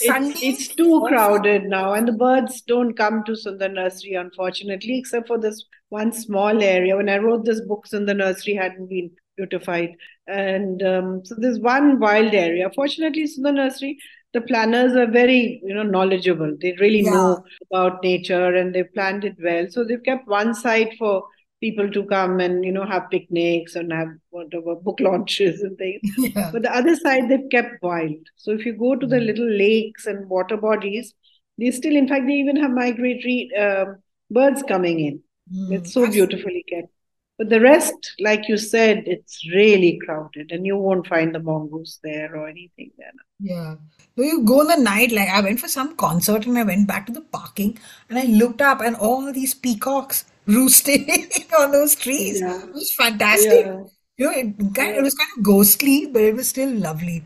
It's, 0.00 0.42
it's 0.42 0.74
too 0.74 1.04
crowded 1.08 1.64
now, 1.64 1.94
and 1.94 2.06
the 2.08 2.12
birds 2.12 2.60
don't 2.62 2.94
come 2.94 3.24
to 3.24 3.32
Sundar 3.32 3.72
Nursery, 3.72 4.14
unfortunately, 4.14 4.98
except 4.98 5.28
for 5.28 5.38
this 5.38 5.64
one 5.88 6.12
small 6.12 6.62
area. 6.62 6.96
When 6.96 7.08
I 7.08 7.18
wrote 7.18 7.44
this 7.44 7.60
book, 7.62 7.86
Sundar 7.86 8.16
Nursery 8.16 8.54
hadn't 8.54 8.88
been 8.88 9.10
beautified. 9.36 9.90
And 10.26 10.82
um, 10.82 11.24
so 11.24 11.36
there's 11.38 11.60
one 11.60 12.00
wild 12.00 12.34
area. 12.34 12.70
Fortunately, 12.74 13.24
Sundar 13.24 13.54
Nursery, 13.54 13.98
the 14.32 14.40
planners 14.42 14.94
are 14.96 15.10
very, 15.10 15.60
you 15.64 15.74
know, 15.74 15.82
knowledgeable. 15.84 16.56
They 16.60 16.72
really 16.80 17.02
Yeah. 17.02 17.12
know 17.12 17.44
about 17.72 18.02
nature 18.02 18.54
and 18.54 18.74
they've 18.74 18.92
planned 18.94 19.24
it 19.24 19.36
well. 19.42 19.66
So 19.70 19.84
they've 19.84 20.02
kept 20.02 20.26
one 20.28 20.54
site 20.54 20.94
for 20.98 21.24
people 21.64 21.90
to 21.96 22.04
come 22.04 22.40
and, 22.40 22.64
you 22.64 22.72
know, 22.76 22.86
have 22.94 23.10
picnics 23.10 23.74
and 23.74 23.92
have 23.92 24.08
whatever 24.30 24.74
book 24.86 25.00
launches 25.00 25.62
and 25.66 25.78
things. 25.78 26.00
Yeah. 26.36 26.50
But 26.52 26.62
the 26.62 26.76
other 26.80 26.96
side, 26.96 27.28
they've 27.28 27.50
kept 27.50 27.82
wild. 27.82 28.32
So 28.36 28.52
if 28.52 28.66
you 28.66 28.74
go 28.86 28.96
to 28.96 29.06
the 29.06 29.20
little 29.28 29.50
lakes 29.64 30.06
and 30.06 30.28
water 30.28 30.56
bodies, 30.56 31.14
they 31.58 31.70
still, 31.70 31.96
in 31.96 32.08
fact, 32.08 32.26
they 32.26 32.34
even 32.34 32.56
have 32.56 32.80
migratory 32.82 33.50
um, 33.56 33.96
birds 34.30 34.62
coming 34.74 35.00
in. 35.00 35.22
Mm. 35.54 35.72
It's 35.76 35.94
so 35.94 36.10
beautifully 36.10 36.64
kept. 36.68 36.90
But 37.38 37.48
the 37.48 37.60
rest, 37.60 38.12
like 38.20 38.48
you 38.48 38.56
said, 38.56 39.04
it's 39.06 39.40
really 39.52 39.98
crowded 40.04 40.52
and 40.52 40.64
you 40.64 40.76
won't 40.76 41.06
find 41.06 41.34
the 41.34 41.40
mongoose 41.40 41.98
there 42.02 42.36
or 42.36 42.46
anything 42.48 42.90
there. 42.96 43.10
Yeah. 43.40 43.74
So 44.16 44.22
you 44.22 44.44
go 44.44 44.60
in 44.60 44.68
the 44.68 44.76
night, 44.76 45.10
like 45.10 45.28
I 45.28 45.40
went 45.40 45.58
for 45.58 45.66
some 45.68 45.96
concert 45.96 46.46
and 46.46 46.56
I 46.56 46.62
went 46.62 46.86
back 46.86 47.06
to 47.06 47.12
the 47.12 47.26
parking 47.38 47.76
and 48.08 48.18
I 48.18 48.26
looked 48.26 48.62
up 48.62 48.80
and 48.80 48.94
all 48.94 49.32
these 49.32 49.52
peacocks 49.52 50.24
roosting 50.46 51.06
on 51.58 51.72
those 51.72 51.94
trees. 51.94 52.40
Yeah. 52.40 52.62
It 52.62 52.72
was 52.72 52.94
fantastic. 52.94 53.66
Yeah. 53.66 53.82
You 54.16 54.26
know, 54.26 54.32
it, 54.32 54.74
kind, 54.74 54.96
it 54.96 55.02
was 55.02 55.14
kind 55.14 55.30
of 55.36 55.42
ghostly, 55.42 56.06
but 56.06 56.22
it 56.22 56.36
was 56.36 56.48
still 56.48 56.70
lovely. 56.70 57.24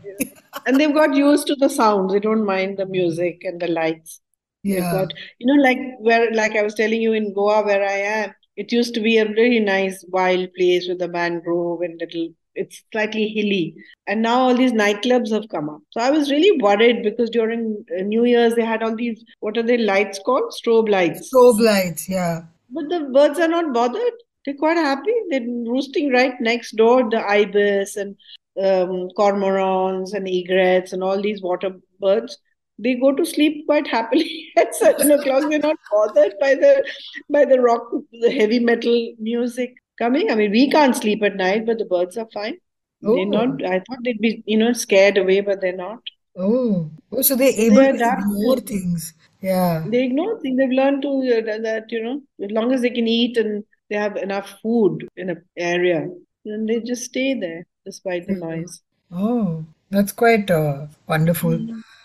And 0.65 0.79
they've 0.79 0.93
got 0.93 1.13
used 1.13 1.45
to 1.47 1.55
the 1.55 1.69
sounds. 1.69 2.13
They 2.13 2.19
don't 2.19 2.45
mind 2.45 2.77
the 2.77 2.87
music 2.87 3.41
and 3.43 3.59
the 3.59 3.67
lights. 3.67 4.21
Yeah. 4.63 4.91
got, 4.91 5.13
you 5.37 5.47
know, 5.47 5.61
like 5.61 5.77
where, 5.99 6.31
like 6.33 6.55
I 6.55 6.63
was 6.63 6.73
telling 6.73 7.01
you 7.01 7.13
in 7.13 7.33
Goa, 7.33 7.63
where 7.63 7.83
I 7.83 7.93
am, 7.93 8.33
it 8.57 8.71
used 8.71 8.93
to 8.95 8.99
be 8.99 9.19
a 9.19 9.29
really 9.29 9.59
nice 9.59 10.03
wild 10.09 10.53
place 10.55 10.87
with 10.89 11.01
a 11.01 11.07
mangrove 11.07 11.81
and 11.81 11.99
little, 11.99 12.29
it's 12.55 12.83
slightly 12.91 13.29
hilly. 13.29 13.75
And 14.07 14.23
now 14.23 14.39
all 14.39 14.55
these 14.55 14.73
nightclubs 14.73 15.31
have 15.31 15.47
come 15.49 15.69
up. 15.69 15.81
So 15.91 16.01
I 16.01 16.09
was 16.09 16.31
really 16.31 16.59
worried 16.59 17.03
because 17.03 17.29
during 17.29 17.85
uh, 17.97 18.01
New 18.01 18.25
Year's, 18.25 18.55
they 18.55 18.65
had 18.65 18.83
all 18.83 18.95
these, 18.95 19.23
what 19.39 19.57
are 19.57 19.63
the 19.63 19.77
lights 19.77 20.19
called? 20.25 20.51
Strobe 20.51 20.89
lights. 20.89 21.31
Strobe 21.31 21.61
lights, 21.61 22.09
yeah. 22.09 22.41
But 22.71 22.89
the 22.89 22.99
birds 23.13 23.39
are 23.39 23.47
not 23.47 23.73
bothered. 23.73 24.13
They're 24.45 24.55
quite 24.55 24.77
happy. 24.77 25.13
They're 25.29 25.41
roosting 25.41 26.11
right 26.11 26.33
next 26.39 26.75
door. 26.75 27.09
The 27.09 27.25
ibis 27.27 27.95
and 27.97 28.15
um, 28.61 29.09
cormorants 29.17 30.13
and 30.13 30.27
egrets 30.27 30.93
and 30.93 31.03
all 31.03 31.21
these 31.21 31.41
water 31.41 31.71
birds. 31.99 32.37
They 32.77 32.95
go 32.95 33.11
to 33.13 33.25
sleep 33.25 33.65
quite 33.65 33.87
happily 33.87 34.47
at 34.57 34.73
seven 34.75 35.11
o'clock. 35.11 35.49
They're 35.49 35.59
not 35.59 35.75
bothered 35.91 36.33
by 36.39 36.55
the 36.55 36.85
by 37.29 37.43
the 37.45 37.59
rock, 37.59 37.89
the 38.11 38.31
heavy 38.31 38.59
metal 38.59 39.13
music 39.19 39.75
coming. 39.97 40.31
I 40.31 40.35
mean, 40.35 40.51
we 40.51 40.69
can't 40.71 40.95
sleep 40.95 41.21
at 41.23 41.35
night, 41.35 41.65
but 41.65 41.77
the 41.77 41.85
birds 41.85 42.17
are 42.17 42.29
fine. 42.33 42.57
They're 43.01 43.11
Oh. 43.11 43.23
not. 43.25 43.63
I 43.65 43.79
thought 43.79 43.99
they'd 44.03 44.19
be, 44.21 44.43
you 44.45 44.57
know, 44.57 44.71
scared 44.73 45.17
away, 45.17 45.41
but 45.41 45.59
they're 45.61 45.75
not. 45.75 45.99
Oh. 46.37 46.89
Oh, 47.11 47.21
so 47.21 47.35
they're 47.35 47.51
they 47.51 47.65
able 47.67 47.97
to 47.97 48.15
ignore 48.17 48.55
to- 48.55 48.61
things. 48.61 49.13
Yeah. 49.41 49.85
They 49.87 50.03
ignore 50.03 50.39
things. 50.39 50.57
They've 50.57 50.69
learned 50.69 51.01
to 51.03 51.09
uh, 51.09 51.61
that, 51.63 51.85
you 51.91 52.03
know, 52.03 52.21
as 52.43 52.51
long 52.51 52.73
as 52.73 52.81
they 52.81 52.89
can 52.89 53.07
eat 53.07 53.37
and 53.37 53.63
they 53.89 53.95
have 53.95 54.17
enough 54.17 54.59
food 54.61 55.07
in 55.15 55.29
an 55.29 55.43
area, 55.57 56.07
then 56.45 56.65
they 56.65 56.79
just 56.81 57.05
stay 57.05 57.33
there 57.33 57.65
despite 57.85 58.27
the 58.27 58.33
noise. 58.33 58.81
Oh, 59.11 59.65
that's 59.89 60.11
quite 60.11 60.51
uh, 60.51 60.87
wonderful. 61.07 61.57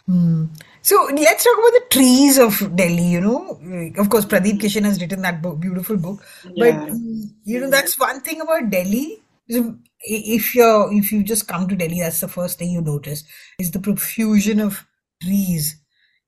Mm. 0.09 0.49
So 0.83 1.09
let's 1.15 1.45
talk 1.45 1.59
about 1.59 1.73
the 1.73 1.85
trees 1.91 2.39
of 2.39 2.77
Delhi. 2.77 3.09
You 3.09 3.21
know, 3.21 3.61
of 3.99 4.11
course, 4.11 4.25
Pradip 4.27 4.61
Krishen 4.61 4.85
has 4.85 5.01
written 5.01 5.23
that 5.23 5.43
book, 5.43 5.61
beautiful 5.61 5.97
book. 5.97 6.23
But 6.45 6.55
Yeah. 6.57 6.87
mm, 6.87 7.31
you 7.45 7.61
know, 7.61 7.71
that's 7.71 7.99
one 7.99 8.21
thing 8.21 8.41
about 8.41 8.71
Delhi. 8.71 9.23
If 9.49 10.55
you're 10.55 10.93
if 10.93 11.11
you 11.13 11.23
just 11.23 11.49
come 11.49 11.69
to 11.69 11.75
Delhi, 11.77 12.01
that's 12.01 12.21
the 12.21 12.29
first 12.29 12.59
thing 12.59 12.71
you 12.71 12.81
notice 12.81 13.25
is 13.59 13.71
the 13.71 13.81
profusion 13.81 14.61
of 14.61 14.87
trees. 15.23 15.77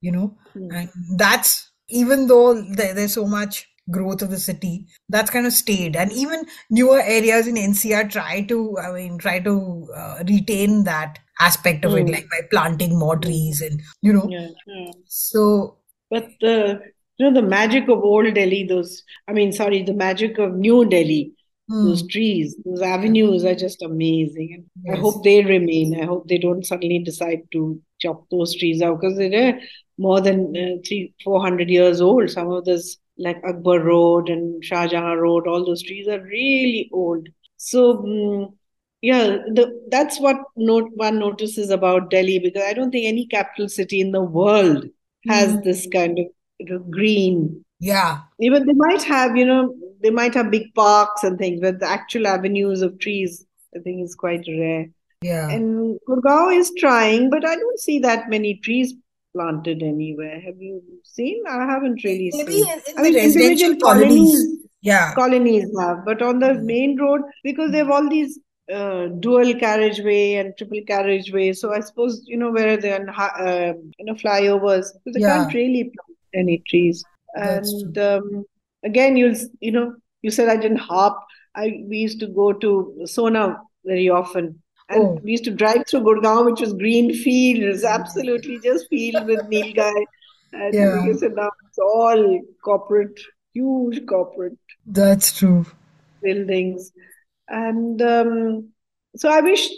You 0.07 0.13
know, 0.17 0.29
Mm. 0.57 0.69
and 0.79 0.89
that's 1.23 1.55
even 2.03 2.27
though 2.33 2.51
there, 2.79 2.95
there's 2.99 3.15
so 3.15 3.27
much 3.27 3.67
growth 3.97 4.23
of 4.23 4.31
the 4.31 4.39
city, 4.39 4.73
that's 5.15 5.31
kind 5.31 5.47
of 5.47 5.53
stayed. 5.53 5.97
And 6.03 6.13
even 6.13 6.45
newer 6.71 7.01
areas 7.01 7.47
in 7.47 7.57
NCR 7.57 8.05
try 8.15 8.43
to, 8.53 8.79
I 8.79 8.93
mean, 8.93 9.19
try 9.19 9.39
to 9.41 9.55
uh, 10.03 10.25
retain 10.29 10.85
that 10.85 11.19
aspect 11.41 11.85
of 11.85 11.97
it, 12.01 12.07
Mm. 12.07 12.13
like 12.13 12.29
by 12.35 12.41
planting 12.51 12.99
more 12.99 13.17
trees 13.17 13.61
and 13.61 13.81
you 14.03 14.13
know. 14.13 14.29
Yeah, 14.37 14.49
yeah. 14.67 14.93
So 15.07 15.79
But 16.11 16.29
the 16.41 16.81
you 17.19 17.31
know 17.31 17.35
the 17.41 17.47
magic 17.49 17.89
of 17.89 18.05
old 18.13 18.33
Delhi, 18.41 18.65
those 18.69 19.03
I 19.29 19.33
mean, 19.33 19.53
sorry, 19.53 19.83
the 19.83 19.95
magic 19.95 20.39
of 20.39 20.55
new 20.55 20.85
Delhi, 20.85 21.33
those 21.69 22.03
mm, 22.03 22.11
trees, 22.11 22.57
those 22.65 22.83
avenues 22.83 23.45
are 23.45 23.55
just 23.55 23.83
amazing. 23.83 24.67
And 24.85 24.97
I 24.97 24.99
hope 25.01 25.25
they 25.25 25.45
remain. 25.45 26.01
I 26.01 26.07
hope 26.07 26.29
they 26.29 26.39
don't 26.39 26.65
suddenly 26.65 27.01
decide 27.01 27.43
to 27.53 27.81
chop 28.01 28.25
those 28.31 28.57
trees 28.57 28.83
out 28.83 29.01
because 29.01 29.17
they're 29.17 29.61
more 29.99 30.21
than 30.21 30.57
uh, 30.57 30.81
three, 30.87 31.15
four 31.25 31.41
hundred 31.41 31.69
years 31.69 32.01
old. 32.01 32.31
Some 32.31 32.51
of 32.51 32.65
those, 32.65 32.99
like 33.19 33.43
Akbar 33.45 33.81
Road 33.81 34.29
and 34.29 34.65
Shah 34.65 34.87
Jahan 34.87 35.19
Road, 35.19 35.47
all 35.47 35.65
those 35.65 35.83
trees 35.83 36.09
are 36.09 36.21
really 36.21 36.89
old. 36.93 37.29
So, 37.57 37.99
mm, 37.99 38.53
yeah, 39.03 39.39
the 39.53 39.81
that's 39.91 40.21
what 40.21 40.37
note 40.57 40.91
one 40.95 41.19
notices 41.19 41.71
about 41.71 42.11
Delhi 42.11 42.39
because 42.39 42.63
I 42.65 42.73
don't 42.73 42.91
think 42.91 43.07
any 43.07 43.27
capital 43.27 43.69
city 43.69 44.01
in 44.01 44.13
the 44.13 44.23
world 44.23 44.87
has 45.29 45.57
mm, 45.57 45.65
this 45.65 45.87
kind 45.93 46.19
of 46.19 46.91
green. 46.91 47.65
Yeah, 47.79 48.23
Even 48.39 48.67
they 48.67 48.75
might 48.75 49.03
have, 49.05 49.37
you 49.37 49.47
know, 49.47 49.75
they 50.03 50.11
might 50.11 50.35
have 50.35 50.51
big 50.51 50.75
parks 50.75 51.25
and 51.25 51.39
things, 51.39 51.61
but 51.61 51.81
the 51.81 51.89
actual 51.89 52.27
avenues 52.27 52.83
of 52.83 52.99
trees, 52.99 53.47
I 53.75 53.81
think, 53.81 54.03
is 54.05 54.15
quite 54.15 54.45
rare. 54.49 54.87
yeah. 55.23 55.59
And 55.59 55.99
Gurgaon 56.09 56.59
is 56.59 56.73
trying, 56.79 57.31
but 57.31 57.45
I 57.47 57.57
don't 57.57 57.81
see 57.81 58.01
that 58.01 58.29
many 58.31 58.57
trees 58.57 58.95
planted 59.35 59.83
anywhere. 59.83 60.41
Have 60.41 60.61
you 60.61 60.83
seen? 61.05 61.43
I 61.49 61.67
haven't 61.67 62.05
really 62.05 62.33
Maybe 62.33 62.53
seen. 62.53 62.65
in, 62.69 62.83
in 62.89 62.97
I 62.99 63.03
mean, 63.03 63.17
residential 63.17 63.17
individual 63.17 63.77
colonies. 63.77 64.35
colonies, 64.37 64.67
Yeah, 64.81 65.15
colonies 65.15 65.67
have, 65.81 66.05
but 66.05 66.23
on 66.23 66.39
the 66.41 66.55
mm, 66.55 66.63
main 66.63 66.99
road, 67.01 67.23
because 67.45 67.73
they 67.73 67.79
have 67.79 67.91
all 67.91 68.09
these 68.09 68.39
uh, 68.73 69.07
dual 69.21 69.55
carriageway 69.55 70.35
and 70.35 70.55
triple 70.59 70.81
carriageway. 70.87 71.53
So 71.53 71.73
I 71.73 71.81
suppose, 71.81 72.23
you 72.27 72.37
know, 72.37 72.51
where 72.53 72.77
they're 72.77 73.07
hi- 73.11 73.39
uh, 73.39 73.73
you 73.99 74.05
know, 74.05 74.15
flyovers, 74.15 74.87
so 74.87 75.13
they 75.13 75.21
yeah, 75.21 75.23
can't 75.23 75.53
really 75.55 75.85
plant 75.85 76.19
any 76.35 76.63
trees. 76.69 77.07
And 77.37 77.99
um, 77.99 78.45
again, 78.85 79.17
you'll, 79.17 79.37
you 79.61 79.73
know, 79.73 79.95
you 80.23 80.31
said 80.31 80.49
I 80.49 80.57
didn't 80.57 80.79
hop. 80.79 81.25
I 81.55 81.85
we 81.89 81.99
used 81.99 82.21
to 82.21 82.27
go 82.27 82.53
to 82.53 83.03
Sona 83.07 83.61
very 83.85 84.09
often. 84.09 84.63
And 84.89 85.03
Oh, 85.03 85.21
we 85.23 85.33
used 85.33 85.45
to 85.45 85.51
drive 85.51 85.85
through 85.89 86.03
Gurgaon, 86.03 86.47
which 86.47 86.61
was 86.61 86.73
green 86.73 87.13
fields, 87.13 87.85
absolutely 87.85 88.61
just 88.61 88.89
field 88.89 89.27
with 89.27 89.41
Nilgai. 89.51 90.05
And 90.53 90.75
yeah, 90.75 91.03
because 91.05 91.23
now 91.23 91.51
it's 91.69 91.79
all 91.79 92.41
corporate, 92.65 93.19
huge 93.53 94.07
corporate 94.07 94.59
that's 94.87 95.33
true. 95.37 95.67
buildings. 96.23 96.93
And 97.49 98.01
um, 98.03 98.71
so 99.17 99.29
I 99.31 99.41
wish 99.41 99.69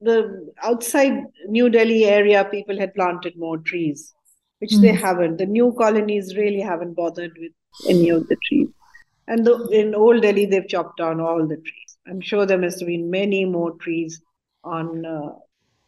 the 0.00 0.52
outside 0.62 1.24
New 1.48 1.70
Delhi 1.70 2.04
area 2.04 2.44
people 2.44 2.78
had 2.78 2.94
planted 2.94 3.34
more 3.36 3.58
trees, 3.58 4.14
which 4.62 4.74
they 4.82 4.92
Mm, 4.94 5.00
haven't. 5.06 5.36
The 5.42 5.46
new 5.58 5.68
colonies 5.78 6.34
really 6.36 6.60
haven't 6.70 6.94
bothered 6.94 7.36
with 7.44 7.52
any 7.92 8.08
of 8.16 8.26
the 8.28 8.36
trees. 8.48 8.68
And 9.28 9.46
the, 9.46 9.54
in 9.80 9.94
Old 9.94 10.22
Delhi, 10.22 10.46
they've 10.46 10.68
chopped 10.74 10.98
down 10.98 11.20
all 11.20 11.46
the 11.46 11.56
trees. 11.68 11.96
I'm 12.08 12.20
sure 12.20 12.44
there 12.46 12.58
must 12.64 12.80
have 12.80 12.88
been 12.92 13.10
many 13.10 13.44
more 13.44 13.72
trees 13.86 14.20
on, 14.64 15.04
uh, 15.14 15.30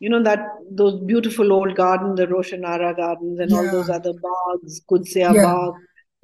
you 0.00 0.08
know, 0.08 0.22
that 0.24 0.46
those 0.70 0.98
beautiful 1.12 1.52
old 1.52 1.74
gardens, 1.76 2.16
the 2.18 2.26
Roshanara 2.26 2.96
gardens, 2.96 3.38
and 3.40 3.52
all 3.52 3.70
those 3.76 3.90
other 3.90 4.12
bags, 4.26 4.80
Kudsia 4.90 5.32
yeah, 5.34 5.42
Bagh, 5.46 5.72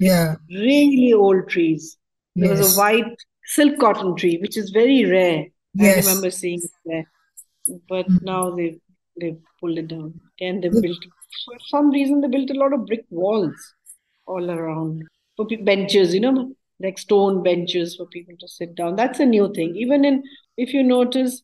yeah, 0.09 0.35
really 0.49 1.13
old 1.13 1.47
trees. 1.49 1.97
There 2.35 2.49
was 2.49 2.75
a 2.75 2.79
white 2.79 3.15
silk 3.45 3.79
cotton 3.79 4.15
tree, 4.15 4.37
which 4.41 4.57
is 4.57 4.69
very 4.71 5.05
rare. 5.05 5.45
Yes. 5.73 6.05
I 6.05 6.09
remember 6.09 6.31
seeing 6.31 6.61
it 6.69 6.71
there, 6.85 7.05
but 7.89 8.07
Mm. 8.09 8.21
now 8.33 8.41
they've 8.59 8.79
they've 9.19 9.41
pulled 9.59 9.77
it 9.77 9.89
down. 9.89 10.13
And 10.39 10.63
they've 10.63 10.71
The- 10.79 10.81
built, 10.81 11.03
for 11.45 11.55
some 11.67 11.89
reason, 11.91 12.21
they 12.21 12.27
built 12.27 12.49
a 12.49 12.53
lot 12.59 12.73
of 12.73 12.85
brick 12.85 13.05
walls 13.09 13.55
all 14.25 14.49
around 14.49 15.03
for 15.35 15.45
pe- 15.47 15.57
benches, 15.57 16.13
you 16.13 16.19
know, 16.21 16.53
like 16.79 16.97
stone 16.97 17.43
benches 17.43 17.95
for 17.95 18.05
people 18.07 18.35
to 18.39 18.47
sit 18.47 18.75
down. 18.75 18.95
That's 18.95 19.19
a 19.19 19.25
new 19.25 19.53
thing. 19.53 19.75
Even 19.75 20.05
in, 20.05 20.23
if 20.57 20.73
you 20.73 20.83
notice, 20.83 21.41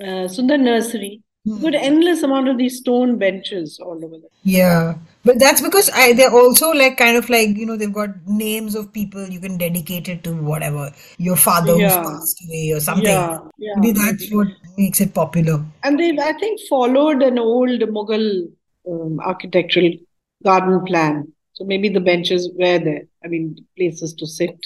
uh, 0.00 0.26
Sundar 0.36 0.60
Nursery, 0.60 1.22
Mm. 1.48 1.74
endless 1.74 2.22
amount 2.22 2.48
of 2.48 2.58
these 2.58 2.76
stone 2.80 3.16
benches 3.16 3.80
all 3.80 4.04
over 4.04 4.18
there. 4.18 4.28
Yeah, 4.42 4.96
but 5.24 5.38
that's 5.38 5.62
because 5.62 5.88
I 5.94 6.12
they're 6.12 6.30
also 6.30 6.68
like 6.72 6.98
kind 6.98 7.16
of 7.16 7.30
like 7.30 7.56
you 7.56 7.64
know 7.64 7.78
they've 7.78 7.90
got 7.90 8.10
names 8.26 8.74
of 8.74 8.92
people 8.92 9.26
you 9.26 9.40
can 9.40 9.56
dedicate 9.56 10.10
it 10.10 10.22
to 10.24 10.34
whatever 10.34 10.92
your 11.16 11.36
father 11.36 11.72
who's 11.72 11.96
passed 11.96 12.44
away 12.46 12.72
or 12.74 12.80
something. 12.80 13.06
yeah, 13.06 13.38
yeah, 13.56 13.72
Maybe 13.78 13.92
that's 13.92 14.30
what 14.30 14.48
makes 14.76 15.00
it 15.00 15.14
popular. 15.14 15.64
And 15.82 15.98
they've, 15.98 16.18
I 16.18 16.34
think, 16.34 16.60
followed 16.68 17.22
an 17.22 17.38
old 17.38 17.80
Mughal 17.80 18.26
um, 18.88 19.20
architectural 19.20 19.90
garden 20.44 20.84
plan. 20.84 21.32
So 21.52 21.64
maybe 21.64 21.88
the 21.88 22.00
benches 22.00 22.50
were 22.54 22.78
there. 22.78 23.02
I 23.24 23.28
mean, 23.28 23.56
places 23.76 24.14
to 24.14 24.26
sit. 24.26 24.56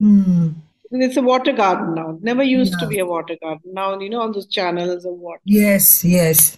Hmm. 0.00 0.54
It's 0.90 1.16
a 1.16 1.22
water 1.22 1.52
garden 1.54 1.94
now. 1.94 2.10
It 2.10 2.22
never 2.22 2.42
used 2.42 2.78
to 2.80 2.86
be 2.86 2.98
a 2.98 3.06
water 3.06 3.36
garden. 3.40 3.72
Now, 3.72 3.98
you 3.98 4.10
know, 4.10 4.20
all 4.20 4.32
those 4.32 4.48
channels 4.48 5.06
of 5.06 5.14
water. 5.14 5.40
Yes, 5.44 6.04
yes. 6.04 6.56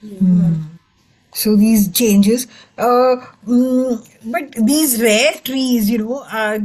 Yeah. 0.00 0.10
Hmm. 0.10 0.62
So 1.34 1.56
these 1.56 1.90
changes, 1.92 2.46
uh, 2.78 3.16
mm, 3.46 4.32
but 4.32 4.52
these 4.66 5.00
rare 5.02 5.34
trees, 5.44 5.90
you 5.90 5.98
know, 5.98 6.20
uh, 6.20 6.58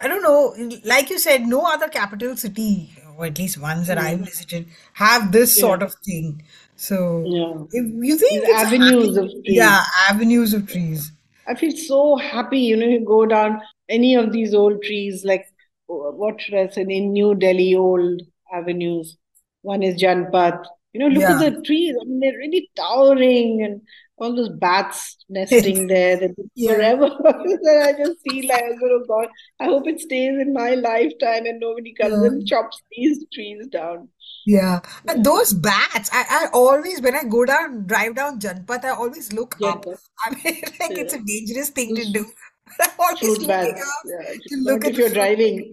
I 0.00 0.08
don't 0.08 0.22
know, 0.22 0.54
like 0.84 1.10
you 1.10 1.18
said, 1.18 1.46
no 1.46 1.62
other 1.66 1.88
capital 1.88 2.36
city, 2.36 2.94
or 3.16 3.26
at 3.26 3.38
least 3.38 3.60
ones 3.60 3.86
that 3.88 3.98
I've 3.98 4.20
Mm. 4.20 4.26
visited, 4.26 4.66
have 4.94 5.32
this 5.32 5.56
Yeah, 5.56 5.60
sort 5.60 5.82
of 5.82 5.94
thing. 6.04 6.42
So 6.88 7.24
yeah. 7.26 7.54
if 7.80 7.84
you 8.08 8.16
think 8.18 8.42
it's 8.44 8.62
avenues 8.62 9.16
of 9.16 9.30
yeah, 9.44 9.84
avenues 10.10 10.52
of 10.52 10.66
trees. 10.68 11.12
I 11.46 11.54
feel 11.54 11.74
so 11.76 12.16
happy, 12.16 12.58
you 12.58 12.76
know, 12.76 12.86
you 12.86 13.00
go 13.04 13.24
down 13.26 13.60
any 13.88 14.14
of 14.14 14.32
these 14.32 14.54
old 14.54 14.82
trees, 14.82 15.24
like 15.24 15.46
what 15.86 16.40
should 16.40 16.54
I 16.54 16.68
say, 16.68 16.82
in 16.82 17.12
New 17.12 17.34
Delhi, 17.34 17.74
old 17.74 18.20
avenues. 18.52 19.16
One 19.62 19.82
is 19.82 20.00
Janpath. 20.02 20.62
You 20.92 21.00
know, 21.00 21.08
look 21.08 21.24
at 21.24 21.38
the 21.40 21.62
trees. 21.62 21.94
I 22.00 22.04
mean, 22.04 22.20
they're 22.20 22.38
really 22.38 22.68
towering 22.76 23.62
and 23.64 23.80
all 24.18 24.34
those 24.36 24.50
bats 24.50 25.16
nesting 25.28 25.86
there. 25.94 26.28
Yeah. 26.54 26.74
forever. 26.74 27.08
Then 27.64 27.82
I 27.82 27.92
just 27.92 28.18
feel 28.28 28.46
like, 28.48 28.62
oh 28.82 29.04
God, 29.08 29.28
I 29.58 29.64
hope 29.64 29.88
it 29.88 30.00
stays 30.00 30.38
in 30.38 30.52
my 30.52 30.74
lifetime 30.74 31.46
and 31.46 31.60
nobody 31.60 31.94
comes 31.94 32.12
Yeah. 32.12 32.26
and 32.28 32.46
chops 32.46 32.80
these 32.92 33.24
trees 33.32 33.66
down. 33.68 34.08
Yeah, 34.46 34.80
Yeah. 35.04 35.08
and 35.08 35.24
those 35.24 35.52
bats, 35.54 36.10
I, 36.12 36.24
I 36.28 36.48
always, 36.52 37.00
when 37.00 37.14
I 37.16 37.24
go 37.24 37.44
down, 37.44 37.86
drive 37.86 38.14
down 38.16 38.40
Janpath, 38.40 38.84
I 38.84 38.90
always 38.90 39.32
look 39.32 39.56
up. 39.62 39.86
I 40.24 40.30
mean, 40.30 40.62
like 40.80 40.98
it's 40.98 41.14
Yeah. 41.14 41.18
a 41.18 41.18
dangerous 41.22 41.70
thing 41.70 41.94
to 41.94 42.04
do. 42.04 42.26
I'm 42.80 42.90
always 42.98 43.38
looking 43.38 43.46
bats. 43.46 43.80
up 43.80 44.04
Yeah. 44.04 44.34
to 44.48 44.56
Not 44.64 44.82
look 44.82 44.84
at 44.84 44.92
if 44.92 44.96
the 44.96 45.02
you're 45.02 45.10
driving. 45.10 45.70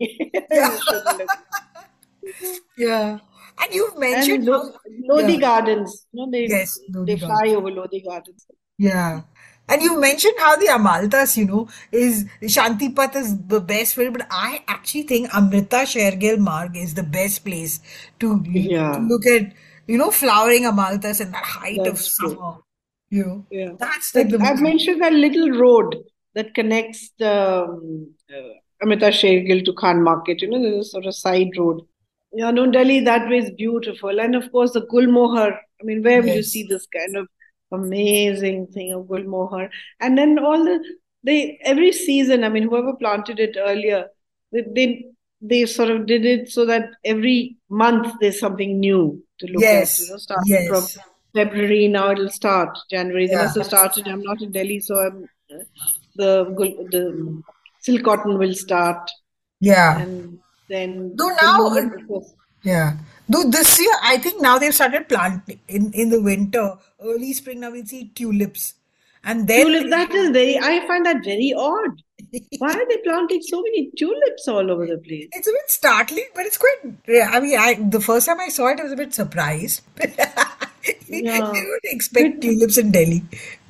Yeah, 0.52 0.72
You 0.72 0.80
shouldn't 0.80 1.12
look. 1.18 1.32
yeah. 2.78 3.20
And 3.62 3.74
you've 3.74 3.98
And 4.12 4.28
mentioned 4.28 4.46
Lo 4.46 4.58
how, 4.58 4.74
Lodi 5.10 5.38
yeah, 5.38 5.38
Gardens, 5.38 6.08
you 6.12 6.26
know, 6.26 6.32
they 6.32 6.48
yes, 6.48 6.80
they 7.06 7.16
Lodi 7.16 7.18
fly 7.18 7.50
over 7.56 7.72
Lodi 7.72 8.02
Gardens. 8.02 8.46
Yeah. 8.82 9.22
And 9.70 9.82
you 9.82 10.00
mentioned 10.02 10.34
how 10.40 10.56
the 10.58 10.66
Amaltas, 10.76 11.38
you 11.38 11.46
know, 11.46 11.70
is 11.92 12.26
Shantipath 12.42 13.16
is 13.16 13.38
the 13.48 13.62
best 13.62 13.96
way, 13.96 14.10
but 14.10 14.26
I 14.30 14.64
actually 14.68 15.04
think 15.04 15.34
Amrita 15.34 15.84
Shergill 15.92 16.40
Marg 16.40 16.76
is 16.76 16.96
the 16.96 17.04
best 17.04 17.46
place 17.46 17.80
to, 18.20 18.44
to 18.44 18.98
look 19.12 19.26
at, 19.28 19.54
you 19.88 19.98
know, 19.98 20.10
flowering 20.12 20.64
Amaltas 20.64 21.22
in 21.22 21.32
that 21.32 21.46
height 21.46 21.78
of 21.80 21.86
that's 21.86 22.18
true. 22.18 22.30
summer. 22.32 22.56
You 23.10 23.26
know, 23.26 23.46
Yeah. 23.52 23.72
that's 23.78 24.16
like 24.16 24.34
I've 24.34 24.62
mentioned 24.62 25.02
that 25.02 25.14
little 25.14 25.52
road 25.52 25.96
that 26.34 26.54
connects 26.56 27.12
the 27.20 27.34
um, 27.66 28.14
uh, 28.34 28.54
Amrita 28.84 29.12
Shergill 29.22 29.64
to 29.66 29.74
Khan 29.74 30.02
Market. 30.04 30.42
You 30.42 30.50
know, 30.50 30.62
there's 30.62 30.88
a 30.88 30.90
sort 30.90 31.06
of 31.06 31.16
side 31.16 31.52
road. 31.58 31.82
Yeah, 32.34 32.52
no, 32.52 32.70
Delhi 32.72 33.02
that 33.02 33.30
way 33.30 33.40
is 33.40 33.52
beautiful. 33.52 34.20
And 34.20 34.36
of 34.36 34.52
course, 34.52 34.72
the 34.72 34.82
Gulmohar. 34.88 35.52
I 35.54 35.84
mean, 35.84 36.02
where 36.04 36.22
will 36.22 36.36
you 36.40 36.44
see 36.44 36.64
this 36.64 36.88
kind 36.88 37.18
of 37.18 37.28
amazing 37.72 38.68
thing 38.68 38.94
of 38.94 39.06
Gulmohar? 39.06 39.70
And 40.00 40.18
then 40.18 40.40
all 40.40 40.64
the 40.64 40.84
they 41.24 41.60
every 41.64 41.92
season. 41.92 42.44
I 42.44 42.50
mean, 42.50 42.64
whoever 42.64 42.94
planted 42.94 43.40
it 43.40 43.56
earlier, 43.60 44.08
they 44.52 44.62
they 44.76 45.06
they 45.42 45.66
sort 45.66 45.90
of 45.90 46.06
did 46.06 46.26
it 46.26 46.50
so 46.50 46.66
that 46.66 46.90
every 47.04 47.58
month 47.70 48.14
there's 48.20 48.40
something 48.40 48.80
new 48.80 49.24
to 49.40 49.48
look 49.48 49.62
Yes, 49.62 50.02
at. 50.02 50.06
You 50.08 50.12
know, 50.14 50.18
starting 50.18 50.54
yes. 50.54 50.68
from 50.68 51.02
February, 51.34 51.88
now 51.88 52.12
it'll 52.12 52.30
start. 52.30 52.78
January, 52.90 53.28
they 53.28 53.34
Yeah. 53.34 53.44
must 53.44 53.58
have 53.58 53.66
started. 53.66 54.08
I'm 54.08 54.22
not 54.22 54.42
in 54.42 54.52
Delhi, 54.52 54.80
so 54.80 54.96
I'm 55.00 55.28
uh, 55.54 55.64
the 56.16 56.32
the 56.92 57.42
silk 57.80 58.04
cotton 58.04 58.38
will 58.38 58.54
start, 58.54 59.10
Yeah. 59.60 60.02
and 60.02 60.40
then 60.70 61.16
Though 61.16 61.34
now- 61.42 61.58
moment- 61.58 61.96
of 62.02 62.08
course, 62.08 62.34
Yeah. 62.64 62.98
Though 63.32 63.50
this 63.50 63.80
year, 63.80 63.94
I 64.04 64.18
think 64.18 64.42
now 64.42 64.58
they've 64.58 64.74
started 64.74 65.08
planting 65.08 65.60
in, 65.68 65.92
in 65.94 66.10
the 66.10 66.22
winter, 66.22 66.76
early 67.02 67.32
spring, 67.34 67.62
now 67.62 67.72
we'll 67.72 67.86
see 67.86 68.12
tulips. 68.14 68.74
And 69.24 69.48
then 69.48 69.68
tulip. 69.68 69.90
That 69.90 70.12
is 70.12 70.32
very. 70.32 70.58
I 70.58 70.86
find 70.88 71.06
that 71.06 71.24
very 71.24 71.54
odd. 71.56 72.02
Why 72.58 72.74
are 72.74 72.88
they 72.88 72.98
planting 72.98 73.42
so 73.42 73.62
many 73.62 73.92
tulips 73.98 74.48
all 74.48 74.70
over 74.72 74.86
the 74.86 74.98
place? 74.98 75.28
it's 75.32 75.48
a 75.48 75.52
bit 75.52 75.70
startling, 75.70 76.28
but 76.36 76.46
it's 76.46 76.58
quite. 76.58 76.80
I 77.34 77.40
mean, 77.40 77.58
I 77.58 77.76
the 77.76 78.02
first 78.02 78.26
time 78.26 78.40
I 78.40 78.50
saw 78.50 78.68
it, 78.70 78.80
I 78.80 78.84
was 78.84 78.92
a 78.92 78.98
bit 78.98 79.14
surprised. 79.14 79.82
Yeah. 81.08 81.54
You 81.54 81.68
would 81.70 81.92
expect 81.92 82.42
tulips 82.42 82.78
in 82.78 82.92
Delhi, 82.92 83.24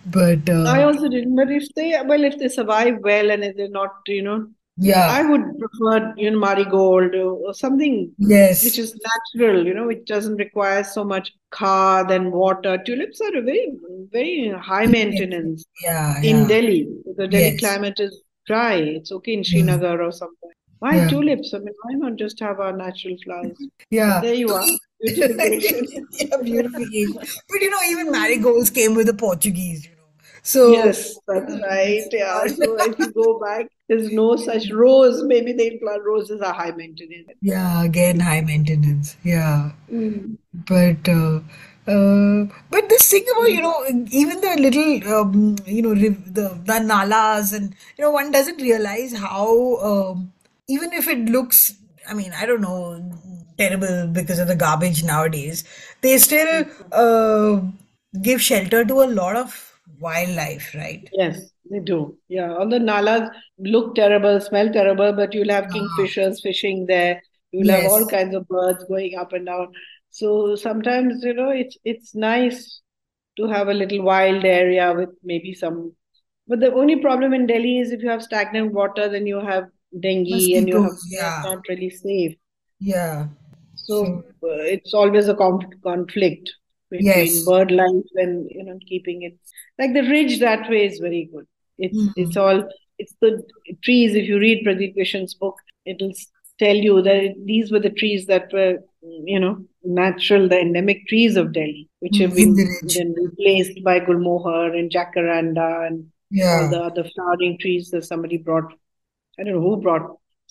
but 0.05 0.47
uh, 0.47 0.64
I 0.64 0.84
also 0.84 1.09
didn't. 1.09 1.36
But 1.36 1.51
if 1.51 1.68
they, 1.76 1.99
well, 2.05 2.24
if 2.24 2.38
they 2.38 2.47
survive 2.47 2.99
well 3.01 3.32
and 3.32 3.43
if 3.43 3.57
they're 3.57 3.68
not, 3.70 3.95
you 4.07 4.22
know, 4.22 4.47
yeah, 4.78 5.07
I 5.09 5.24
would 5.24 5.43
prefer, 5.59 6.13
you 6.17 6.32
know, 6.32 6.39
marigold 6.39 7.13
or, 7.15 7.53
something 7.53 8.11
yes, 8.17 8.63
which 8.63 8.80
is 8.80 8.97
natural, 9.36 9.65
you 9.65 9.74
know, 9.74 9.88
which 9.88 10.05
doesn't 10.05 10.38
require 10.38 10.84
so 10.84 11.03
much 11.03 11.34
car 11.51 12.09
and 12.11 12.32
water. 12.32 12.78
Tulips 12.86 13.22
are 13.22 13.38
a 13.38 13.41
very, 13.41 13.74
very 14.11 14.49
high 14.49 14.86
maintenance 14.86 15.65
yeah, 15.84 16.22
in 16.22 16.41
yeah. 16.41 16.47
Delhi. 16.47 16.88
The 17.17 17.28
Delhi 17.28 17.51
Yes. 17.51 17.59
climate 17.59 17.99
is 17.99 18.22
dry. 18.47 18.76
It's 18.76 19.11
okay 19.11 19.34
in 19.34 19.43
Srinagar 19.43 20.01
or 20.01 20.11
somewhere. 20.11 20.53
Why 20.80 20.95
Yeah. 20.95 21.07
tulips? 21.09 21.53
I 21.53 21.59
mean, 21.59 21.74
why 21.84 21.93
not 21.93 22.15
just 22.17 22.39
have 22.39 22.59
our 22.59 22.76
natural 22.76 23.15
flowers? 23.24 23.57
yeah. 23.91 24.19
There 24.22 24.34
you 24.34 24.53
are. 24.53 24.67
Beautification. 25.01 26.07
yeah, 26.19 26.38
beautification. 26.38 27.17
But 27.49 27.61
you 27.61 27.69
know, 27.69 27.82
even 27.89 28.11
marigolds 28.11 28.69
came 28.69 28.95
with 28.95 29.07
the 29.07 29.13
Portuguese, 29.13 29.86
you 29.86 29.91
know. 29.91 29.97
So 30.43 30.72
Yes, 30.72 31.17
that's 31.28 31.53
right. 31.61 32.03
Yeah. 32.11 32.45
So 32.47 32.78
if 32.80 32.97
you 32.97 33.11
go 33.11 33.39
back, 33.39 33.67
there's 33.91 34.09
no 34.09 34.37
such 34.37 34.71
rose. 34.71 35.21
Maybe 35.23 35.51
they 35.51 35.71
plant 35.71 36.03
roses 36.05 36.41
are 36.41 36.53
high 36.53 36.71
maintenance. 36.71 37.27
yeah, 37.41 37.83
again 37.83 38.21
high 38.21 38.39
maintenance. 38.39 39.17
Yeah. 39.21 39.71
Mm. 39.91 40.37
But 40.53 41.09
uh, 41.09 41.41
uh, 41.91 42.45
but 42.69 42.87
this 42.87 43.11
thing 43.11 43.25
about 43.33 43.51
you 43.51 43.61
know 43.61 43.83
even 44.11 44.39
the 44.39 44.55
little 44.61 45.13
um, 45.13 45.57
you 45.65 45.81
know 45.81 45.93
the 45.93 46.09
the 46.39 46.79
nalas 46.91 47.53
and 47.53 47.75
you 47.97 48.05
know 48.05 48.11
one 48.11 48.31
doesn't 48.31 48.61
realize 48.61 49.13
how 49.13 49.75
um, 49.89 50.31
even 50.69 50.93
if 50.93 51.09
it 51.09 51.29
looks 51.29 51.75
I 52.09 52.13
mean 52.13 52.31
I 52.33 52.45
don't 52.45 52.61
know 52.61 53.11
terrible 53.57 54.07
because 54.07 54.39
of 54.39 54.47
the 54.47 54.55
garbage 54.55 55.03
nowadays 55.03 55.65
they 56.01 56.17
still 56.17 56.65
uh, 56.93 57.61
give 58.21 58.41
shelter 58.41 58.85
to 58.85 59.01
a 59.01 59.11
lot 59.21 59.35
of 59.35 59.57
wildlife 59.99 60.73
right 60.75 61.09
Yes, 61.11 61.50
they 61.72 61.80
do. 61.80 62.17
Yeah, 62.30 62.53
all 62.55 62.69
the 62.69 62.80
nalas 62.80 63.30
look 63.59 63.95
terrible, 63.95 64.39
smell 64.41 64.72
terrible, 64.72 65.13
but 65.13 65.34
you'll 65.34 65.49
have 65.51 65.65
kingfishers 65.76 66.41
fishing 66.43 66.86
there. 66.88 67.22
You'll 67.51 67.72
have 67.72 67.86
all 67.86 68.05
kinds 68.07 68.36
of 68.36 68.47
birds 68.47 68.84
going 68.86 69.17
up 69.17 69.34
and 69.34 69.47
down. 69.47 69.74
So 70.11 70.55
sometimes, 70.55 71.24
you 71.24 71.34
know, 71.34 71.51
it's 71.51 71.78
it's 71.86 72.15
nice 72.15 72.82
to 73.38 73.47
have 73.47 73.69
a 73.69 73.74
little 73.74 74.03
wild 74.03 74.45
area 74.45 74.93
with 74.93 75.09
maybe 75.24 75.53
some. 75.53 75.95
But 76.47 76.59
the 76.61 76.74
only 76.74 76.97
problem 77.01 77.34
in 77.34 77.47
Delhi 77.47 77.80
is 77.80 77.91
if 77.91 78.03
you 78.03 78.09
have 78.09 78.24
stagnant 78.24 78.74
water, 78.74 79.09
then 79.09 79.28
you 79.28 79.39
have 79.39 79.65
dengue 79.99 80.28
and 80.57 80.67
you 80.69 80.82
have 80.84 80.93
yeah. 81.09 81.38
it's 81.39 81.45
not 81.45 81.67
really 81.69 81.89
safe. 81.89 82.36
yeah 82.80 83.28
So 83.76 84.24
uh, 84.43 84.63
it's 84.76 84.93
always 84.93 85.28
a 85.28 85.36
conf 85.36 85.63
conflict 85.84 86.51
between 86.89 87.05
Yes. 87.05 87.45
bird 87.45 87.72
life 87.72 88.11
and 88.15 88.49
you 88.49 88.63
know 88.63 88.78
keeping 88.88 89.24
it 89.24 89.38
like 89.80 89.93
the 89.93 90.03
ridge 90.09 90.39
that 90.39 90.69
way 90.69 90.86
is 90.86 90.99
very 90.99 91.30
good. 91.34 91.47
It's 91.86 91.97
Mhm. 92.03 92.13
it's 92.23 92.38
all 92.43 92.59
it's 93.03 93.15
the 93.25 93.32
trees. 93.86 94.15
If 94.21 94.25
you 94.32 94.38
read 94.45 94.63
Pradip 94.65 94.95
Krishen's 94.97 95.34
book, 95.43 95.55
it'll 95.91 96.13
tell 96.63 96.79
you 96.88 96.95
that 97.07 97.19
it- 97.27 97.38
these 97.51 97.71
were 97.73 97.84
the 97.86 97.95
trees 98.01 98.25
that 98.32 98.53
were 98.57 98.73
you 99.34 99.39
know 99.43 99.53
natural, 100.01 100.43
the 100.53 100.59
endemic 100.65 100.99
trees 101.11 101.36
of 101.41 101.53
Delhi, 101.59 101.84
which 102.05 102.17
have 102.23 102.34
Mm, 102.34 102.41
in 102.43 102.55
been 102.59 102.89
then 102.95 103.13
replaced 103.25 103.77
by 103.88 103.95
gulmohar 104.07 104.65
and 104.79 104.91
jacaranda 104.97 105.67
and 105.88 105.97
yeah 106.41 106.67
the 106.73 106.82
other 106.89 107.05
flowering 107.13 107.55
trees 107.63 107.89
that 107.93 108.05
somebody 108.11 108.38
brought. 108.49 108.69
I 109.39 109.43
don't 109.43 109.55
know 109.55 109.61
who 109.69 109.77
brought. 109.88 110.05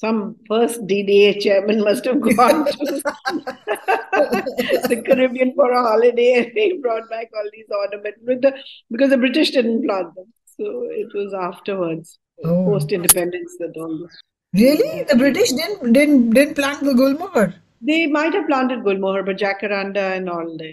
Some 0.05 0.19
first 0.49 0.77
DDA 0.91 1.31
chairman 1.45 1.79
must 1.89 2.05
have 2.11 2.21
gone 2.27 2.61
to 2.67 3.03
the 4.91 5.03
Caribbean 5.07 5.53
for 5.55 5.71
a 5.71 5.83
holiday 5.89 6.29
and 6.39 6.53
he 6.55 6.67
brought 6.85 7.09
back 7.11 7.29
all 7.37 7.49
these 7.53 7.71
ornaments 7.83 8.21
with 8.27 8.41
the 8.43 8.53
because 8.91 9.11
the 9.11 9.19
British 9.19 9.51
didn't 9.51 9.85
plant 9.87 10.15
them. 10.15 10.29
So 10.61 10.71
it 11.03 11.13
was 11.21 11.35
afterwards, 11.49 12.19
Oh. 12.45 12.57
post 12.67 12.93
independence, 12.97 13.57
that 13.61 13.75
all 13.85 13.95
this. 14.03 14.15
really 14.61 14.93
the 15.11 15.17
British 15.23 15.51
didn't 15.59 15.93
didn't 15.97 16.31
didn't 16.37 16.55
plant 16.61 16.81
the 16.89 16.95
gulmohar 17.01 17.45
They 17.89 17.99
might 18.15 18.35
have 18.39 18.47
planted 18.49 18.81
gulmohar, 18.87 19.21
but 19.29 19.39
jacaranda 19.43 20.05
and 20.17 20.31
all 20.35 20.49
they 20.63 20.73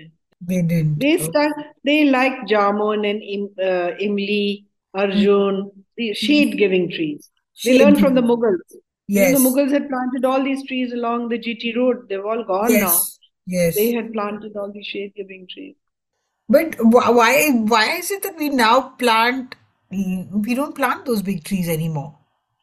they 0.50 0.62
didn't 0.72 0.96
they 1.04 1.12
start 1.26 1.60
they 1.90 1.98
like 2.16 2.38
jamun 2.54 3.06
and 3.10 3.22
im, 3.36 3.44
uh, 3.70 3.90
imli, 4.08 4.66
arjun, 5.04 5.60
the 6.02 6.08
shade 6.24 6.58
giving 6.64 6.88
trees. 6.96 7.30
They 7.66 7.76
learned 7.82 8.00
from 8.06 8.16
the 8.20 8.26
Mughals. 8.32 8.66
Yes 9.18 9.36
the 9.36 9.44
Mughals 9.46 9.72
had 9.78 9.86
planted 9.94 10.26
all 10.32 10.44
these 10.50 10.66
trees 10.72 10.96
along 11.02 11.30
the 11.36 11.40
GT 11.46 11.76
road. 11.78 12.02
They've 12.10 12.28
all 12.34 12.44
gone 12.56 12.74
now. 12.74 12.96
yes 12.96 13.20
yes 13.58 13.76
They 13.82 13.88
had 14.00 14.12
planted 14.18 14.58
all 14.64 14.72
these 14.80 14.90
shade 14.96 15.14
giving 15.22 15.46
trees. 15.54 15.76
But 16.58 16.76
why 17.22 17.32
why 17.76 17.86
is 18.02 18.12
it 18.18 18.24
that 18.28 18.44
we 18.44 18.50
now 18.66 18.76
plant 19.06 19.56
we 19.92 20.56
don't 20.56 20.76
plant 20.76 21.06
those 21.06 21.22
big 21.22 21.44
trees 21.44 21.70
anymore, 21.70 22.18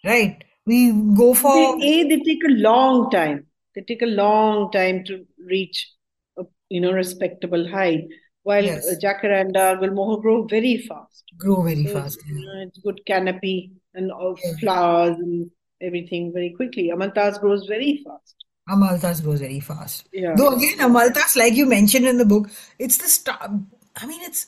right? 0.05 0.43
We 0.67 0.93
go 0.93 1.35
They, 1.35 1.41
for 1.43 1.77
A, 1.83 2.09
they 2.09 2.21
take 2.21 2.45
a 2.45 2.53
long 2.53 3.11
time. 3.11 3.47
They 3.75 3.83
take 3.83 4.03
a 4.03 4.07
long 4.07 4.71
time 4.73 5.05
to 5.05 5.27
reach 5.39 5.91
a 6.39 6.45
you 6.69 6.81
know 6.81 6.93
respectable 6.93 7.69
height. 7.69 8.05
While 8.43 8.65
Yes. 8.65 8.87
uh, 8.93 8.97
jacaranda, 9.03 9.79
gulmohar 9.81 10.21
grow 10.21 10.45
very 10.47 10.77
fast. 10.79 11.25
grow 11.39 11.63
very 11.63 11.87
So 11.87 11.95
fast. 11.95 12.19
you 12.27 12.35
know, 12.47 12.67
it's 12.67 12.79
good 12.79 13.01
canopy 13.07 13.73
and 13.95 14.13
all 14.13 14.37
Yeah. 14.37 14.53
flowers 14.61 15.17
and 15.19 15.51
everything 15.81 16.33
very 16.33 16.53
quickly. 16.55 16.91
Amaltas 16.91 17.41
grows 17.41 17.67
very 17.67 18.03
fast. 18.05 18.35
Amalthas 18.69 19.23
grows 19.23 19.41
very 19.41 19.61
fast. 19.61 20.09
Yeah. 20.13 20.35
Though 20.37 20.57
again, 20.57 20.79
Amalthas, 20.79 21.37
like 21.37 21.55
you 21.55 21.67
mentioned 21.67 22.07
in 22.07 22.17
the 22.19 22.25
book, 22.25 22.49
it's 22.79 22.97
the 22.99 23.09
star. 23.09 23.51
I 23.97 24.07
mean, 24.07 24.23
it's 24.23 24.47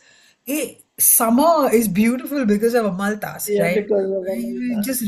a 0.49 0.79
summer 0.99 1.71
is 1.73 1.89
beautiful 1.89 2.45
because 2.47 2.75
of 2.75 2.87
Amalthas, 2.87 3.49
Yeah, 3.49 3.65
right? 3.65 3.77
because 3.77 4.11
of 4.11 4.25
It 4.27 4.85
just 4.85 5.05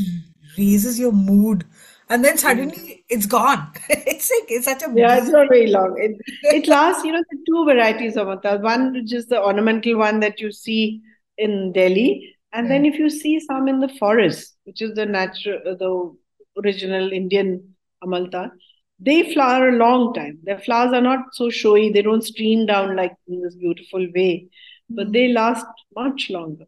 raises 0.57 0.99
your 0.99 1.11
mood, 1.11 1.65
and 2.09 2.23
then 2.23 2.37
suddenly 2.37 3.05
it's 3.09 3.25
gone. 3.25 3.71
It's 3.89 4.31
like 4.31 4.49
it's 4.49 4.65
such 4.65 4.83
a 4.83 4.91
Yeah, 4.95 5.17
it's 5.17 5.29
not 5.29 5.47
very 5.49 5.67
long. 5.67 5.95
It 5.97 6.17
it 6.53 6.67
lasts, 6.67 7.03
you 7.03 7.11
know, 7.11 7.23
the 7.31 7.37
two 7.47 7.65
varieties 7.65 8.17
of 8.17 8.27
amaltas. 8.27 8.61
One 8.61 8.93
which 8.93 9.13
is 9.13 9.27
the 9.27 9.41
ornamental 9.41 9.97
one 9.97 10.19
that 10.19 10.39
you 10.39 10.51
see 10.51 11.01
in 11.37 11.71
Delhi, 11.71 12.35
and 12.53 12.69
then 12.69 12.85
if 12.85 12.95
you 12.99 13.09
see 13.09 13.39
some 13.39 13.67
in 13.67 13.79
the 13.79 13.89
forest, 13.99 14.55
which 14.65 14.81
is 14.81 14.93
the 14.95 15.05
natural, 15.05 15.59
the 15.83 16.61
original 16.63 17.11
Indian 17.11 17.75
amalta, 18.03 18.51
they 18.99 19.33
flower 19.33 19.69
a 19.69 19.77
long 19.77 20.13
time. 20.13 20.39
Their 20.43 20.59
flowers 20.59 20.93
are 20.93 21.01
not 21.01 21.19
so 21.33 21.49
showy. 21.49 21.91
They 21.91 22.01
don't 22.01 22.23
stream 22.23 22.65
down 22.65 22.95
like 22.95 23.13
in 23.27 23.41
this 23.41 23.55
beautiful 23.55 24.05
way, 24.15 24.47
but 24.89 25.11
they 25.11 25.29
last 25.29 25.65
much 25.95 26.29
longer. 26.29 26.65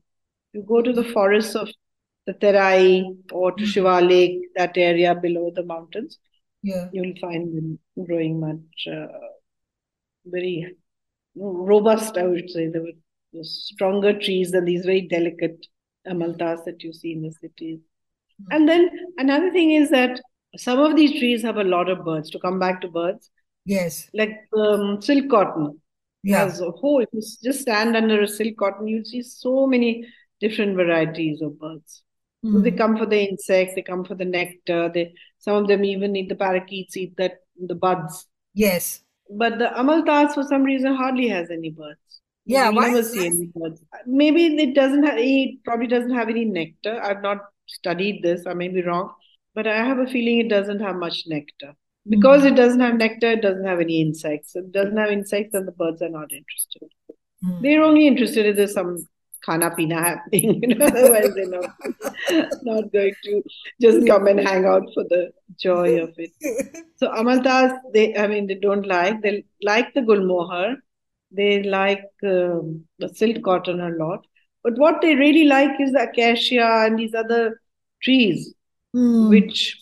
You 0.53 0.63
go 0.63 0.81
to 0.81 0.93
the 0.93 1.03
forests 1.03 1.55
of 1.55 1.69
the 2.27 2.33
Terai 2.33 3.03
or 3.31 3.51
to 3.53 3.63
Shivalik, 3.63 4.39
that 4.55 4.77
area 4.77 5.15
below 5.15 5.51
the 5.55 5.63
mountains 5.63 6.19
yeah. 6.63 6.87
you'll 6.91 7.15
find 7.19 7.57
them 7.57 7.79
growing 8.05 8.39
much 8.39 8.87
uh, 8.87 9.07
very 10.25 10.75
robust, 11.35 12.17
I 12.17 12.23
would 12.23 12.49
say. 12.49 12.67
They 12.67 12.79
were 12.79 13.43
stronger 13.43 14.17
trees 14.17 14.51
than 14.51 14.65
these 14.65 14.85
very 14.85 15.01
delicate 15.01 15.65
amalthas 16.07 16.63
that 16.65 16.83
you 16.83 16.93
see 16.93 17.13
in 17.13 17.23
the 17.23 17.31
cities. 17.31 17.79
And 18.49 18.67
then 18.67 18.89
another 19.17 19.51
thing 19.51 19.71
is 19.71 19.89
that 19.91 20.19
some 20.57 20.79
of 20.79 20.95
these 20.95 21.11
trees 21.19 21.43
have 21.43 21.57
a 21.57 21.63
lot 21.63 21.89
of 21.89 22.03
birds. 22.03 22.29
To 22.31 22.39
come 22.39 22.59
back 22.59 22.81
to 22.81 22.87
birds, 22.87 23.29
Yes. 23.65 24.09
like 24.13 24.35
um, 24.57 25.01
silk 25.01 25.29
cotton 25.29 25.79
Yeah. 26.23 26.39
has 26.45 26.61
a 26.61 26.71
whole. 26.71 27.01
If 27.01 27.09
you 27.13 27.21
just 27.43 27.61
stand 27.61 27.95
under 27.95 28.21
a 28.21 28.27
silk 28.27 28.57
cotton, 28.57 28.87
you'll 28.87 29.05
see 29.05 29.21
so 29.23 29.67
many 29.67 30.05
different 30.39 30.75
varieties 30.75 31.41
of 31.41 31.59
birds. 31.59 32.03
So 32.51 32.59
they 32.59 32.71
Mm. 32.71 32.77
come 32.77 32.97
for 32.97 33.05
the 33.05 33.19
insects, 33.29 33.75
they 33.75 33.81
come 33.83 34.03
for 34.03 34.15
the 34.15 34.25
nectar. 34.25 34.89
They 34.93 35.13
some 35.39 35.55
of 35.63 35.67
them 35.67 35.83
even 35.85 36.15
eat 36.15 36.29
the 36.29 36.35
parakeets, 36.35 36.97
eat 36.97 37.15
that 37.17 37.39
the 37.71 37.75
buds. 37.75 38.27
Yes. 38.53 39.03
But 39.29 39.59
the 39.59 39.69
amalthas, 39.81 40.33
for 40.33 40.43
some 40.43 40.63
reason, 40.63 40.93
hardly 40.95 41.27
has 41.29 41.49
any 41.51 41.69
birds. 41.69 42.21
Yeah, 42.45 42.69
You 42.69 42.75
why 42.75 42.87
never 42.89 43.03
see 43.03 43.25
any 43.27 43.47
birds. 43.55 43.81
Maybe 44.05 44.45
it 44.65 44.73
doesn't 44.75 45.03
have. 45.03 45.17
It 45.17 45.63
probably 45.63 45.87
doesn't 45.87 46.11
have 46.19 46.29
any 46.29 46.45
nectar. 46.45 46.99
I've 47.01 47.21
not 47.21 47.39
studied 47.67 48.23
this. 48.23 48.45
I 48.47 48.53
may 48.53 48.69
be 48.69 48.81
wrong. 48.83 49.13
but 49.53 49.67
I 49.67 49.83
have 49.85 49.99
a 49.99 50.07
feeling 50.07 50.39
it 50.39 50.47
doesn't 50.49 50.79
have 50.79 50.95
much 50.95 51.23
nectar. 51.27 51.73
Because 52.07 52.45
it 52.45 52.55
doesn't 52.55 52.79
have 52.79 52.95
nectar, 52.95 53.31
it 53.31 53.41
doesn't 53.41 53.65
have 53.65 53.79
any 53.79 54.01
insects. 54.01 54.55
It 54.55 54.71
doesn't 54.71 54.97
have 54.97 55.11
insects, 55.11 55.53
and 55.53 55.67
the 55.67 55.71
birds 55.71 56.01
are 56.01 56.09
not 56.09 56.31
interested. 56.33 56.89
Mm. 57.45 57.61
They're 57.61 57.83
only 57.83 58.07
interested 58.07 58.45
if 58.47 58.55
there's 58.55 58.73
some 58.73 59.05
khana 59.45 59.75
pina 59.75 59.95
happening, 59.95 60.61
you 60.67 60.75
know, 60.75 60.85
otherwise 60.85 61.33
they're 61.35 61.49
not, 61.49 61.71
not 62.63 62.91
going 62.91 63.13
to 63.23 63.43
just 63.79 64.05
come 64.07 64.27
and 64.27 64.39
hang 64.39 64.65
out 64.65 64.83
for 64.93 65.03
the 65.03 65.31
joy 65.59 66.01
of 66.01 66.13
it. 66.17 66.31
So 66.97 67.09
Amaltas, 67.09 67.79
they, 67.93 68.15
I 68.15 68.27
mean, 68.27 68.45
they 68.45 68.53
don't 68.53 68.85
like, 68.85 69.23
they 69.23 69.43
like 69.63 69.91
the 69.95 70.01
gulmohar, 70.01 70.75
they 71.31 71.63
like 71.63 72.05
um, 72.23 72.85
the 72.99 73.09
silk 73.09 73.43
cotton 73.43 73.79
a 73.81 73.89
lot. 73.89 74.23
But 74.63 74.77
what 74.77 75.01
they 75.01 75.15
really 75.15 75.45
like 75.45 75.81
is 75.81 75.93
the 75.93 76.03
acacia 76.03 76.85
and 76.85 76.99
these 76.99 77.15
other 77.15 77.59
trees, 78.03 78.53
Mm. 78.95 79.29
which 79.29 79.81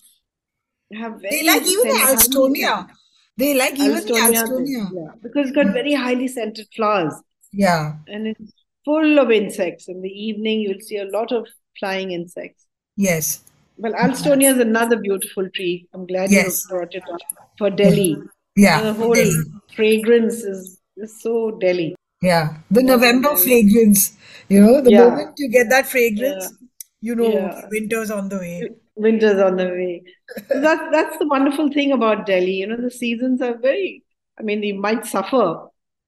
have 0.97 1.21
very 1.21 1.29
They 1.37 1.43
like 1.45 1.61
even 1.63 1.87
the 1.87 1.99
Alstonia. 2.11 2.89
They 3.37 3.53
like 3.57 3.79
even 3.79 3.97
Alstonia, 3.97 4.43
Alstonia. 4.43 4.89
yeah, 4.93 5.11
because 5.23 5.47
it's 5.47 5.55
got 5.55 5.67
very 5.73 5.93
highly 5.93 6.27
scented 6.27 6.67
flowers 6.75 7.13
Yeah. 7.53 7.93
and 8.07 8.27
it's 8.27 8.51
full 8.85 9.19
of 9.19 9.31
insects. 9.31 9.87
In 9.87 10.01
the 10.01 10.09
evening, 10.09 10.61
you'll 10.61 10.81
see 10.81 10.97
a 10.97 11.05
lot 11.05 11.31
of 11.31 11.47
flying 11.79 12.11
insects. 12.11 12.65
Yes. 12.97 13.41
Well, 13.77 13.93
Alstonia 13.93 14.51
is 14.53 14.59
another 14.59 14.97
beautiful 14.97 15.49
tree. 15.55 15.87
I'm 15.93 16.05
glad 16.05 16.31
Yes. 16.31 16.65
you 16.69 16.75
brought 16.75 16.93
it 16.93 17.03
up 17.13 17.21
for 17.57 17.69
Delhi. 17.69 18.17
Yeah. 18.57 18.81
The 18.81 18.93
whole 18.93 19.13
Delhi. 19.13 19.31
fragrance 19.73 20.43
is, 20.43 20.79
is 20.97 21.21
so 21.21 21.51
Delhi. 21.61 21.95
Yeah. 22.21 22.57
The 22.69 22.83
November 22.83 23.37
fragrance. 23.37 24.17
You 24.49 24.59
know, 24.61 24.81
the 24.81 24.91
Yeah. 24.91 25.07
moment 25.09 25.35
you 25.37 25.47
get 25.49 25.69
that 25.69 25.87
fragrance, 25.87 26.51
you 26.99 27.15
know 27.15 27.31
Yeah. 27.31 27.67
winter's 27.71 28.11
on 28.11 28.27
the 28.27 28.37
way. 28.37 28.69
Winter's 28.99 29.41
on 29.41 29.55
the 29.55 29.65
way. 29.65 30.03
So 30.47 30.59
that, 30.61 30.89
that's 30.91 31.17
the 31.17 31.27
wonderful 31.27 31.71
thing 31.71 31.91
about 31.91 32.25
Delhi. 32.25 32.53
You 32.53 32.67
know, 32.67 32.77
the 32.77 32.91
seasons 32.91 33.41
are 33.41 33.57
very, 33.57 34.03
I 34.39 34.43
mean, 34.43 34.61
you 34.63 34.75
might 34.75 35.05
suffer 35.05 35.67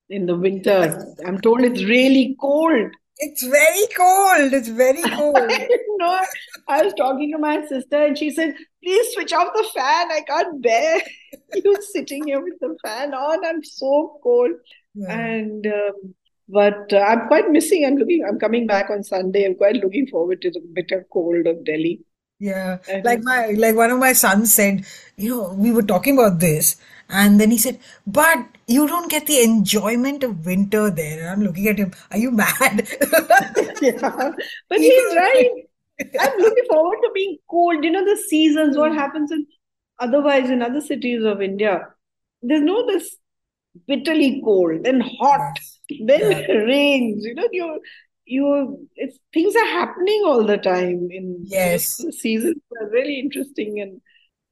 in 0.10 0.26
the 0.26 0.36
winter. 0.36 1.16
I'm 1.26 1.40
told 1.40 1.62
it's 1.62 1.84
really 1.84 2.36
cold. 2.40 2.92
It's 3.18 3.44
very 3.44 3.88
cold. 3.96 4.54
It's 4.54 4.68
very 4.68 5.02
cold. 5.16 5.52
no, 5.98 6.20
I 6.68 6.84
was 6.84 6.94
talking 6.96 7.32
to 7.32 7.38
my 7.38 7.66
sister 7.66 8.06
and 8.06 8.18
she 8.18 8.30
said, 8.32 8.56
please 8.84 9.14
switch 9.14 9.32
off 9.32 9.54
the 9.54 9.68
fan. 9.76 10.12
I 10.12 10.22
can't 10.28 10.62
bear 10.62 11.02
you 11.54 11.78
sitting 11.94 12.28
here 12.28 12.42
with 12.42 12.60
the 12.60 12.76
fan 12.84 13.14
on. 13.14 13.46
I'm 13.46 13.64
so 13.64 14.20
cold. 14.24 14.52
Yeah. 14.96 15.18
And 15.18 15.68
um, 15.68 16.16
but 16.50 16.92
uh, 16.92 16.98
I'm 16.98 17.28
quite 17.28 17.50
missing. 17.50 17.86
I'm 17.86 17.96
looking. 17.96 18.26
I'm 18.28 18.38
coming 18.38 18.68
back 18.68 18.90
on 18.90 19.04
Sunday. 19.04 19.46
I'm 19.46 19.56
quite 19.56 19.78
looking 19.78 20.08
forward 20.08 20.42
to 20.42 20.52
the 20.52 20.62
bitter 20.74 21.08
cold 21.14 21.48
of 21.48 21.64
Delhi. 21.64 22.02
Yeah, 22.42 22.80
like 23.04 23.20
my 23.22 23.54
like 23.58 23.76
one 23.76 23.92
of 23.92 24.00
my 24.00 24.14
sons 24.14 24.52
said, 24.54 24.84
you 25.16 25.30
know, 25.30 25.54
we 25.54 25.72
were 25.72 25.84
talking 25.84 26.18
about 26.18 26.40
this, 26.40 26.76
and 27.08 27.40
then 27.40 27.52
he 27.52 27.58
said, 27.60 27.78
"But 28.08 28.48
you 28.68 28.88
don't 28.88 29.12
get 29.12 29.28
the 29.28 29.44
enjoyment 29.44 30.24
of 30.24 30.44
winter 30.46 30.90
there." 30.90 31.20
And 31.22 31.30
I'm 31.30 31.44
looking 31.44 31.68
at 31.68 31.78
him, 31.78 31.94
"Are 32.10 32.18
you 32.18 32.32
mad?" 32.32 32.88
Yeah, 33.82 34.32
but 34.70 34.80
he's 34.80 35.16
right. 35.16 35.52
I'm 36.20 36.38
looking 36.40 36.66
forward 36.70 36.98
to 37.04 37.12
being 37.14 37.38
cold. 37.50 37.84
You 37.84 37.92
know, 37.92 38.06
the 38.06 38.18
seasons, 38.30 38.78
what 38.78 38.94
happens 38.94 39.32
in 39.32 39.46
otherwise 40.00 40.50
in 40.50 40.62
other 40.64 40.82
cities 40.82 41.24
of 41.24 41.42
India, 41.42 41.90
there's 42.42 42.62
no 42.64 42.88
this 42.88 43.18
bitterly 43.88 44.42
cold, 44.44 44.84
then 44.84 45.02
hot, 45.02 45.60
then 46.08 46.24
Yeah. 46.30 46.48
rains. 46.48 47.26
You 47.26 47.36
know, 47.36 47.48
you 47.52 47.82
you 48.26 48.88
it's 48.96 49.18
things 49.34 49.56
are 49.56 49.66
happening 49.68 50.22
all 50.26 50.46
the 50.46 50.58
time 50.58 51.08
in 51.12 51.44
Yes. 51.48 52.02
seasons 52.20 52.62
are 52.80 52.90
really 52.90 53.20
interesting 53.20 53.80
and 53.82 54.02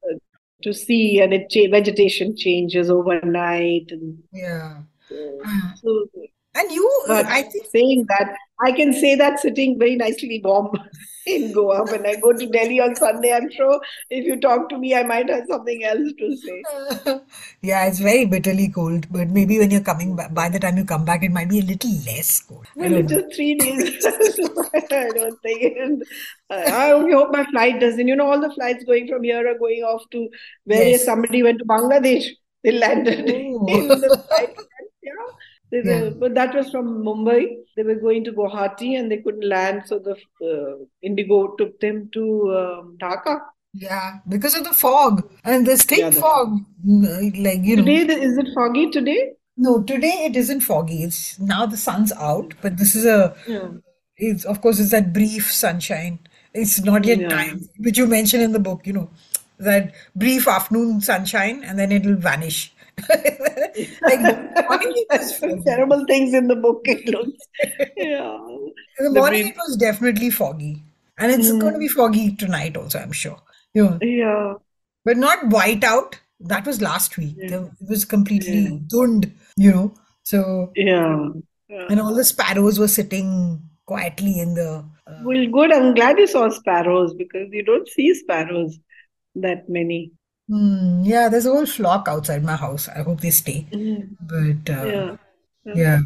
uh, 0.09 0.17
to 0.63 0.73
see 0.73 1.19
and 1.21 1.33
it 1.33 1.49
cha- 1.49 1.69
vegetation 1.71 2.35
changes 2.35 2.89
overnight 2.89 3.85
and 3.91 4.17
Yeah, 4.33 4.81
uh, 5.11 5.45
so 5.81 6.05
and 6.55 6.71
you, 6.71 7.05
I 7.09 7.43
think, 7.43 7.65
saying 7.71 8.05
that, 8.09 8.35
I 8.59 8.71
can 8.71 8.91
say 8.91 9.15
that 9.15 9.39
sitting 9.39 9.77
very 9.79 9.95
nicely 9.95 10.41
warm 10.43 10.71
in 11.35 11.51
Goa. 11.53 11.83
When 11.91 12.05
I 12.05 12.15
go 12.15 12.33
to 12.33 12.45
Delhi 12.47 12.79
on 12.79 12.95
Sunday, 12.95 13.33
I'm 13.33 13.49
sure 13.51 13.79
if 14.09 14.25
you 14.25 14.39
talk 14.39 14.69
to 14.69 14.77
me, 14.77 14.95
I 14.95 15.03
might 15.03 15.29
have 15.29 15.45
something 15.47 15.83
else 15.83 16.11
to 16.19 16.37
say. 16.37 16.63
yeah, 17.61 17.85
it's 17.85 17.99
very 17.99 18.25
bitterly 18.25 18.69
cold. 18.69 19.07
But 19.11 19.29
maybe 19.29 19.59
when 19.59 19.71
you're 19.71 19.81
coming 19.81 20.15
back, 20.15 20.33
by 20.33 20.49
the 20.49 20.59
time 20.59 20.77
you 20.77 20.85
come 20.85 21.05
back, 21.05 21.23
it 21.23 21.31
might 21.31 21.49
be 21.49 21.59
a 21.59 21.63
little 21.63 21.91
less 22.05 22.41
cold. 22.41 22.65
Well, 22.75 22.93
it's 22.93 23.11
just 23.11 23.35
three 23.35 23.55
days. 23.55 24.05
I 24.91 25.09
don't 25.15 25.41
think. 25.41 25.77
And 25.77 26.03
uh, 26.49 26.63
I 26.73 26.91
only 26.91 27.13
hope 27.13 27.31
my 27.31 27.45
flight 27.45 27.79
doesn't. 27.79 28.07
You 28.07 28.15
know, 28.15 28.29
all 28.31 28.39
the 28.41 28.53
flights 28.53 28.83
going 28.83 29.07
from 29.07 29.23
here 29.23 29.47
are 29.47 29.57
going 29.57 29.81
off 29.83 30.03
to 30.11 30.27
various. 30.67 30.99
Yes. 30.99 31.05
Somebody 31.05 31.43
went 31.43 31.59
to 31.59 31.65
Bangladesh. 31.65 32.25
They 32.63 32.71
landed 32.71 33.29
Oh. 33.29 33.65
in 33.69 33.87
the 33.87 34.23
flight. 34.27 34.55
Yeah. 35.01 35.11
They 35.71 35.81
were, 35.81 36.05
Yeah. 36.05 36.09
but 36.09 36.33
that 36.35 36.55
was 36.55 36.69
from 36.71 37.03
Mumbai. 37.03 37.57
They 37.75 37.83
were 37.83 37.95
going 37.95 38.23
to 38.25 38.31
Guwahati 38.33 38.99
and 38.99 39.11
they 39.11 39.17
couldn't 39.17 39.47
land, 39.47 39.83
so 39.85 39.99
the 39.99 40.15
uh, 40.51 40.83
Indigo 41.03 41.55
took 41.57 41.79
them 41.79 42.09
to 42.13 42.23
um, 42.57 42.97
Dhaka. 43.01 43.39
Yeah, 43.73 44.17
because 44.27 44.55
of 44.55 44.63
the 44.63 44.73
fog 44.73 45.29
and 45.43 45.67
this 45.67 45.83
thick 45.83 45.99
Yeah, 45.99 46.09
fog, 46.11 46.59
mm, 46.85 47.43
like 47.43 47.61
you 47.63 47.75
know. 47.75 47.83
Today, 47.83 48.15
is 48.15 48.37
it 48.37 48.47
foggy 48.55 48.89
today? 48.89 49.33
No, 49.57 49.83
today 49.83 50.25
it 50.25 50.35
isn't 50.35 50.61
foggy. 50.61 51.03
It's 51.03 51.37
now 51.39 51.65
the 51.67 51.77
sun's 51.77 52.11
out, 52.13 52.55
but 52.63 52.77
this 52.77 52.95
is 52.95 53.05
a 53.05 53.35
Yeah. 53.47 53.67
it's 54.17 54.43
of 54.45 54.61
course 54.61 54.79
it's 54.79 54.91
that 54.91 55.13
brief 55.13 55.51
sunshine. 55.53 56.17
It's 56.53 56.81
not 56.81 57.05
yet 57.05 57.19
Yeah. 57.19 57.29
time, 57.29 57.69
which 57.77 57.97
you 57.99 58.07
mention 58.07 58.41
in 58.41 58.53
the 58.53 58.59
book, 58.59 58.87
you 58.87 58.93
know, 58.93 59.09
that 59.59 59.93
brief 60.15 60.47
afternoon 60.47 61.01
sunshine 61.01 61.63
and 61.63 61.77
then 61.77 61.91
it'll 61.91 62.15
vanish. 62.15 62.73
Like 64.01 64.21
the 64.21 64.65
morning 64.67 64.93
it 64.95 65.07
was 65.09 65.37
foggy. 65.37 65.61
Terrible 65.65 66.05
things 66.05 66.33
in 66.33 66.47
the 66.47 66.55
book. 66.55 66.81
It 66.85 67.07
looks. 67.07 67.37
Yeah. 67.97 68.37
The 68.97 69.03
The 69.05 69.09
morning 69.11 69.43
brief- 69.43 69.53
it 69.55 69.57
was 69.57 69.77
definitely 69.77 70.29
foggy. 70.29 70.83
And 71.17 71.31
it's 71.31 71.49
Mm. 71.51 71.59
going 71.61 71.73
to 71.73 71.79
be 71.79 71.87
foggy 71.87 72.35
tonight 72.35 72.77
also, 72.77 72.99
I'm 72.99 73.11
sure. 73.11 73.37
You 73.73 73.83
know, 73.85 73.99
Yeah. 74.01 74.53
but 75.05 75.17
not 75.17 75.47
white 75.49 75.83
out. 75.83 76.19
That 76.39 76.65
was 76.65 76.81
last 76.81 77.17
week. 77.17 77.35
Yeah. 77.37 77.65
It 77.81 77.89
was 77.89 78.05
completely 78.05 78.59
Yeah. 78.63 78.77
dhund, 78.93 79.31
you 79.57 79.71
know. 79.71 79.93
So 80.23 80.71
Yeah. 80.75 81.29
Yeah. 81.69 81.85
and 81.89 81.99
all 81.99 82.13
the 82.15 82.23
sparrows 82.23 82.79
were 82.79 82.87
sitting 82.87 83.61
quietly 83.85 84.39
in 84.39 84.53
the 84.55 84.85
uh, 85.07 85.19
Well, 85.23 85.45
good. 85.47 85.71
I'm 85.73 85.93
glad 85.95 86.17
you 86.19 86.27
saw 86.27 86.49
sparrows 86.49 87.13
because 87.13 87.49
you 87.51 87.63
don't 87.63 87.87
see 87.87 88.13
sparrows 88.13 88.79
that 89.35 89.67
many. 89.69 90.11
Hmm, 90.49 91.03
yeah, 91.03 91.29
there's 91.29 91.45
a 91.45 91.51
whole 91.51 91.65
flock 91.67 92.07
outside 92.07 92.43
my 92.43 92.55
house. 92.55 92.87
I 92.89 93.03
hope 93.03 93.21
they 93.21 93.29
stay. 93.29 93.67
Mm. 93.71 94.17
But 94.21 94.73
uh, 94.73 94.85
Yeah. 94.85 95.15
yeah, 95.75 95.99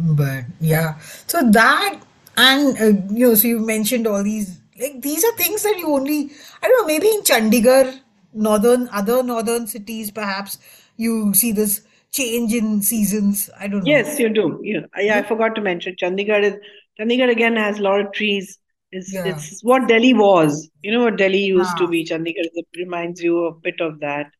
but 0.00 0.44
yeah. 0.60 0.98
So 1.26 1.50
that 1.50 2.00
and 2.36 2.78
uh, 2.78 2.92
you 3.14 3.28
know, 3.28 3.34
so 3.34 3.48
you 3.48 3.58
mentioned 3.58 4.06
all 4.06 4.22
these 4.22 4.60
like 4.78 5.00
these 5.00 5.24
are 5.24 5.32
things 5.36 5.62
that 5.62 5.78
you 5.78 5.88
only 5.94 6.30
I 6.62 6.68
don't 6.68 6.82
know 6.82 6.86
maybe 6.86 7.08
in 7.08 7.22
Chandigarh, 7.22 7.98
northern 8.34 8.88
other 8.92 9.22
northern 9.22 9.66
cities 9.66 10.10
perhaps 10.10 10.58
you 10.96 11.32
see 11.34 11.52
this 11.52 11.80
change 12.12 12.52
in 12.52 12.82
seasons. 12.82 13.48
I 13.58 13.66
don't 13.68 13.80
know. 13.84 13.90
Yes, 13.90 14.18
you 14.20 14.28
do. 14.28 14.60
Yeah, 14.62 14.86
yeah. 14.98 15.18
I 15.18 15.22
forgot 15.22 15.54
to 15.54 15.62
mention 15.62 15.96
Chandigarh 15.96 16.42
is 16.42 16.54
Chandigarh 16.98 17.30
again 17.30 17.56
has 17.56 17.78
a 17.78 17.82
lot 17.82 18.00
of 18.00 18.12
trees. 18.12 18.58
It's 18.92 19.12
Yeah. 19.14 19.26
it's 19.26 19.62
what 19.62 19.86
Delhi 19.88 20.14
was. 20.14 20.68
You 20.82 20.92
know 20.92 21.02
what 21.04 21.16
Delhi 21.16 21.42
used 21.44 21.76
to 21.78 21.84
Ah. 21.84 21.90
be. 21.94 22.04
Chandigarh 22.04 22.48
it 22.62 22.66
reminds 22.76 23.22
you 23.22 23.44
a 23.46 23.52
bit 23.54 23.80
of 23.80 24.00
that. 24.00 24.30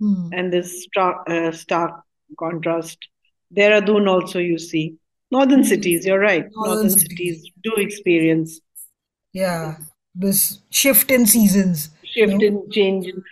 Hmm. 0.00 0.28
And 0.32 0.52
this 0.52 0.82
stark, 0.84 1.28
uh, 1.28 1.52
stark 1.52 1.92
contrast. 2.38 2.98
Dehradun 3.56 4.08
also 4.08 4.38
you 4.40 4.58
see. 4.58 4.94
Northern 5.30 5.64
cities, 5.64 6.04
you're 6.06 6.20
right. 6.20 6.44
Northern 6.52 6.74
Northern 6.74 6.90
cities. 6.90 7.08
cities 7.42 7.52
do 7.62 7.72
experience 7.76 8.60
Yeah, 9.32 9.76
this 10.14 10.60
shift 10.70 11.10
in 11.10 11.26
seasons. 11.26 11.90
shift 12.04 12.32
No? 12.32 12.46
in 12.48 12.70
change 12.70 13.06
in, 13.08 13.22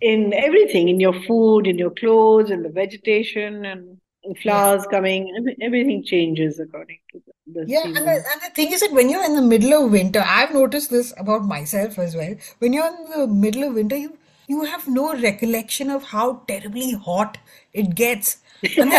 in 0.00 0.32
everything, 0.34 0.88
in 0.88 0.98
your 1.00 1.14
food, 1.28 1.66
in 1.66 1.78
your 1.78 1.90
clothes, 1.90 2.50
in 2.50 2.62
the 2.62 2.68
vegetation, 2.68 3.64
and 3.64 3.98
flowers 4.34 4.86
coming. 4.90 5.32
every- 5.38 5.56
Everything 5.60 6.02
changes 6.04 6.58
according 6.60 6.98
to 7.12 7.22
the, 7.26 7.60
the 7.60 7.70
Yeah, 7.70 7.82
and 7.84 7.96
the, 7.96 8.00
and 8.32 8.40
the 8.42 8.50
thing 8.54 8.72
is 8.72 8.80
that 8.80 8.92
when 8.92 9.08
you're 9.08 9.24
in 9.24 9.34
the 9.36 9.42
middle 9.42 9.72
of 9.84 9.90
winter, 9.90 10.22
I've 10.26 10.52
noticed 10.52 10.90
this 10.90 11.12
about 11.16 11.44
myself 11.44 11.98
as 11.98 12.14
well. 12.16 12.34
When 12.58 12.72
you're 12.72 12.86
in 12.86 13.10
the 13.10 13.26
middle 13.26 13.64
of 13.64 13.74
winter, 13.74 13.96
you 13.96 14.18
you 14.48 14.62
have 14.64 14.86
no 14.86 15.12
recollection 15.20 15.90
of 15.90 16.04
how 16.04 16.42
terribly 16.46 16.92
hot 16.92 17.38
it 17.72 17.94
gets. 17.96 18.38
And 18.76 18.92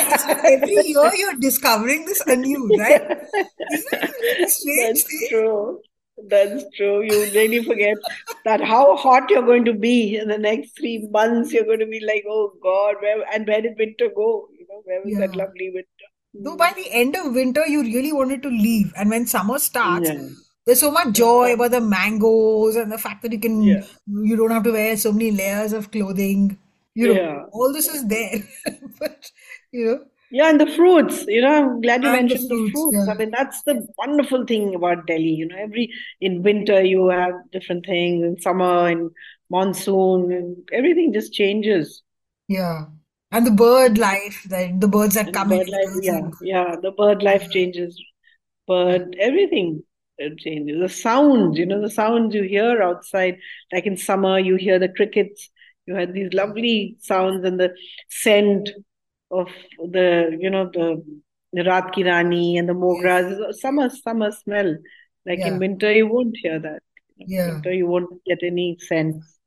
every 0.43 0.75
year 0.93 1.11
you're 1.15 1.35
discovering 1.39 2.05
this 2.05 2.21
anew, 2.27 2.75
right? 2.77 3.01
Isn't 3.69 3.93
it 3.93 4.11
really 4.21 4.47
strange 4.47 5.03
That's 5.03 5.03
thing? 5.03 5.27
true. 5.29 5.81
That's 6.27 6.65
true. 6.75 7.01
You 7.03 7.31
really 7.31 7.63
forget 7.63 7.97
that 8.43 8.61
how 8.61 8.95
hot 8.97 9.29
you're 9.29 9.45
going 9.45 9.65
to 9.65 9.73
be 9.73 10.17
in 10.17 10.27
the 10.27 10.37
next 10.37 10.75
three 10.77 11.07
months. 11.11 11.53
You're 11.53 11.65
going 11.65 11.79
to 11.79 11.85
be 11.85 11.99
like, 12.05 12.23
oh 12.27 12.53
God, 12.61 12.95
where 13.01 13.23
and 13.33 13.47
where 13.47 13.61
did 13.61 13.77
winter 13.77 14.09
go? 14.15 14.47
Know, 14.77 14.81
where 14.85 15.01
was 15.03 15.17
that 15.17 15.35
lovely 15.35 15.71
winter? 15.71 16.09
Though 16.33 16.55
by 16.57 16.73
the 16.75 16.91
end 16.91 17.15
of 17.15 17.33
winter, 17.33 17.65
you 17.67 17.81
really 17.81 18.13
wanted 18.13 18.43
to 18.43 18.49
leave. 18.49 18.93
And 18.95 19.09
when 19.09 19.25
summer 19.25 19.59
starts, 19.59 20.09
Yeah. 20.09 20.29
There's 20.65 20.81
so 20.81 20.91
much 20.91 21.13
joy 21.15 21.53
about 21.53 21.71
the 21.71 21.79
mangoes 21.79 22.75
and 22.75 22.91
the 22.91 22.97
fact 22.97 23.21
that 23.23 23.31
you 23.31 23.39
can 23.39 23.63
Yeah. 23.63 23.83
you 24.05 24.35
don't 24.35 24.51
have 24.51 24.63
to 24.63 24.73
wear 24.73 24.97
so 24.97 25.13
many 25.13 25.31
layers 25.31 25.71
of 25.71 25.91
clothing. 25.91 26.57
You 26.93 27.07
know, 27.07 27.13
Yeah. 27.21 27.43
all 27.53 27.71
this 27.71 27.87
is 27.87 28.05
there. 28.07 28.41
But 28.99 29.31
you 29.71 29.85
know, 29.85 29.99
Yeah, 30.29 30.49
and 30.49 30.59
the 30.59 30.67
fruits, 30.67 31.23
you 31.27 31.39
know, 31.41 31.53
I'm 31.53 31.79
glad 31.81 32.03
you 32.03 32.09
and 32.09 32.17
mentioned 32.27 32.49
the 32.49 32.55
fruits, 32.55 32.71
fruits. 32.73 32.97
yeah. 33.07 33.13
I 33.13 33.17
mean, 33.17 33.31
that's 33.31 33.63
the 33.63 33.87
wonderful 33.97 34.45
thing 34.45 34.75
about 34.75 35.07
Delhi. 35.07 35.33
You 35.41 35.47
know, 35.47 35.55
every 35.57 35.89
in 36.19 36.43
winter 36.43 36.83
you 36.83 37.07
have 37.07 37.33
different 37.53 37.85
things, 37.85 38.25
in 38.25 38.37
summer, 38.41 38.89
in 38.89 39.09
monsoon, 39.49 40.31
and 40.33 40.57
everything 40.73 41.13
just 41.13 41.31
changes. 41.33 42.03
Yeah. 42.49 42.87
And 43.31 43.45
the 43.45 43.51
bird 43.51 43.97
life, 43.97 44.43
that 44.49 44.79
the 44.79 44.87
birds 44.87 45.15
that 45.15 45.27
And 45.27 45.35
come 45.35 45.51
in 45.51 45.59
bird 45.59 45.69
life, 45.69 45.89
yeah, 46.01 46.17
and 46.17 46.33
yeah, 46.41 46.75
the 46.81 46.91
bird 46.91 47.23
life 47.23 47.49
changes, 47.49 48.01
but 48.65 49.01
everything 49.19 49.83
changes. 50.37 50.79
The 50.79 50.89
sounds, 50.89 51.57
you 51.57 51.65
know, 51.65 51.81
the 51.81 51.89
sounds 51.89 52.33
you 52.33 52.43
hear 52.43 52.81
outside, 52.81 53.39
like 53.71 53.85
in 53.85 53.97
summer, 53.97 54.39
you 54.39 54.55
hear 54.55 54.79
the 54.79 54.89
crickets, 54.89 55.49
you 55.85 55.95
have 55.95 56.13
these 56.13 56.33
lovely 56.33 56.95
sounds 56.99 57.45
and 57.45 57.59
the 57.59 57.73
scent 58.09 58.69
of 59.29 59.49
the, 59.77 60.37
you 60.39 60.49
know, 60.49 60.69
the, 60.71 61.03
the 61.53 61.91
Ki 61.93 62.03
Rani 62.03 62.57
and 62.57 62.69
the 62.69 62.73
Mogras. 62.73 63.53
Summer, 63.55 63.89
summer 63.89 64.31
smell. 64.31 64.77
Like 65.25 65.39
in 65.39 65.59
winter, 65.59 65.91
you 65.91 66.07
won't 66.07 66.37
hear 66.41 66.59
that. 66.59 66.81
yeah, 67.17 67.53
Winter, 67.55 67.73
you 67.73 67.87
won't 67.87 68.23
get 68.25 68.39
any 68.43 68.77
sense. 68.79 69.37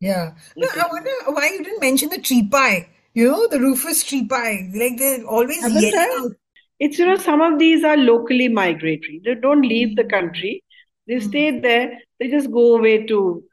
yeah. 0.00 0.34
No, 0.56 0.66
I 0.66 0.86
wonder 0.90 1.10
why 1.26 1.50
you 1.50 1.62
didn't 1.62 1.80
mention 1.80 2.08
the 2.08 2.20
tree 2.20 2.46
pie. 2.48 2.88
You 3.14 3.28
know, 3.28 3.48
the 3.48 3.60
rufous 3.60 4.04
tree 4.04 4.26
pie. 4.26 4.70
Like 4.74 4.98
they're 4.98 5.24
always 5.24 5.60
yelling 5.60 5.94
out. 5.96 6.32
It's, 6.78 6.98
you 6.98 7.06
know, 7.06 7.16
some 7.16 7.42
of 7.42 7.58
these 7.58 7.84
are 7.84 7.96
locally 7.96 8.48
migratory. 8.48 9.20
They 9.24 9.34
don't 9.34 9.62
leave 9.62 9.96
the 9.96 10.04
country. 10.04 10.64
They 11.06 11.16
mm. 11.16 11.28
stay 11.28 11.60
there. 11.60 11.98
They 12.18 12.28
just 12.28 12.50
go 12.50 12.76
away 12.76 13.06
to 13.06 13.44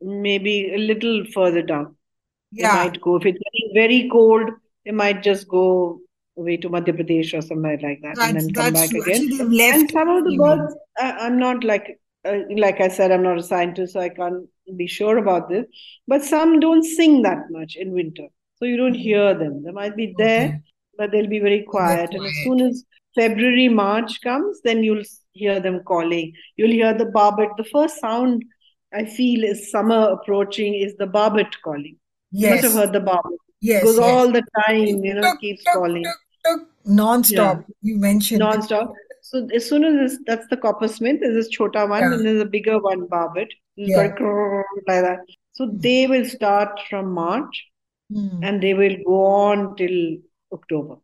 maybe 0.00 0.72
a 0.74 0.78
little 0.78 1.24
further 1.34 1.62
down. 1.62 1.96
Yeah. 2.52 2.70
They 2.70 2.90
might 2.90 3.00
go, 3.00 3.16
if 3.16 3.26
it's 3.26 3.38
getting 3.38 3.74
very 3.74 4.08
cold, 4.10 4.50
they 4.84 4.92
might 4.92 5.22
just 5.22 5.48
go 5.48 6.00
away 6.36 6.56
to 6.58 6.70
Madhya 6.70 6.96
Pradesh 6.96 7.36
or 7.36 7.42
somewhere 7.42 7.78
like 7.82 8.00
that 8.02 8.16
and 8.18 8.36
then 8.38 8.52
come 8.52 8.72
back 8.72 8.90
true. 8.90 9.02
again. 9.02 9.28
Actually, 9.32 9.70
And 9.70 9.90
some 9.90 10.08
of 10.08 10.24
the 10.24 10.36
birds, 10.36 10.74
I, 10.98 11.10
I'm 11.12 11.38
not 11.38 11.64
like, 11.64 11.98
uh, 12.24 12.38
like 12.56 12.80
I 12.80 12.88
said, 12.88 13.10
I'm 13.10 13.22
not 13.22 13.38
a 13.38 13.42
scientist, 13.42 13.94
so 13.94 14.00
I 14.00 14.08
can't 14.08 14.48
be 14.76 14.86
sure 14.86 15.18
about 15.18 15.48
this. 15.48 15.66
But 16.06 16.22
some 16.22 16.60
don't 16.60 16.84
sing 16.84 17.22
that 17.22 17.50
much 17.50 17.76
in 17.76 17.92
winter. 17.92 18.28
So 18.58 18.64
you 18.64 18.76
don't 18.76 18.94
hear 18.94 19.34
them. 19.34 19.62
They 19.64 19.70
might 19.70 19.96
be 19.96 20.08
Okay, 20.08 20.14
there, 20.18 20.62
but 20.96 21.12
they'll 21.12 21.28
be 21.28 21.38
very 21.38 21.62
quiet. 21.62 22.10
And 22.12 22.24
as 22.26 22.32
soon 22.44 22.60
as 22.60 22.84
February, 23.14 23.68
March 23.68 24.20
comes, 24.22 24.60
then 24.62 24.82
you'll 24.82 25.04
hear 25.32 25.60
them 25.60 25.80
calling. 25.84 26.32
You'll 26.56 26.70
hear 26.70 26.92
the 26.94 27.06
barbet. 27.06 27.50
The 27.56 27.64
first 27.64 28.00
sound 28.00 28.44
I 28.92 29.04
feel 29.04 29.44
is 29.44 29.70
summer 29.70 30.08
approaching 30.10 30.74
is 30.74 30.96
the 30.96 31.06
barbet 31.06 31.54
calling. 31.62 31.96
You 32.32 32.50
must 32.50 32.64
have 32.64 32.72
heard 32.72 32.92
the 32.92 33.00
barbet. 33.00 33.32
It 33.60 33.66
yes, 33.66 33.84
goes 33.84 33.96
yes. 33.96 34.04
all 34.04 34.30
the 34.30 34.42
time, 34.66 35.04
you 35.04 35.14
know, 35.14 35.22
Tuk, 35.22 35.40
keeps 35.40 35.64
tuk, 35.64 35.74
calling. 35.74 36.04
tuk, 36.04 36.16
tuk, 36.46 36.60
Yeah, 36.84 36.94
non-stop. 36.94 37.64
You 37.82 37.96
mentioned. 37.96 38.40
non-stop. 38.40 38.92
So 39.22 39.46
as 39.54 39.68
soon 39.68 39.84
as 39.84 39.94
this, 39.94 40.18
that's 40.26 40.46
the 40.48 40.56
coppersmith, 40.56 41.20
there's 41.20 41.34
this 41.34 41.48
chota 41.48 41.86
one, 41.86 42.00
Yeah, 42.02 42.14
and 42.14 42.26
there's 42.26 42.40
a 42.40 42.46
bigger 42.46 42.78
one, 42.78 43.06
barbet, 43.06 43.48
yeah. 43.76 44.08
crrrr 44.08 44.62
like 44.86 45.02
that. 45.02 45.18
So 45.52 45.66
hmm. 45.66 45.78
they 45.78 46.06
will 46.06 46.24
start 46.24 46.80
from 46.88 47.12
March 47.12 47.66
Mm, 48.10 48.42
and 48.42 48.62
they 48.62 48.74
will 48.74 48.96
go 49.06 49.24
on 49.26 49.76
till 49.76 50.18
October, 50.52 50.96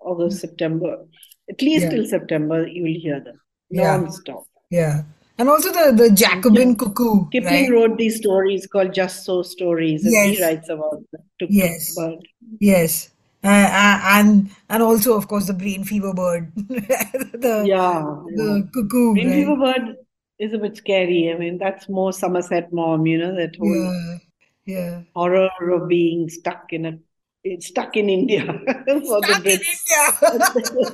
August, 0.00 0.40
mm, 0.40 0.40
September. 0.40 1.06
At 1.50 1.62
least 1.62 1.90
Yeah, 1.90 1.92
till 1.92 2.06
September, 2.06 2.66
you 2.66 2.82
will 2.84 3.00
hear 3.00 3.20
them 3.20 3.40
yeah, 3.70 4.02
non-stop. 4.02 4.46
yeah. 4.70 5.04
And 5.38 5.48
also 5.48 5.72
the 5.72 5.92
the 5.96 6.10
Jacobin 6.10 6.76
Kip- 6.76 6.76
cuckoo, 6.76 7.26
Kipling 7.32 7.68
right? 7.68 7.72
wrote 7.72 7.98
these 7.98 8.18
stories 8.18 8.66
called 8.68 8.94
Just 8.94 9.24
So 9.24 9.42
Stories, 9.42 10.04
and 10.04 10.20
he 10.20 10.40
writes 10.40 10.68
about 10.68 11.02
the 11.10 11.18
tuk 11.40 11.58
tuk 11.60 11.78
yes, 11.78 11.96
bird. 11.96 12.20
yes. 12.60 13.10
Uh, 13.44 13.48
uh, 13.48 14.00
and 14.18 14.50
and 14.70 14.82
also 14.82 15.16
of 15.16 15.26
course 15.28 15.46
the 15.48 15.54
brain 15.54 15.84
fever 15.84 16.12
bird, 16.14 16.52
the 16.56 17.72
Yeah, 17.72 18.22
yeah. 18.28 18.58
the 18.62 18.68
cuckoo, 18.72 19.14
Green 19.14 19.30
right? 19.30 19.32
fever 19.32 19.56
bird 19.56 19.96
is 20.38 20.52
a 20.52 20.58
bit 20.58 20.76
scary. 20.76 21.32
I 21.34 21.38
mean, 21.38 21.58
that's 21.58 21.88
more 21.88 22.12
Somerset 22.12 22.72
Maugham, 22.72 23.06
you 23.06 23.18
know, 23.18 23.34
that 23.36 23.56
whole 23.56 23.76
Yeah, 23.76 24.18
yeah. 24.64 25.02
horror 25.14 25.50
of 25.72 25.88
being 25.88 26.28
stuck 26.28 26.72
in 26.72 26.86
a 26.86 26.98
it's 27.44 27.68
stuck 27.68 27.96
in 27.96 28.08
India 28.08 28.44
for 29.06 29.22
the 29.22 29.34
Stuck 29.34 29.46
in 29.46 29.58
India. 29.60 30.02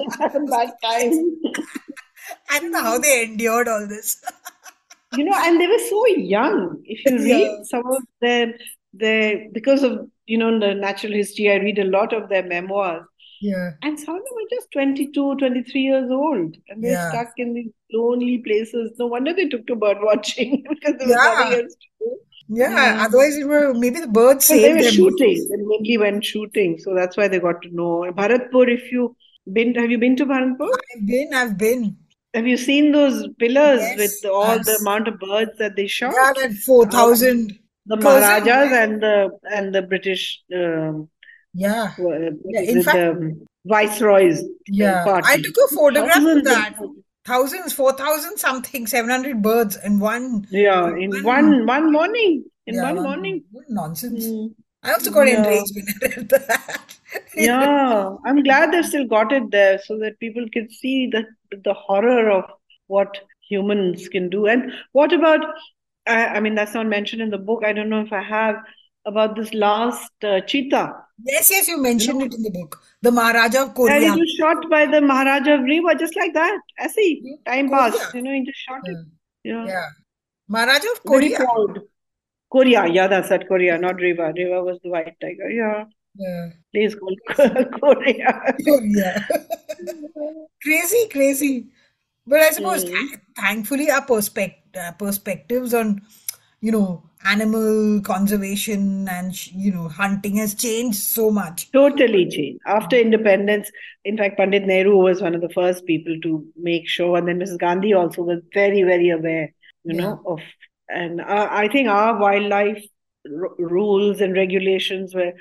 that 0.50 0.72
time. 0.82 1.36
I 2.50 2.58
don't 2.58 2.72
know 2.72 2.82
how 2.82 2.98
they 2.98 3.22
endured 3.24 3.68
all 3.68 3.86
this. 3.86 4.22
You 5.10 5.24
know, 5.24 5.34
and 5.36 5.60
they 5.60 5.66
were 5.66 5.78
so 5.78 6.06
young. 6.06 6.82
If 6.84 7.04
you 7.06 7.18
Yeah, 7.18 7.22
read 7.22 7.64
some 7.64 7.82
of 7.86 8.02
their 8.20 8.54
their 8.92 9.48
because 9.52 9.82
of 9.82 10.10
you 10.26 10.38
know 10.38 10.58
the 10.58 10.74
natural 10.74 11.12
history, 11.12 11.50
I 11.50 11.56
read 11.56 11.78
a 11.78 11.84
lot 11.84 12.12
of 12.12 12.28
their 12.28 12.42
memoirs. 12.44 13.04
yeah, 13.40 13.72
And 13.82 13.98
some 14.00 14.16
of 14.16 14.22
them 14.24 14.34
were 14.34 14.50
just 14.50 14.72
22, 14.72 15.36
23 15.36 15.82
years 15.82 16.10
old, 16.10 16.56
and 16.68 16.84
they're 16.84 16.96
yeah, 16.96 17.10
stuck 17.10 17.32
in 17.38 17.54
these 17.54 17.72
lonely 17.92 18.38
places. 18.38 18.92
No 18.98 19.06
wonder 19.08 19.34
they 19.34 19.48
took 19.48 19.66
to 19.68 19.76
bird 19.76 19.98
watching 20.02 20.64
because 20.68 20.96
there 20.98 21.08
was 21.08 21.22
nothing 21.22 21.52
yeah, 21.52 21.54
else 21.54 21.74
to 21.74 21.88
do. 22.00 22.18
Yeah. 22.48 22.70
Yeah. 22.70 23.04
Otherwise, 23.04 23.36
it 23.36 23.46
were 23.46 23.74
maybe 23.74 24.00
the 24.00 24.08
birds 24.08 24.48
they 24.48 24.72
were 24.72 24.82
them. 24.82 24.92
shooting. 24.92 25.48
They 25.50 25.56
mainly 25.56 25.98
went 25.98 26.24
shooting, 26.24 26.78
so 26.78 26.94
that's 26.94 27.16
why 27.16 27.28
they 27.28 27.38
got 27.38 27.62
to 27.62 27.74
know. 27.74 28.10
Bharatpur, 28.16 28.68
if 28.68 28.90
you 28.90 29.14
been, 29.52 29.74
have 29.74 29.90
you 29.90 29.98
been 29.98 30.16
to 30.16 30.26
Bharatpur? 30.26 30.68
I've 30.96 31.06
been, 31.06 31.34
I've 31.34 31.58
been. 31.58 31.96
Have 32.34 32.46
you 32.46 32.56
seen 32.56 32.92
those 32.92 33.26
pillars 33.38 33.80
with 33.96 34.24
all 34.30 34.58
the 34.58 34.78
amount 34.80 35.08
of 35.08 35.18
birds 35.18 35.52
that 35.58 35.76
they 35.76 35.82
yeah, 35.82 35.88
shot? 35.88 36.14
that 36.14 36.52
four 36.64 36.86
thousand 36.86 37.58
the 37.86 37.96
cousin, 37.96 38.20
Maharajas 38.20 38.72
and 38.72 39.02
the 39.02 39.30
and 39.50 39.74
the 39.74 39.82
British 39.82 40.42
um, 40.54 41.08
Yeah, 41.54 41.92
what 41.96 42.20
yeah. 42.44 42.60
In 42.60 42.82
fact, 42.82 42.96
the 42.96 43.46
viceroys 43.64 44.40
uh, 44.40 44.46
yeah, 44.66 45.20
I 45.24 45.40
took 45.40 45.56
a 45.70 45.74
photograph 45.74 46.16
of 46.18 46.44
that. 46.44 46.74
Thousands, 47.28 47.72
four 47.74 47.92
thousand 47.92 48.38
something, 48.38 48.86
seven 48.86 49.10
hundred 49.10 49.42
birds 49.42 49.76
in 49.76 50.00
one, 50.00 50.46
yeah, 50.50 50.88
in 50.96 51.10
one. 51.22 51.66
one 51.66 51.66
one 51.66 51.92
morning. 51.92 52.44
In 52.66 52.76
Yeah, 52.76 52.82
one 52.82 52.96
one 52.96 53.04
morning. 53.04 53.44
Nonsense. 53.68 54.26
Mm, 54.26 54.54
I 54.82 54.92
also 54.92 55.10
got 55.10 55.28
yeah. 55.28 55.44
enraged 55.44 55.72
when 55.76 55.88
I 55.88 56.06
read 56.06 56.28
that. 56.30 56.96
Yeah, 57.36 58.16
I'm 58.26 58.42
glad 58.42 58.72
they've 58.72 58.84
still 58.84 59.06
got 59.06 59.32
it 59.32 59.50
there 59.50 59.78
so 59.84 59.98
that 59.98 60.18
people 60.18 60.46
can 60.52 60.70
see 60.70 61.08
the 61.12 61.26
the 61.64 61.74
horror 61.74 62.30
of 62.30 62.44
what 62.86 63.20
humans 63.48 64.08
can 64.08 64.28
do. 64.30 64.46
And 64.46 64.72
what 64.92 65.12
about, 65.12 65.40
I, 66.06 66.26
I 66.26 66.40
mean, 66.40 66.54
that's 66.54 66.74
not 66.74 66.86
mentioned 66.86 67.22
in 67.22 67.30
the 67.30 67.38
book. 67.38 67.62
I 67.64 67.72
don't 67.72 67.88
know 67.88 68.02
if 68.02 68.12
I 68.12 68.22
have 68.22 68.56
about 69.06 69.36
this 69.36 69.54
last 69.54 70.10
uh, 70.22 70.40
cheetah. 70.40 70.94
Yes, 71.24 71.50
yes, 71.50 71.68
you 71.68 71.76
You 71.76 71.82
mentioned 71.82 72.18
know, 72.20 72.26
it 72.26 72.34
in 72.34 72.42
the 72.42 72.50
book. 72.50 72.80
The 73.02 73.10
Maharaja 73.10 73.62
of 73.62 73.68
and 73.68 73.76
Korea. 73.76 74.12
it 74.12 74.18
was 74.18 74.30
shot 74.38 74.70
by 74.70 74.86
the 74.86 75.00
Maharaja 75.00 75.54
of 75.54 75.60
Rewa 75.62 75.94
just 75.98 76.16
like 76.16 76.32
that. 76.34 76.60
I 76.78 76.88
see. 76.88 77.36
Time 77.46 77.68
Korea. 77.68 77.90
passed. 77.92 78.14
You 78.14 78.22
know, 78.22 78.32
he 78.32 78.44
just 78.44 78.58
shot 78.58 78.80
it. 78.84 78.96
Yeah, 79.44 79.64
Yeah. 79.64 79.66
yeah. 79.66 79.88
Maharaja 80.48 80.88
of 80.92 81.00
Very 81.04 81.30
Korea. 81.30 81.38
proud. 81.38 81.80
Korea. 82.50 82.86
Yeah, 82.86 83.06
that's 83.08 83.30
at 83.30 83.46
Korea, 83.48 83.78
not 83.78 83.96
Rewa. 83.96 84.32
Rewa 84.36 84.64
was 84.64 84.78
the 84.82 84.90
white 84.90 85.16
tiger. 85.20 85.50
Yeah. 85.50 85.84
Yeah, 86.14 86.50
Place 86.74 86.94
called 86.96 87.18
Korea. 87.80 88.54
Korea. 88.64 89.28
Crazy, 90.62 91.08
crazy. 91.10 91.66
But 92.26 92.40
I 92.40 92.50
suppose, 92.50 92.84
Mm. 92.84 92.88
th- 92.88 93.20
thankfully, 93.36 93.90
our 93.90 94.02
perspect 94.04 94.76
uh, 94.76 94.92
perspectives 94.92 95.72
on, 95.74 96.02
you 96.60 96.72
know, 96.72 97.02
animal 97.24 98.00
conservation 98.02 99.08
and, 99.08 99.46
you 99.52 99.72
know, 99.72 99.88
hunting 99.88 100.36
has 100.36 100.54
changed 100.54 100.98
so 100.98 101.30
much. 101.30 101.70
Totally 101.72 102.28
changed. 102.28 102.60
After 102.66 102.96
independence, 102.96 103.70
in 104.04 104.16
fact, 104.16 104.36
Pandit 104.38 104.64
Nehru 104.66 104.96
was 104.96 105.20
one 105.20 105.34
of 105.34 105.40
the 105.40 105.50
first 105.50 105.84
people 105.86 106.18
to 106.22 106.46
make 106.56 106.88
sure, 106.88 107.16
and 107.18 107.28
then 107.28 107.38
Mrs. 107.38 107.58
Gandhi 107.58 107.92
also 107.92 108.22
was 108.22 108.40
very, 108.54 108.82
very 108.82 109.10
aware, 109.10 109.52
you 109.84 109.94
Yeah, 109.94 110.02
know, 110.02 110.22
of, 110.26 110.40
and 110.88 111.20
uh, 111.20 111.48
I 111.50 111.68
think 111.68 111.88
our 111.88 112.18
wildlife 112.18 112.82
r 113.26 113.50
rules 113.58 114.20
and 114.22 114.34
regulations 114.34 115.14
were 115.14 115.32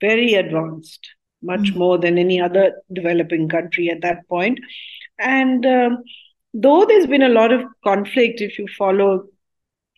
very 0.00 0.34
advanced, 0.34 1.08
much 1.42 1.72
Mm. 1.72 1.76
more 1.76 1.98
than 1.98 2.18
any 2.18 2.40
other 2.40 2.72
developing 2.92 3.48
country 3.48 3.90
at 3.90 4.00
that 4.02 4.26
point. 4.28 4.58
And 5.18 5.66
um, 5.66 6.02
though 6.54 6.84
there's 6.86 7.06
been 7.06 7.22
a 7.22 7.28
lot 7.40 7.52
of 7.52 7.64
conflict, 7.84 8.40
if 8.40 8.58
you 8.58 8.66
follow, 8.78 9.24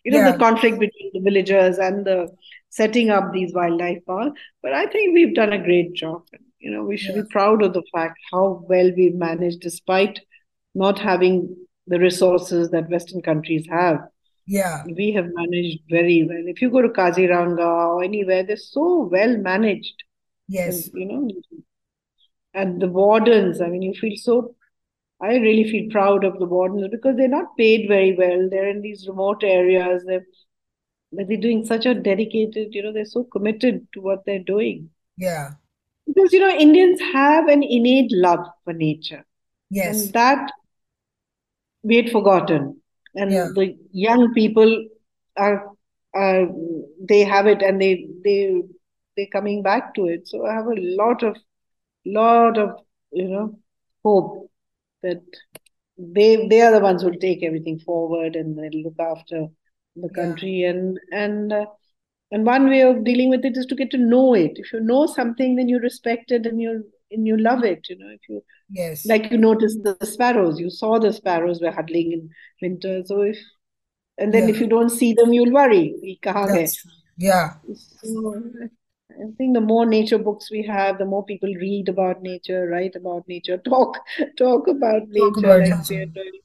you 0.05 0.11
know, 0.13 0.21
yeah, 0.21 0.31
the 0.31 0.37
conflict 0.39 0.79
between 0.79 1.11
the 1.13 1.21
villagers 1.21 1.79
and 1.79 2.05
the 2.05 2.29
setting 2.71 3.11
up 3.11 3.33
these 3.33 3.53
wildlife 3.53 4.05
parks, 4.07 4.39
but 4.63 4.73
I 4.73 4.87
think 4.87 5.15
we've 5.15 5.35
done 5.35 5.53
a 5.53 5.63
great 5.63 5.93
job. 5.95 6.23
You 6.59 6.71
know, 6.71 6.85
we 6.85 6.97
should 6.97 7.15
yeah, 7.15 7.23
be 7.23 7.23
proud 7.31 7.63
of 7.63 7.73
the 7.73 7.83
fact 7.93 8.19
how 8.33 8.65
well 8.69 8.91
we've 8.97 9.15
managed, 9.15 9.61
despite 9.61 10.21
not 10.75 10.99
having 10.99 11.55
the 11.87 11.99
resources 11.99 12.71
that 12.71 12.89
Western 12.89 13.23
countries 13.23 13.67
have. 13.71 13.99
yeah, 14.47 14.85
We 14.85 15.13
have 15.13 15.27
managed 15.33 15.81
very 15.89 16.25
well. 16.29 16.43
If 16.47 16.61
you 16.61 16.69
go 16.71 16.81
to 16.81 16.89
Kaziranga 16.89 17.59
or 17.89 18.03
anywhere, 18.03 18.43
they're 18.43 18.57
so 18.57 19.09
well 19.11 19.37
managed. 19.37 20.03
And, 20.65 20.83
yes, 20.83 20.89
you 20.93 21.05
know, 21.07 21.29
and 22.53 22.81
the 22.81 22.87
wardens, 22.87 23.61
I 23.61 23.67
mean, 23.67 23.81
you 23.81 23.93
feel 23.93 24.15
so. 24.17 24.55
I 25.25 25.35
really 25.37 25.65
feel 25.71 25.89
proud 25.91 26.23
of 26.23 26.39
the 26.39 26.45
wardens 26.45 26.87
because 26.91 27.15
they're 27.17 27.27
not 27.39 27.57
paid 27.57 27.87
very 27.87 28.15
well. 28.15 28.47
They're 28.49 28.69
in 28.69 28.81
these 28.81 29.07
remote 29.07 29.43
areas. 29.43 30.03
They're, 30.05 30.25
they're 31.11 31.37
doing 31.37 31.65
such 31.65 31.85
a 31.85 31.93
dedicated, 31.95 32.73
you 32.75 32.83
know, 32.83 32.93
they're 32.93 33.05
so 33.17 33.23
committed 33.23 33.87
to 33.93 34.01
what 34.01 34.25
they're 34.25 34.47
doing. 34.55 34.89
Yeah. 35.17 35.51
Because, 36.07 36.33
you 36.33 36.39
know, 36.39 36.55
Indians 36.67 36.99
have 37.01 37.47
an 37.47 37.63
innate 37.63 38.11
love 38.11 38.45
for 38.63 38.73
nature. 38.73 39.23
Yes. 39.69 40.05
And 40.05 40.13
that 40.13 40.51
we 41.83 41.95
had 41.97 42.11
forgotten. 42.11 42.81
And 43.15 43.31
Yeah. 43.31 43.49
the 43.55 43.77
young 43.91 44.33
people 44.33 44.87
are, 45.37 45.71
are 46.13 46.47
they 46.99 47.21
have 47.23 47.47
it 47.47 47.61
and 47.61 47.81
they 47.81 48.07
they 48.23 48.61
they're 49.15 49.33
coming 49.37 49.63
back 49.63 49.93
to 49.95 50.05
it. 50.05 50.27
So 50.27 50.45
I 50.45 50.53
have 50.53 50.67
a 50.67 50.75
lot 51.01 51.23
of 51.23 51.35
lot 52.05 52.57
of 52.57 52.71
you 53.11 53.27
know 53.29 53.59
hope 54.03 54.49
that 55.07 55.23
they 55.97 56.47
they 56.47 56.61
are 56.61 56.71
the 56.73 56.79
ones 56.87 57.01
who 57.01 57.09
will 57.09 57.19
take 57.27 57.43
everything 57.43 57.79
forward 57.79 58.35
and 58.35 58.57
they'll 58.57 58.83
look 58.83 58.99
after 58.99 59.47
the 59.95 60.09
Yeah. 60.09 60.21
country 60.21 60.63
and 60.63 60.99
and 61.11 61.53
uh, 61.53 61.65
and 62.31 62.45
one 62.45 62.69
way 62.69 62.81
of 62.81 63.03
dealing 63.05 63.29
with 63.29 63.45
it 63.45 63.57
is 63.57 63.65
to 63.67 63.75
get 63.75 63.91
to 63.91 63.97
know 63.97 64.33
it. 64.33 64.53
If 64.55 64.73
you 64.73 64.81
know 64.81 65.05
something, 65.05 65.55
then 65.55 65.69
you 65.69 65.79
respect 65.79 66.31
it 66.31 66.45
and 66.45 66.61
you 66.61 66.71
and 67.11 67.27
you 67.27 67.37
love 67.37 67.63
it. 67.63 67.87
You 67.89 67.97
know, 67.99 68.09
if 68.19 68.21
you 68.29 68.43
Yes. 68.69 69.05
like 69.05 69.31
you 69.31 69.37
noticed 69.37 69.83
the, 69.83 69.95
the 69.99 70.05
sparrows, 70.05 70.59
you 70.59 70.69
saw 70.69 70.99
the 70.99 71.13
sparrows 71.13 71.61
were 71.61 71.71
huddling 71.71 72.11
in 72.13 72.29
winter. 72.61 73.01
So 73.05 73.21
if 73.21 73.37
and 74.17 74.33
then 74.33 74.43
Yeah. 74.43 74.55
if 74.55 74.59
you 74.61 74.67
don't 74.67 74.89
see 74.89 75.13
them, 75.13 75.33
you'll 75.33 75.53
worry. 75.53 75.95
"Ye 76.01 76.19
kahan 76.23 76.49
hai?" 76.55 76.65
Yeah. 77.17 77.53
So 77.73 78.43
I 79.21 79.31
think 79.37 79.53
the 79.53 79.61
more 79.61 79.85
nature 79.85 80.17
books 80.17 80.51
we 80.51 80.63
have, 80.63 80.97
the 80.97 81.05
more 81.05 81.23
people 81.25 81.53
read 81.53 81.89
about 81.89 82.21
nature, 82.21 82.67
write 82.67 82.95
about 82.95 83.27
nature, 83.27 83.57
talk 83.69 83.99
talk 84.37 84.67
about 84.67 85.03
Talk 85.17 85.37
nature 85.37 85.47
about 85.47 86.13
doing. 86.13 86.41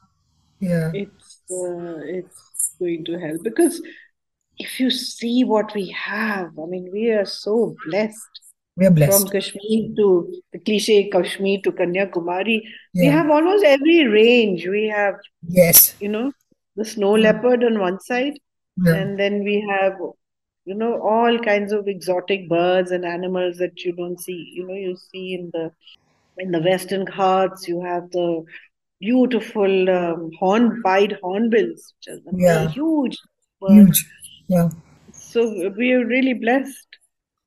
Yeah. 0.61 0.91
It's 0.95 1.39
uh, 1.51 1.99
it's 2.19 2.75
going 2.79 3.05
to 3.07 3.19
help 3.19 3.43
because 3.43 3.81
if 4.59 4.79
you 4.79 4.91
see 4.91 5.43
what 5.45 5.75
we 5.75 5.89
have, 5.89 6.51
I 6.63 6.67
mean, 6.67 6.91
we 6.93 7.11
are 7.11 7.25
so 7.25 7.75
blessed. 7.87 8.41
We 8.77 8.87
are 8.87 8.91
blessed. 8.91 9.23
From. 9.23 9.31
Kashmir 9.31 9.89
to 9.97 10.35
the 10.53 10.59
cliche 10.59 11.09
Kashmir 11.11 11.61
to 11.65 11.73
Kanyakumari, 11.73 12.61
we 12.95 13.07
have 13.07 13.31
almost 13.31 13.65
every 13.65 14.07
range. 14.07 14.67
We 14.67 14.87
have, 14.89 15.15
Yes. 15.49 15.95
you 16.01 16.09
know, 16.09 16.33
the 16.77 16.85
snow 16.85 17.13
leopard 17.13 17.65
on 17.65 17.79
one 17.81 17.99
side, 18.01 18.35
Yeah. 18.85 18.95
and 18.95 19.19
then 19.19 19.43
we 19.45 19.67
have, 19.71 19.95
you 20.65 20.75
know, 20.75 21.01
all 21.03 21.39
kinds 21.39 21.73
of 21.73 21.89
exotic 21.89 22.49
birds 22.49 22.91
and 22.91 23.05
animals 23.05 23.59
that 23.59 23.85
you 23.85 23.93
don't 23.93 24.21
see. 24.21 24.53
You 24.55 24.67
know, 24.67 24.75
you 24.75 24.97
see 24.97 25.35
in 25.35 25.51
the 25.53 25.73
in 26.39 26.51
the 26.53 26.61
Western 26.61 27.05
Ghats, 27.05 27.69
you 27.69 27.83
have 27.83 28.11
the 28.11 28.45
beautiful 29.01 29.91
um, 29.91 30.31
horn 30.39 30.83
pied 30.83 31.19
hornbills, 31.23 31.95
which 31.99 32.09
is 32.09 32.21
a 32.27 32.33
Yeah. 32.37 32.69
huge 32.69 33.19
bird. 33.61 33.87
Huge. 33.87 34.07
Yeah. 34.49 34.69
So 35.13 35.71
we 35.77 35.93
are 35.93 36.05
really 36.07 36.35
blessed 36.35 36.89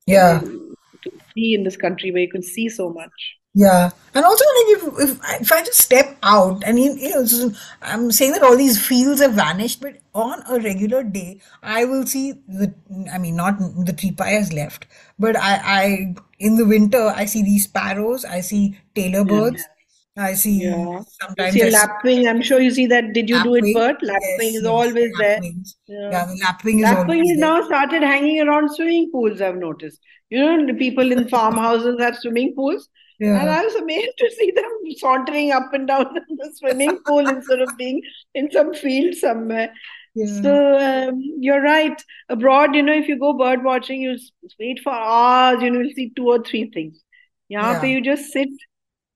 Yeah. 0.06 0.40
to, 0.40 0.74
to 1.04 1.10
be 1.34 1.54
in 1.54 1.64
this 1.64 1.76
country 1.76 2.10
where 2.10 2.22
you 2.22 2.30
can 2.30 2.42
see 2.42 2.68
so 2.68 2.90
much. 2.90 3.36
Yeah, 3.56 3.90
and 4.14 4.24
also 4.24 4.44
like 4.44 4.68
if 4.76 5.10
if, 5.10 5.20
I- 5.22 5.38
if 5.40 5.52
I 5.52 5.62
just 5.62 5.80
step 5.80 6.16
out 6.24 6.64
I 6.66 6.72
mean, 6.72 6.98
you 6.98 7.10
know, 7.10 7.24
so 7.24 7.52
I'm 7.82 8.10
saying 8.10 8.32
that 8.32 8.42
all 8.42 8.56
these 8.56 8.84
fields 8.84 9.20
have 9.20 9.34
vanished, 9.34 9.80
but 9.80 9.98
on 10.12 10.42
a 10.50 10.58
regular 10.58 11.04
day, 11.04 11.40
I 11.62 11.84
will 11.84 12.04
see 12.04 12.32
the. 12.48 12.74
I 13.12 13.18
mean, 13.18 13.36
not 13.36 13.58
the 13.86 13.92
tree 13.92 14.10
pie 14.10 14.30
has 14.30 14.52
left, 14.52 14.86
but 15.20 15.36
I 15.36 15.52
I 15.82 16.14
in 16.40 16.56
the 16.56 16.66
winter 16.66 17.12
I 17.14 17.26
see 17.26 17.42
these 17.44 17.64
sparrows, 17.64 18.24
I 18.24 18.40
see 18.40 18.76
tailor 18.96 19.24
birds, 19.24 19.68
I 20.16 20.34
see 20.34 20.58
Yeah. 20.62 21.00
You 21.38 21.46
sometimes 21.46 21.48
see 21.48 21.62
a 21.62 21.66
I 21.66 21.70
see 21.70 21.88
lapwing. 21.88 22.26
I'm 22.28 22.42
sure 22.42 22.60
you 22.60 22.70
see 22.70 22.86
that. 22.86 23.12
Did 23.12 23.28
you 23.28 23.40
do 23.42 23.54
it, 23.54 23.64
lapwing. 23.64 23.72
Bert? 23.72 23.96
Yes, 24.02 24.10
Lapwing 24.10 24.54
is 24.54 24.64
yes, 24.64 24.64
always 24.64 25.12
there. 25.18 25.42
lapwings. 25.42 25.76
Yeah. 25.86 26.10
Yeah, 26.10 26.24
the 26.26 26.36
lapwing 26.44 26.80
is 26.80 26.90
Lapwing 26.90 26.92
always 26.92 27.30
is 27.30 27.38
there. 27.38 27.52
now 27.52 27.62
started 27.62 28.02
hanging 28.02 28.40
around 28.40 28.70
swimming 28.74 29.10
pools, 29.12 29.40
I've 29.40 29.56
noticed. 29.56 30.00
You 30.30 30.40
know, 30.40 30.66
the 30.66 30.74
people 30.74 31.12
in 31.12 31.28
farmhouses 31.28 32.00
have 32.00 32.16
swimming 32.16 32.54
pools. 32.54 32.88
Yeah. 33.20 33.40
And 33.40 33.48
I 33.48 33.62
was 33.62 33.74
amazed 33.76 34.18
to 34.18 34.30
see 34.30 34.50
them 34.50 34.70
sauntering 34.96 35.52
up 35.52 35.72
and 35.72 35.86
down 35.86 36.16
in 36.16 36.36
the 36.36 36.52
swimming 36.54 36.98
pool 37.06 37.26
instead 37.28 37.60
of 37.60 37.68
being 37.76 38.02
in 38.34 38.50
some 38.50 38.74
field 38.74 39.14
somewhere. 39.14 39.72
Yeah. 40.14 40.42
So 40.42 40.78
um, 40.78 41.20
you're 41.40 41.62
right. 41.62 42.00
Abroad, 42.28 42.74
you 42.74 42.82
know, 42.82 42.92
if 42.92 43.08
you 43.08 43.18
go 43.18 43.32
bird 43.32 43.64
watching, 43.64 44.00
you 44.00 44.16
wait 44.58 44.80
for 44.82 44.92
hours, 44.92 45.62
you 45.62 45.70
know, 45.70 45.80
you'll 45.80 45.94
see 45.94 46.12
two 46.14 46.28
or 46.28 46.42
three 46.42 46.70
things. 46.70 47.02
Yeah, 47.48 47.80
So 47.80 47.86
you 47.86 48.00
just 48.00 48.32
sit 48.32 48.48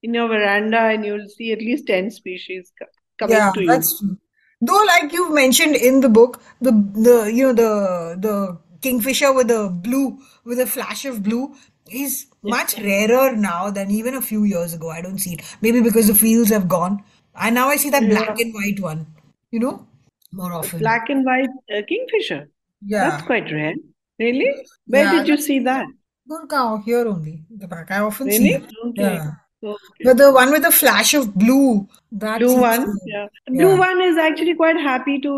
in 0.03 0.15
your 0.15 0.29
veranda 0.29 0.79
and 0.79 1.05
you'll 1.05 1.29
see 1.29 1.53
at 1.53 1.59
least 1.59 1.87
10 1.87 2.11
species 2.11 2.73
coming 3.19 3.37
yeah, 3.37 3.51
to 3.53 3.61
you. 3.61 3.67
That's 3.67 3.99
true. 3.99 4.19
Though, 4.61 4.85
like 4.85 5.13
you've 5.13 5.33
mentioned 5.33 5.77
in 5.77 6.01
the 6.01 6.09
book, 6.09 6.43
the, 6.61 6.73
the 6.73 7.33
you 7.33 7.47
know, 7.47 7.53
the, 7.53 8.17
the 8.19 8.59
kingfisher 8.81 9.33
with 9.33 9.51
a 9.51 9.69
blue, 9.71 10.19
with 10.45 10.59
a 10.59 10.67
flash 10.67 11.05
of 11.05 11.23
blue, 11.23 11.55
is 11.91 12.27
much 12.43 12.79
rarer 12.79 13.35
now 13.37 13.71
than 13.71 13.91
even 13.91 14.15
a 14.15 14.23
few 14.23 14.45
years 14.45 14.75
ago. 14.75 14.91
I 14.91 15.01
don't 15.01 15.19
see 15.19 15.35
it. 15.35 15.43
Maybe 15.61 15.81
because 15.81 16.07
the 16.09 16.15
fields 16.15 16.51
have 16.51 16.69
gone. 16.69 17.03
And 17.35 17.55
now 17.55 17.69
I 17.69 17.77
see 17.77 17.91
that 17.91 18.03
Yeah. 18.03 18.09
black 18.11 18.41
and 18.41 18.55
white 18.55 18.81
one, 18.81 19.07
you 19.51 19.61
know, 19.61 19.87
more 20.33 20.53
often. 20.53 20.81
Black 20.81 21.09
and 21.09 21.25
white 21.25 21.49
uh, 21.75 21.83
kingfisher. 21.89 22.49
Yeah. 22.85 23.11
That's 23.11 23.23
quite 23.25 23.51
rare. 23.53 23.75
Really? 24.19 24.55
Where 24.87 25.05
Yeah, 25.05 25.13
did 25.13 25.29
you 25.29 25.37
see 25.37 25.59
that? 25.61 25.87
Gurgaon, 26.31 26.85
here 26.85 27.07
only, 27.07 27.43
the 27.51 27.67
back. 27.67 27.91
I 27.91 28.01
often 28.01 28.31
see 28.31 28.39
Really? 28.39 28.55
it. 28.55 28.73
Okay. 28.87 29.03
Yeah. 29.15 29.31
Okay. 29.63 30.05
But 30.05 30.17
the 30.19 30.33
one 30.33 30.51
with 30.53 30.63
the 30.63 30.71
flash 30.71 31.15
of 31.15 31.35
blue, 31.35 31.89
that 32.13 32.39
Blue 32.39 32.61
one, 32.61 32.85
to, 32.85 32.99
yeah. 33.07 33.27
Blue 33.49 33.71
yeah. 33.71 33.79
one 33.79 34.01
is 34.03 34.17
actually 34.17 34.55
quite 34.55 34.77
happy 34.77 35.19
to. 35.21 35.31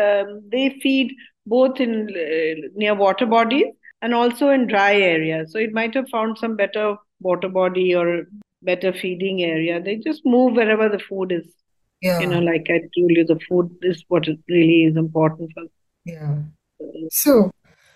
Um, 0.00 0.42
they 0.50 0.78
feed 0.82 1.12
both 1.46 1.78
in 1.80 2.08
uh, 2.08 2.68
near 2.74 2.94
water 2.94 3.26
bodies 3.26 3.66
and 4.04 4.12
also 4.12 4.50
in 4.50 4.66
dry 4.66 4.94
areas. 4.94 5.50
So 5.50 5.58
it 5.58 5.72
might 5.72 5.94
have 5.94 6.10
found 6.10 6.36
some 6.36 6.56
better 6.56 6.96
water 7.20 7.48
body 7.48 7.94
or 7.94 8.26
better 8.60 8.92
feeding 8.92 9.42
area. 9.42 9.80
They 9.80 9.96
just 9.96 10.26
move 10.26 10.52
wherever 10.56 10.90
the 10.90 10.98
food 10.98 11.32
is. 11.32 11.46
Yeah. 12.02 12.20
You 12.20 12.26
know, 12.26 12.40
like 12.40 12.66
I 12.68 12.80
told 12.80 13.12
you, 13.16 13.24
the 13.24 13.40
food 13.48 13.74
is 13.80 14.04
what 14.08 14.28
is 14.28 14.36
really 14.46 14.84
is 14.84 14.98
important 14.98 15.52
for. 15.54 15.64
Yeah. 16.04 16.36
So, 17.12 17.50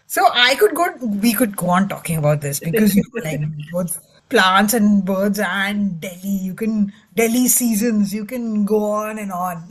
so 0.06 0.26
I 0.32 0.54
could 0.54 0.74
go, 0.74 0.86
we 1.02 1.34
could 1.34 1.54
go 1.54 1.68
on 1.68 1.90
talking 1.90 2.16
about 2.16 2.40
this 2.40 2.58
because 2.58 2.96
you 2.96 3.02
know, 3.14 3.22
like 3.22 3.42
both 3.72 4.00
plants 4.30 4.72
and 4.72 5.04
birds 5.04 5.38
and 5.38 6.00
Delhi, 6.00 6.38
you 6.40 6.54
can, 6.54 6.90
Delhi 7.16 7.48
seasons, 7.48 8.14
you 8.14 8.24
can 8.24 8.64
go 8.64 8.82
on 8.92 9.18
and 9.18 9.30
on. 9.30 9.68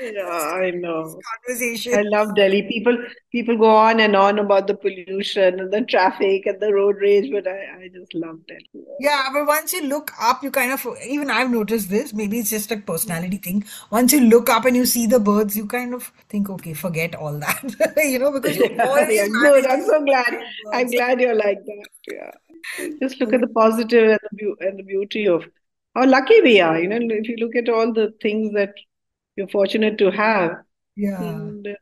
Yeah, 0.00 0.28
I 0.28 0.70
know. 0.70 1.18
Conversation. 1.46 1.94
I 1.94 2.02
love 2.02 2.34
Delhi. 2.34 2.62
People 2.62 2.96
people 3.32 3.56
go 3.56 3.70
on 3.70 4.00
and 4.00 4.14
on 4.14 4.38
about 4.38 4.66
the 4.66 4.74
pollution 4.74 5.58
and 5.60 5.72
the 5.72 5.80
traffic 5.82 6.46
and 6.46 6.60
the 6.60 6.72
road 6.72 6.96
rage, 7.00 7.30
but 7.32 7.46
I, 7.46 7.84
I 7.84 7.88
just 7.92 8.14
love 8.14 8.38
Delhi. 8.46 8.84
Yeah, 9.00 9.28
but 9.32 9.46
once 9.46 9.72
you 9.72 9.86
look 9.86 10.12
up, 10.20 10.42
you 10.42 10.50
kind 10.50 10.72
of, 10.72 10.86
even 11.06 11.30
I've 11.30 11.50
noticed 11.50 11.90
this, 11.90 12.12
maybe 12.12 12.38
it's 12.38 12.50
just 12.50 12.70
a 12.70 12.76
personality 12.76 13.38
thing. 13.38 13.64
Once 13.90 14.12
you 14.12 14.20
look 14.20 14.48
up 14.48 14.64
and 14.64 14.76
you 14.76 14.86
see 14.86 15.06
the 15.06 15.18
birds, 15.20 15.56
you 15.56 15.66
kind 15.66 15.94
of 15.94 16.12
think, 16.28 16.48
okay, 16.50 16.74
forget 16.74 17.14
all 17.14 17.38
that, 17.38 17.94
you 17.96 18.18
know, 18.18 18.32
because 18.32 18.56
you're 18.56 18.68
Yeah, 18.76 19.08
yeah, 19.08 19.26
good. 19.28 19.66
I'm 19.66 19.84
so 19.84 20.04
glad. 20.04 20.38
I'm 20.72 20.90
glad 20.90 21.20
you're 21.20 21.34
like 21.34 21.58
that. 21.64 21.86
Yeah. 22.10 22.30
Just 23.00 23.20
look 23.20 23.32
at 23.32 23.40
the 23.40 23.48
positive 23.48 24.10
and 24.10 24.18
the 24.30 24.36
beau- 24.36 24.66
and 24.66 24.78
the 24.78 24.82
beauty 24.82 25.26
of 25.28 25.44
how 25.94 26.06
lucky 26.06 26.40
we 26.42 26.60
are. 26.60 26.78
You 26.78 26.88
know, 26.88 26.98
if 27.00 27.28
you 27.28 27.36
look 27.36 27.56
at 27.56 27.68
all 27.68 27.92
the 27.92 28.12
things 28.20 28.52
that 28.54 28.74
you're 29.38 29.48
fortunate 29.48 29.98
to 29.98 30.10
have, 30.12 30.64
Yeah. 30.96 31.22
and 31.22 31.66
uh, 31.68 31.74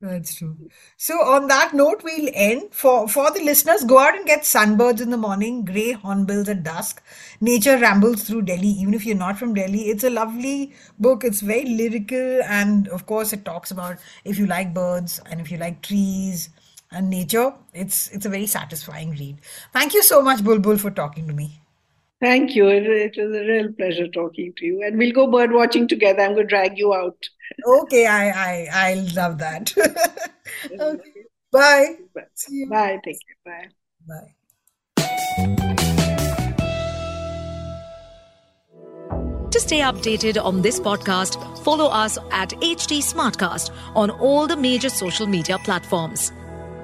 That's 0.00 0.34
true. 0.34 0.68
So 0.96 1.14
on 1.22 1.46
that 1.46 1.74
note, 1.74 2.02
we'll 2.02 2.28
end. 2.34 2.74
For 2.74 3.06
for 3.06 3.30
the 3.30 3.40
listeners, 3.44 3.84
go 3.84 4.00
out 4.00 4.16
and 4.16 4.26
get 4.26 4.40
sunbirds 4.42 5.00
in 5.00 5.10
the 5.10 5.16
morning, 5.16 5.64
grey 5.64 5.92
hornbills 5.92 6.48
at 6.48 6.64
dusk. 6.64 7.00
Nature 7.40 7.78
rambles 7.78 8.24
through 8.24 8.42
Delhi. 8.42 8.66
Even 8.82 8.94
if 8.94 9.06
you're 9.06 9.16
not 9.16 9.38
from 9.38 9.54
Delhi, 9.54 9.82
it's 9.92 10.02
a 10.02 10.10
lovely 10.10 10.74
book. 10.98 11.22
It's 11.22 11.40
very 11.40 11.64
lyrical, 11.66 12.42
and 12.58 12.88
of 12.88 13.06
course, 13.06 13.32
it 13.32 13.44
talks 13.44 13.70
about 13.70 13.98
if 14.24 14.38
you 14.40 14.46
like 14.46 14.74
birds 14.74 15.20
and 15.30 15.40
if 15.40 15.52
you 15.52 15.58
like 15.58 15.82
trees 15.82 16.48
and 16.90 17.08
nature. 17.08 17.54
It's 17.72 18.08
it's 18.10 18.26
a 18.26 18.28
very 18.38 18.46
satisfying 18.48 19.12
read. 19.12 19.38
Thank 19.72 19.94
you 19.94 20.02
so 20.02 20.20
much, 20.20 20.42
Bulbul, 20.42 20.78
for 20.80 20.90
talking 20.90 21.28
to 21.28 21.32
me. 21.32 21.61
Thank 22.22 22.54
you. 22.54 22.68
It, 22.68 22.86
it 22.86 23.14
was 23.16 23.36
a 23.36 23.44
real 23.44 23.72
pleasure 23.72 24.08
talking 24.08 24.54
to 24.56 24.64
you. 24.64 24.82
And 24.82 24.96
we'll 24.96 25.12
go 25.12 25.26
bird 25.30 25.52
watching 25.52 25.86
together. 25.86 26.22
I'm 26.22 26.34
going 26.34 26.46
to 26.46 26.50
drag 26.50 26.78
you 26.78 26.94
out. 26.94 27.18
Okay, 27.66 28.06
I 28.06 28.28
I 28.30 28.68
I 28.72 28.94
love 29.14 29.38
that. 29.38 29.74
Okay, 30.78 31.24
bye. 31.50 31.96
See 32.34 32.56
you. 32.56 32.68
Bye. 32.68 33.00
Take 33.04 33.16
care. 33.44 33.70
Bye. 34.06 34.34
Bye. 34.96 35.72
To 39.50 39.60
stay 39.60 39.80
updated 39.80 40.42
on 40.42 40.62
this 40.62 40.80
podcast, 40.80 41.36
follow 41.62 41.86
us 41.86 42.16
at 42.30 42.50
HT 42.50 43.00
Smartcast 43.02 43.70
on 43.94 44.10
all 44.10 44.46
the 44.46 44.56
major 44.56 44.88
social 44.88 45.26
media 45.26 45.58
platforms. 45.58 46.32